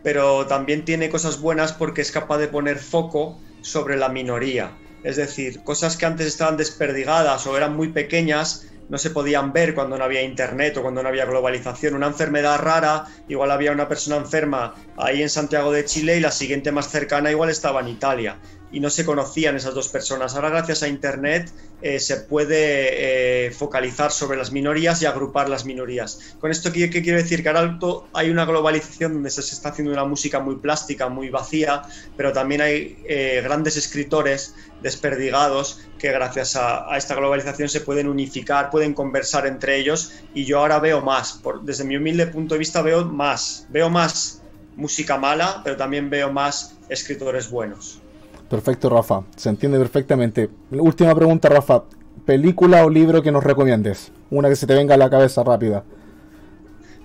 pero 0.04 0.46
también 0.46 0.86
tiene 0.86 1.10
cosas 1.10 1.42
buenas 1.42 1.74
porque 1.74 2.02
es 2.02 2.12
capaz 2.12 2.38
de 2.38 2.48
poner 2.48 2.78
foco 2.78 3.40
sobre 3.62 3.98
la 3.98 4.10
minoría. 4.10 4.78
Es 5.04 5.16
decir, 5.16 5.64
cosas 5.64 5.98
que 5.98 6.06
antes 6.06 6.28
estaban 6.28 6.58
desperdigadas 6.58 7.48
o 7.48 7.58
eran 7.58 7.76
muy 7.76 7.88
pequeñas, 7.88 8.68
no 8.88 9.00
se 9.00 9.10
podían 9.10 9.52
ver 9.52 9.74
cuando 9.74 9.98
no 9.98 10.04
había 10.04 10.22
internet 10.22 10.78
o 10.78 10.84
cuando 10.84 11.02
no 11.02 11.10
había 11.10 11.26
globalización. 11.26 11.96
Una 11.96 12.08
enfermedad 12.08 12.60
rara, 12.60 13.08
igual 13.28 13.50
había 13.50 13.72
una 13.72 13.88
persona 13.88 14.18
enferma 14.18 14.76
ahí 14.96 15.24
en 15.24 15.30
Santiago 15.30 15.72
de 15.72 15.86
Chile 15.86 16.18
y 16.18 16.20
la 16.20 16.32
siguiente 16.32 16.72
más 16.72 16.90
cercana 16.90 17.32
igual 17.32 17.50
estaba 17.50 17.82
en 17.82 17.88
Italia 17.88 18.38
y 18.72 18.80
no 18.80 18.90
se 18.90 19.06
conocían 19.06 19.56
esas 19.56 19.74
dos 19.74 19.90
personas. 19.90 20.36
Ahora 20.36 20.50
gracias 20.50 20.84
a 20.84 20.88
Internet 20.88 21.52
eh, 21.82 22.00
se 22.00 22.18
puede 22.18 23.48
eh, 23.48 23.52
focalizar 23.52 24.12
sobre 24.12 24.38
las 24.38 24.52
minorías 24.52 25.02
y 25.02 25.06
agrupar 25.06 25.50
las 25.50 25.66
minorías. 25.66 26.36
Con 26.40 26.52
esto, 26.52 26.72
¿qué, 26.72 26.90
quiero 26.90 27.18
decir? 27.18 27.42
Que 27.42 27.50
ahora 27.50 27.80
hay 28.14 28.30
una 28.30 28.46
globalización 28.46 29.14
donde 29.14 29.30
se 29.30 29.42
está 29.42 29.70
haciendo 29.70 29.94
una 29.94 30.06
música 30.06 30.40
muy 30.40 30.58
plástica, 30.58 31.10
muy 31.10 31.30
vacía, 31.30 31.84
pero 32.18 32.34
también 32.34 32.62
hay 32.62 33.02
eh, 33.08 33.42
grandes 33.44 33.78
escritores 33.78 34.56
desperdigados 34.82 35.82
que 35.98 36.12
gracias 36.12 36.56
a, 36.56 36.96
esta 36.98 37.16
globalización 37.16 37.70
se 37.70 37.82
pueden 37.82 38.08
unificar, 38.08 38.70
pueden 38.70 38.94
conversar 38.94 39.48
entre 39.48 39.78
ellos 39.78 40.14
y 40.34 40.46
yo 40.46 40.60
ahora 40.60 40.80
veo 40.80 41.02
más, 41.02 41.34
por, 41.34 41.64
desde 41.64 41.84
mi 41.84 41.98
humilde 41.98 42.28
punto 42.28 42.56
de 42.56 42.60
vista 42.60 42.82
veo 42.82 43.06
más, 43.06 43.68
veo 43.70 43.90
más 43.90 44.42
música 44.76 45.18
mala, 45.18 45.62
pero 45.64 45.76
también 45.76 46.10
veo 46.10 46.32
más 46.32 46.76
escritores 46.88 47.50
buenos. 47.50 48.02
Perfecto, 48.50 48.90
Rafa. 48.90 49.24
Se 49.36 49.50
entiende 49.50 49.78
perfectamente. 49.78 50.50
Última 50.72 51.14
pregunta, 51.14 51.50
Rafa. 51.50 51.84
¿Película 52.26 52.84
o 52.84 52.90
libro 52.90 53.22
que 53.22 53.32
nos 53.32 53.44
recomiendes? 53.44 54.12
Una 54.32 54.50
que 54.50 54.56
se 54.56 54.68
te 54.68 54.74
venga 54.74 54.96
a 54.96 54.98
la 54.98 55.10
cabeza 55.10 55.44
rápida. 55.44 55.84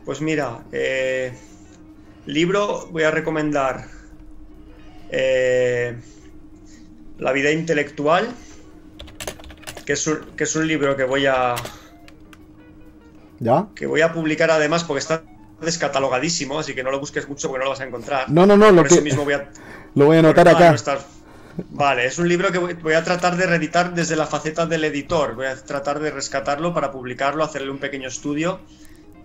Pues 0.04 0.20
mira, 0.20 0.64
eh, 0.72 1.32
libro 2.26 2.88
voy 2.90 3.04
a 3.04 3.10
recomendar 3.10 3.86
eh, 5.10 5.96
La 7.18 7.32
vida 7.32 7.50
intelectual, 7.50 8.28
que 9.86 9.92
es, 9.94 10.06
un, 10.06 10.20
que 10.36 10.44
es 10.44 10.56
un 10.56 10.66
libro 10.66 10.96
que 10.96 11.04
voy 11.04 11.26
a... 11.26 11.54
¿Ya? 13.40 13.68
Que 13.74 13.86
voy 13.86 14.00
a 14.00 14.12
publicar 14.12 14.50
además 14.50 14.84
porque 14.84 15.00
está 15.00 15.22
descatalogadísimo, 15.60 16.58
así 16.58 16.74
que 16.74 16.82
no 16.82 16.90
lo 16.90 17.00
busques 17.00 17.28
mucho 17.28 17.48
porque 17.48 17.60
no 17.60 17.64
lo 17.64 17.70
vas 17.70 17.80
a 17.80 17.84
encontrar. 17.84 18.30
No, 18.30 18.46
no, 18.46 18.56
no, 18.56 18.70
lo 18.70 18.84
que... 18.84 19.00
mismo 19.00 19.24
voy 19.24 19.34
a... 19.34 19.50
Lo 19.94 20.06
voy 20.06 20.16
a 20.16 20.18
anotar 20.18 20.48
acá. 20.48 20.74
Vale, 21.56 22.06
es 22.06 22.18
un 22.18 22.28
libro 22.28 22.50
que 22.50 22.58
voy 22.58 22.94
a 22.94 23.04
tratar 23.04 23.36
de 23.36 23.46
reeditar 23.46 23.94
desde 23.94 24.16
la 24.16 24.26
faceta 24.26 24.66
del 24.66 24.84
editor. 24.84 25.34
Voy 25.34 25.46
a 25.46 25.54
tratar 25.54 26.00
de 26.00 26.10
rescatarlo 26.10 26.74
para 26.74 26.90
publicarlo, 26.90 27.44
hacerle 27.44 27.70
un 27.70 27.78
pequeño 27.78 28.08
estudio 28.08 28.60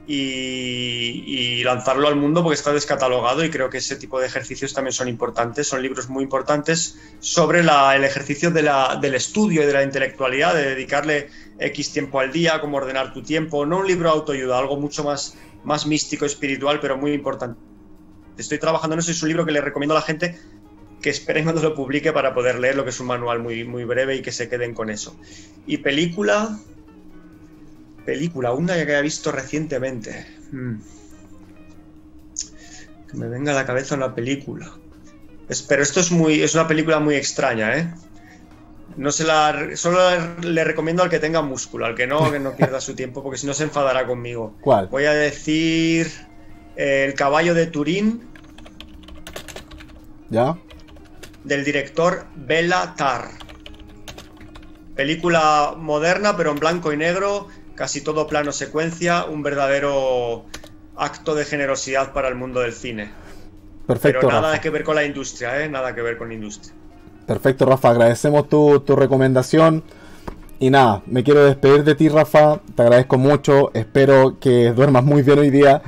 y, 0.06 1.64
lanzarlo 1.64 2.08
al 2.08 2.16
mundo 2.16 2.42
porque 2.42 2.56
está 2.56 2.74
descatalogado 2.74 3.44
y 3.44 3.52
creo 3.52 3.70
que 3.70 3.78
ese 3.78 3.96
tipo 3.96 4.20
de 4.20 4.26
ejercicios 4.28 4.74
también 4.74 4.94
son 4.94 5.08
importantes. 5.08 5.68
Son 5.68 5.82
libros 5.82 6.10
muy 6.10 6.24
importantes 6.24 7.00
sobre 7.20 7.60
el 7.60 8.04
ejercicio 8.04 8.52
del 8.52 9.16
estudio 9.16 9.64
y 9.64 9.66
de 9.66 9.74
la 9.74 9.84
intelectualidad, 9.84 10.54
de 10.54 10.70
dedicarle 10.70 11.30
X 11.60 11.94
tiempo 11.94 12.20
al 12.20 12.32
día, 12.32 12.62
cómo 12.62 12.78
ordenar 12.78 13.12
tu 13.12 13.24
tiempo. 13.24 13.66
No 13.66 13.80
un 13.80 13.88
libro 13.88 14.10
autoayuda, 14.10 14.58
algo 14.58 14.78
mucho 14.78 15.04
más, 15.04 15.36
más 15.64 15.88
místico, 15.88 16.26
espiritual, 16.26 16.80
pero 16.80 16.96
muy 16.98 17.14
importante. 17.14 17.60
Estoy 18.38 18.58
trabajando 18.58 18.94
en 18.94 19.00
eso, 19.00 19.12
es 19.12 19.22
un 19.22 19.30
libro 19.30 19.46
que 19.46 19.52
le 19.52 19.62
recomiendo 19.62 19.96
a 19.96 20.00
la 20.00 20.06
gente 20.06 20.40
que 21.02 21.10
esperen 21.10 21.44
cuando 21.44 21.62
lo 21.62 21.76
publique 21.76 22.12
para 22.12 22.34
poder 22.34 22.60
leer 22.60 22.76
lo 22.76 22.84
que 22.84 22.90
es 22.90 23.00
un 23.00 23.08
manual 23.08 23.40
muy, 23.40 23.64
muy 23.64 23.86
breve 23.86 24.16
y 24.16 24.22
que 24.22 24.32
se 24.32 24.50
queden 24.50 24.74
con 24.74 24.90
eso. 24.90 25.16
Y 25.66 25.78
película. 25.78 26.60
Película, 28.06 28.54
una 28.54 28.74
que 28.74 28.82
haya 28.82 29.02
visto 29.02 29.32
recientemente. 29.32 30.26
Hmm. 30.52 30.80
Que 33.10 33.18
me 33.18 33.28
venga 33.28 33.52
a 33.52 33.56
la 33.56 33.66
cabeza 33.66 33.96
una 33.96 34.14
película. 34.14 34.72
pero 35.68 35.84
esto 35.84 36.00
es 36.00 36.12
muy. 36.12 36.42
es 36.42 36.54
una 36.56 36.68
película 36.68 37.00
muy 37.00 37.16
extraña, 37.16 37.78
¿eh? 37.78 37.94
No 38.98 39.12
se 39.12 39.24
la. 39.24 39.76
Solo 39.76 40.00
le 40.42 40.64
recomiendo 40.64 41.04
al 41.04 41.10
que 41.10 41.20
tenga 41.20 41.42
músculo, 41.42 41.86
al 41.86 41.96
que 41.96 42.08
no, 42.08 42.32
que 42.32 42.40
no 42.40 42.56
pierda 42.56 42.82
su 42.82 42.96
tiempo, 42.96 43.24
porque 43.24 43.38
si 43.38 43.48
no 43.48 43.54
se 43.54 43.64
enfadará 43.64 44.06
conmigo. 44.06 44.56
¿Cuál? 44.62 44.88
Voy 44.88 45.06
a 45.06 45.14
decir. 45.14 46.12
Eh, 46.76 47.06
el 47.08 47.14
caballo 47.14 47.54
de 47.54 47.68
Turín. 47.68 48.28
¿Ya? 50.30 50.58
Del 51.50 51.66
director 51.66 52.28
Bela 52.36 52.94
Tar. 52.96 53.26
Película 54.96 55.74
moderna, 55.78 56.38
pero 56.38 56.52
en 56.52 56.60
blanco 56.60 56.94
y 56.94 56.98
negro, 56.98 57.48
casi 57.76 58.02
todo 58.02 58.28
plano 58.28 58.52
secuencia, 58.52 59.26
un 59.26 59.44
verdadero 59.44 60.46
acto 60.96 61.36
de 61.36 61.46
generosidad 61.46 62.14
para 62.14 62.28
el 62.28 62.36
mundo 62.36 62.62
del 62.62 62.74
cine. 62.74 63.12
Perfecto. 63.88 64.28
Pero 64.28 64.42
nada 64.42 64.62
que 64.62 64.70
ver 64.70 64.84
con 64.84 64.96
la 64.96 65.04
industria, 65.04 65.64
¿eh? 65.64 65.68
Nada 65.68 65.96
que 65.96 66.02
ver 66.02 66.18
con 66.18 66.30
la 66.30 66.36
industria. 66.36 66.74
Perfecto, 67.26 67.66
Rafa. 67.66 67.90
Agradecemos 67.90 68.48
tu, 68.48 68.82
tu 68.82 68.96
recomendación. 68.96 69.84
Y 70.60 70.70
nada, 70.70 71.02
me 71.08 71.24
quiero 71.24 71.46
despedir 71.46 71.84
de 71.84 71.96
ti, 71.96 72.10
Rafa. 72.10 72.60
Te 72.76 72.82
agradezco 72.84 73.18
mucho. 73.18 73.72
Espero 73.74 74.38
que 74.40 74.72
duermas 74.74 75.04
muy 75.04 75.24
bien 75.24 75.40
hoy 75.40 75.50
día. 75.50 75.82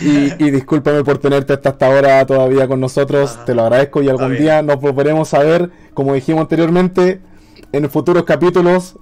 Y, 0.00 0.50
discúlpame 0.50 1.04
por 1.04 1.18
tenerte 1.18 1.52
hasta 1.52 1.70
esta 1.70 1.88
hora 1.88 2.26
todavía 2.26 2.66
con 2.66 2.80
nosotros, 2.80 3.38
te 3.44 3.54
lo 3.54 3.62
agradezco 3.62 4.02
y 4.02 4.08
algún 4.08 4.36
día 4.36 4.62
nos 4.62 4.80
volveremos 4.80 5.34
a 5.34 5.40
ver, 5.40 5.70
como 5.94 6.14
dijimos 6.14 6.42
anteriormente, 6.42 7.20
en 7.72 7.88
futuros 7.90 8.24
capítulos 8.24 8.96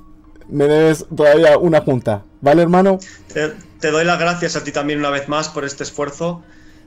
me 0.49 0.67
debes 0.67 1.07
todavía 1.15 1.59
una 1.59 1.81
junta, 1.81 2.25
¿vale 2.41 2.63
hermano? 2.63 2.99
Te, 3.33 3.91
doy 3.91 4.05
las 4.05 4.19
gracias 4.19 4.57
a 4.57 4.65
ti 4.65 4.73
también 4.73 4.99
una 4.99 5.11
vez 5.11 5.29
más 5.29 5.49
por 5.49 5.65
este 5.65 5.83
esfuerzo, 5.83 6.43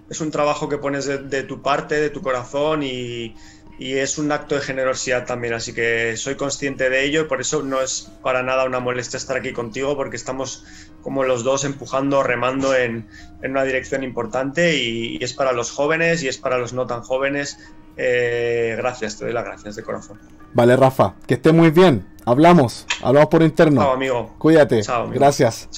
es 0.10 0.22
un 0.22 0.32
trabajo 0.32 0.70
que 0.70 0.78
pones 0.78 1.06
de 1.06 1.44
tu 1.44 1.62
parte, 1.62 1.96
de 1.96 2.10
tu 2.10 2.22
corazón 2.22 2.84
y, 2.84 3.36
y 3.80 3.94
es 3.98 4.18
un 4.18 4.30
acto 4.34 4.56
de 4.56 4.62
generosidad 4.62 5.26
también, 5.26 5.54
así 5.54 5.74
que 5.74 6.18
soy 6.18 6.36
consciente 6.36 6.90
de 6.90 7.06
ello 7.06 7.22
y 7.22 7.24
por 7.24 7.40
eso 7.40 7.64
no 7.64 7.82
es 7.82 8.12
para 8.22 8.44
nada 8.44 8.66
una 8.66 8.82
molestia 8.82 9.16
estar 9.16 9.38
aquí 9.38 9.54
contigo 9.54 9.96
porque 9.96 10.18
estamos 10.18 10.66
como 11.02 11.24
los 11.24 11.46
dos 11.46 11.64
empujando, 11.64 12.22
remando 12.22 12.76
en, 12.76 13.08
una 13.42 13.64
dirección 13.64 14.04
importante 14.04 14.76
y, 14.76 15.18
es 15.24 15.34
para 15.34 15.54
los 15.54 15.72
jóvenes 15.72 16.22
y 16.24 16.28
es 16.28 16.38
para 16.38 16.58
los 16.58 16.74
no 16.74 16.88
tan 16.88 17.02
jóvenes. 17.02 17.58
Eh, 17.96 18.76
gracias, 18.78 19.18
te 19.18 19.26
doy 19.26 19.34
las 19.34 19.46
gracias 19.46 19.78
de 19.78 19.84
corazón. 19.84 20.20
Vale, 20.54 20.76
Rafa, 20.76 21.16
que 21.26 21.36
esté 21.36 21.54
muy 21.54 21.72
bien. 21.72 22.06
Hablamos, 22.26 22.86
hablamos 23.02 23.30
por 23.30 23.42
interno. 23.44 23.82
Chao, 23.82 23.94
amigo. 23.94 24.36
Cuídate. 24.40 24.82
Gracias. 25.14 25.70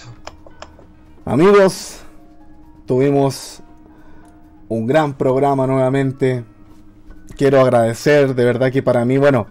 Amigos, 1.24 1.99
tuvimos 2.88 3.62
un 4.70 4.88
gran 4.88 5.14
programa 5.14 5.68
nuevamente 5.68 6.45
quiero 7.36 7.61
agradecer, 7.61 8.36
de 8.36 8.45
verdad 8.45 8.71
que 8.71 8.84
para 8.84 9.05
mí, 9.05 9.17
bueno, 9.17 9.47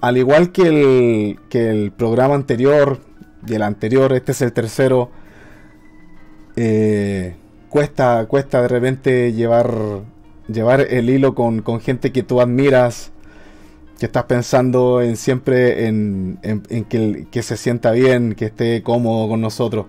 al 0.00 0.16
igual 0.16 0.52
que 0.52 0.62
el, 0.62 1.38
que 1.48 1.70
el 1.70 1.92
programa 1.92 2.34
anterior 2.34 3.00
y 3.46 3.54
el 3.54 3.62
anterior, 3.62 4.12
este 4.12 4.32
es 4.32 4.42
el 4.42 4.52
tercero, 4.52 5.10
eh, 6.56 7.36
cuesta, 7.68 8.26
cuesta 8.26 8.62
de 8.62 8.68
repente 8.68 9.32
llevar, 9.32 9.72
llevar 10.48 10.80
el 10.82 11.10
hilo 11.10 11.34
con, 11.34 11.62
gente 11.80 12.12
que 12.12 12.22
tú 12.22 12.40
admiras 12.40 13.10
que 13.98 14.06
estás 14.06 14.24
pensando 14.24 15.00
en 15.00 15.16
siempre 15.16 15.86
en, 15.86 16.38
que, 16.88 17.26
que, 17.30 17.42
se 17.42 17.56
sienta 17.56 17.92
bien, 17.92 18.34
que 18.34 18.46
esté 18.46 18.82
cómodo 18.82 19.28
con 19.28 19.40
nosotros. 19.40 19.86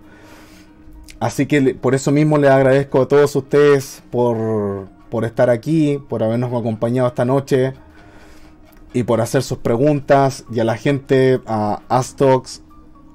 Así 1.19 1.45
que 1.45 1.75
por 1.75 1.95
eso 1.95 2.11
mismo 2.11 2.37
les 2.37 2.51
agradezco 2.51 3.01
a 3.01 3.07
todos 3.07 3.35
ustedes 3.35 4.03
por, 4.11 4.87
por 5.09 5.25
estar 5.25 5.49
aquí, 5.49 6.01
por 6.09 6.23
habernos 6.23 6.53
acompañado 6.53 7.07
esta 7.07 7.25
noche 7.25 7.73
y 8.93 9.03
por 9.03 9.21
hacer 9.21 9.43
sus 9.43 9.59
preguntas. 9.59 10.45
Y 10.51 10.59
a 10.59 10.63
la 10.63 10.77
gente, 10.77 11.41
a 11.45 11.81
Astox, 11.89 12.61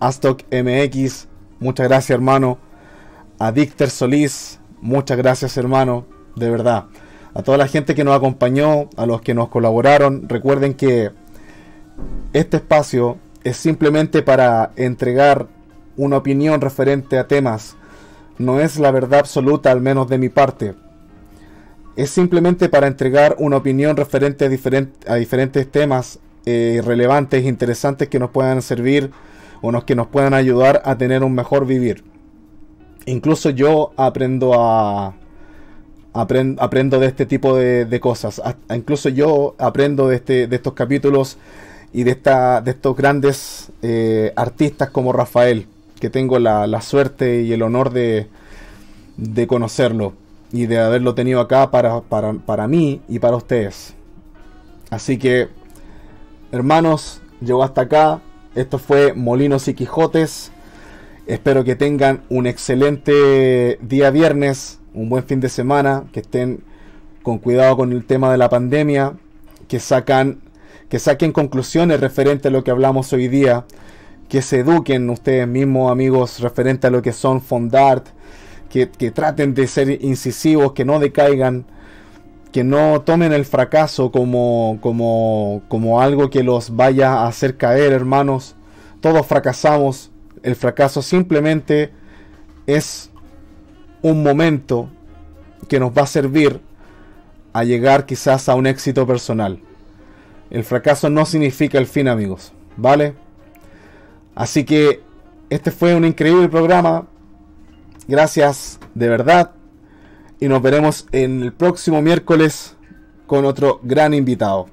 Astock 0.01 0.43
MX, 0.53 1.29
muchas 1.59 1.89
gracias 1.89 2.11
hermano. 2.11 2.59
A 3.39 3.53
Dicter 3.53 3.91
Solís, 3.91 4.61
muchas 4.81 5.17
gracias 5.17 5.57
hermano, 5.57 6.07
de 6.37 6.51
verdad 6.51 6.87
a 7.35 7.43
toda 7.43 7.59
la 7.59 7.69
gente 7.69 7.95
que 7.95 8.05
nos 8.05 8.17
acompañó, 8.17 8.89
a 8.97 9.07
los 9.07 9.21
que 9.21 9.35
nos 9.35 9.49
colaboraron. 9.49 10.29
Recuerden 10.29 10.75
que 10.75 11.11
este 12.33 12.59
espacio 12.59 13.19
es 13.45 13.57
simplemente 13.57 14.23
para 14.23 14.73
entregar 14.77 15.47
una 15.97 16.17
opinión 16.17 16.61
referente 16.61 17.19
a 17.19 17.29
temas. 17.29 17.77
No 18.39 18.61
es 18.61 18.79
la 18.79 18.91
verdad 18.91 19.21
absoluta, 19.21 19.71
al 19.71 19.81
menos 19.81 20.09
de 20.09 20.19
mi 20.19 20.29
parte. 20.29 20.75
Es 22.01 22.09
simplemente 22.09 22.71
para 22.71 22.87
entregar 22.87 23.37
una 23.39 23.59
opinión 23.59 23.95
referente 23.95 24.47
a, 24.47 25.15
diferentes 25.17 25.71
temas 25.71 26.19
eh, 26.47 26.81
relevantes, 26.83 27.45
interesantes 27.45 28.09
que 28.09 28.19
nos 28.19 28.31
puedan 28.31 28.63
servir 28.63 29.11
o 29.61 29.71
que 29.85 29.95
nos 29.95 30.07
puedan 30.07 30.33
ayudar 30.33 30.81
a 30.87 30.97
tener 30.97 31.23
un 31.23 31.35
mejor 31.35 31.67
vivir. 31.67 32.03
Incluso 33.05 33.51
yo 33.51 33.93
aprendo 33.99 34.59
a, 34.59 35.15
aprendo 36.15 37.01
de 37.01 37.07
este 37.07 37.27
tipo 37.27 37.55
de, 37.55 38.01
cosas. 38.01 38.41
incluso 38.75 39.11
yo 39.11 39.55
aprendo 39.59 40.09
de, 40.09 40.17
este, 40.17 40.47
de 40.47 40.57
estos 40.57 40.73
capítulos 40.73 41.37
y 41.93 42.05
de, 42.05 42.13
esta, 42.13 42.63
de 42.63 42.71
estos 42.71 42.97
grandes 42.97 43.73
eh, 43.83 44.33
artistas 44.37 44.89
como 44.89 45.13
Rafael, 45.13 45.67
que 46.01 46.09
tengo 46.09 46.39
la, 46.39 46.81
suerte 46.81 47.43
y 47.43 47.53
el 47.53 47.61
honor 47.61 47.93
de, 47.93 48.27
de, 49.19 49.47
conocerlo 49.47 50.15
y 50.53 50.67
de 50.67 50.79
haberlo 50.79 51.15
tenido 51.15 51.41
acá 51.41 51.71
para, 51.71 52.01
para, 52.01 52.33
para 52.33 52.67
mí 52.69 53.01
y 53.09 53.19
para 53.19 53.37
ustedes. 53.37 53.95
Así 54.91 55.19
que, 55.19 55.49
hermanos, 56.53 57.21
llegó 57.41 57.63
hasta 57.63 57.83
acá. 57.83 58.21
Esto 58.55 58.79
fue 58.79 59.13
Molinos 59.13 59.69
y 59.69 59.75
Quijotes. 59.75 60.51
Espero 61.27 61.63
que 61.63 61.77
tengan 61.77 62.23
un 62.29 62.47
excelente 62.47 63.79
día 63.81 64.11
viernes 64.11 64.81
un 64.95 65.09
buen 65.09 65.25
fin 65.25 65.41
de 65.41 65.49
semana, 65.49 66.05
que 66.13 66.21
estén 66.21 66.63
con 67.23 67.39
cuidado 67.39 67.77
con 67.77 67.93
el 67.93 68.05
tema 68.05 68.31
de 68.33 68.39
la 68.39 68.49
pandemia, 68.49 69.15
que 69.69 69.79
sacan 69.79 70.41
que 70.89 70.99
saquen 70.99 71.31
conclusiones 71.31 72.01
referente 72.01 72.49
a 72.49 72.51
lo 72.51 72.65
que 72.65 72.73
hablamos 72.73 73.13
hoy 73.13 73.29
día, 73.29 73.65
que 74.29 74.43
se 74.43 74.61
eduquen 74.61 75.09
ustedes 75.09 75.47
mismos, 75.47 75.93
amigos, 75.93 76.41
referente 76.41 76.89
a 76.89 76.91
lo 76.91 77.01
que 77.01 77.13
son 77.13 77.41
Fondart, 77.41 78.09
que, 78.71 78.87
traten 79.11 79.53
de 79.55 79.67
ser 79.67 80.03
incisivos, 80.03 80.73
que 80.73 80.85
no 80.85 80.99
decaigan, 81.01 81.67
que 82.53 82.65
no 82.65 83.03
tomen 83.03 83.33
el 83.33 83.45
fracaso 83.45 84.11
como, 84.11 84.79
como, 84.81 85.63
como 85.69 86.01
algo 86.01 86.31
que 86.31 86.43
los 86.43 86.75
vaya 86.77 87.13
a 87.13 87.27
hacer 87.27 87.57
caer, 87.57 87.93
hermanos. 87.93 88.57
Todos 89.01 89.27
fracasamos. 89.27 90.11
El 90.43 90.57
fracaso 90.57 91.03
simplemente 91.03 91.91
es 92.67 93.11
un 94.03 94.23
momento 94.23 94.89
que 95.69 95.79
nos 95.79 95.91
va 95.91 96.03
a 96.03 96.07
servir 96.07 96.61
a 97.53 97.65
llegar 97.65 98.07
quizás 98.07 98.49
a 98.49 98.55
un 98.55 98.67
éxito 98.67 99.07
personal. 99.07 99.61
El 100.51 100.65
fracaso 100.65 101.11
no 101.11 101.27
significa 101.27 101.79
el 101.79 101.87
fin, 101.87 102.09
amigos, 102.09 102.53
¿vale? 102.77 103.15
Así 104.35 104.65
que 104.65 105.03
este 105.51 105.71
fue 105.71 105.95
un 105.95 106.05
increíble 106.05 106.49
programa. 106.49 107.07
Gracias 108.11 108.81
de 108.97 109.09
verdad. 109.09 109.53
Y 110.41 110.49
nos 110.49 110.61
veremos 110.61 111.07
en 111.13 111.43
el 111.43 111.53
próximo 111.53 112.03
miércoles 112.03 112.75
con 113.29 113.45
otro 113.45 113.79
gran 113.85 114.15
invitado. 114.15 114.67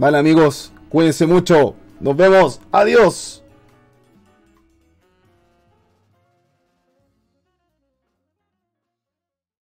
Vale 0.00 0.18
amigos, 0.18 0.72
cuídense 0.88 1.26
mucho. 1.26 1.76
Nos 2.00 2.16
vemos. 2.16 2.60
Adiós. 2.72 3.41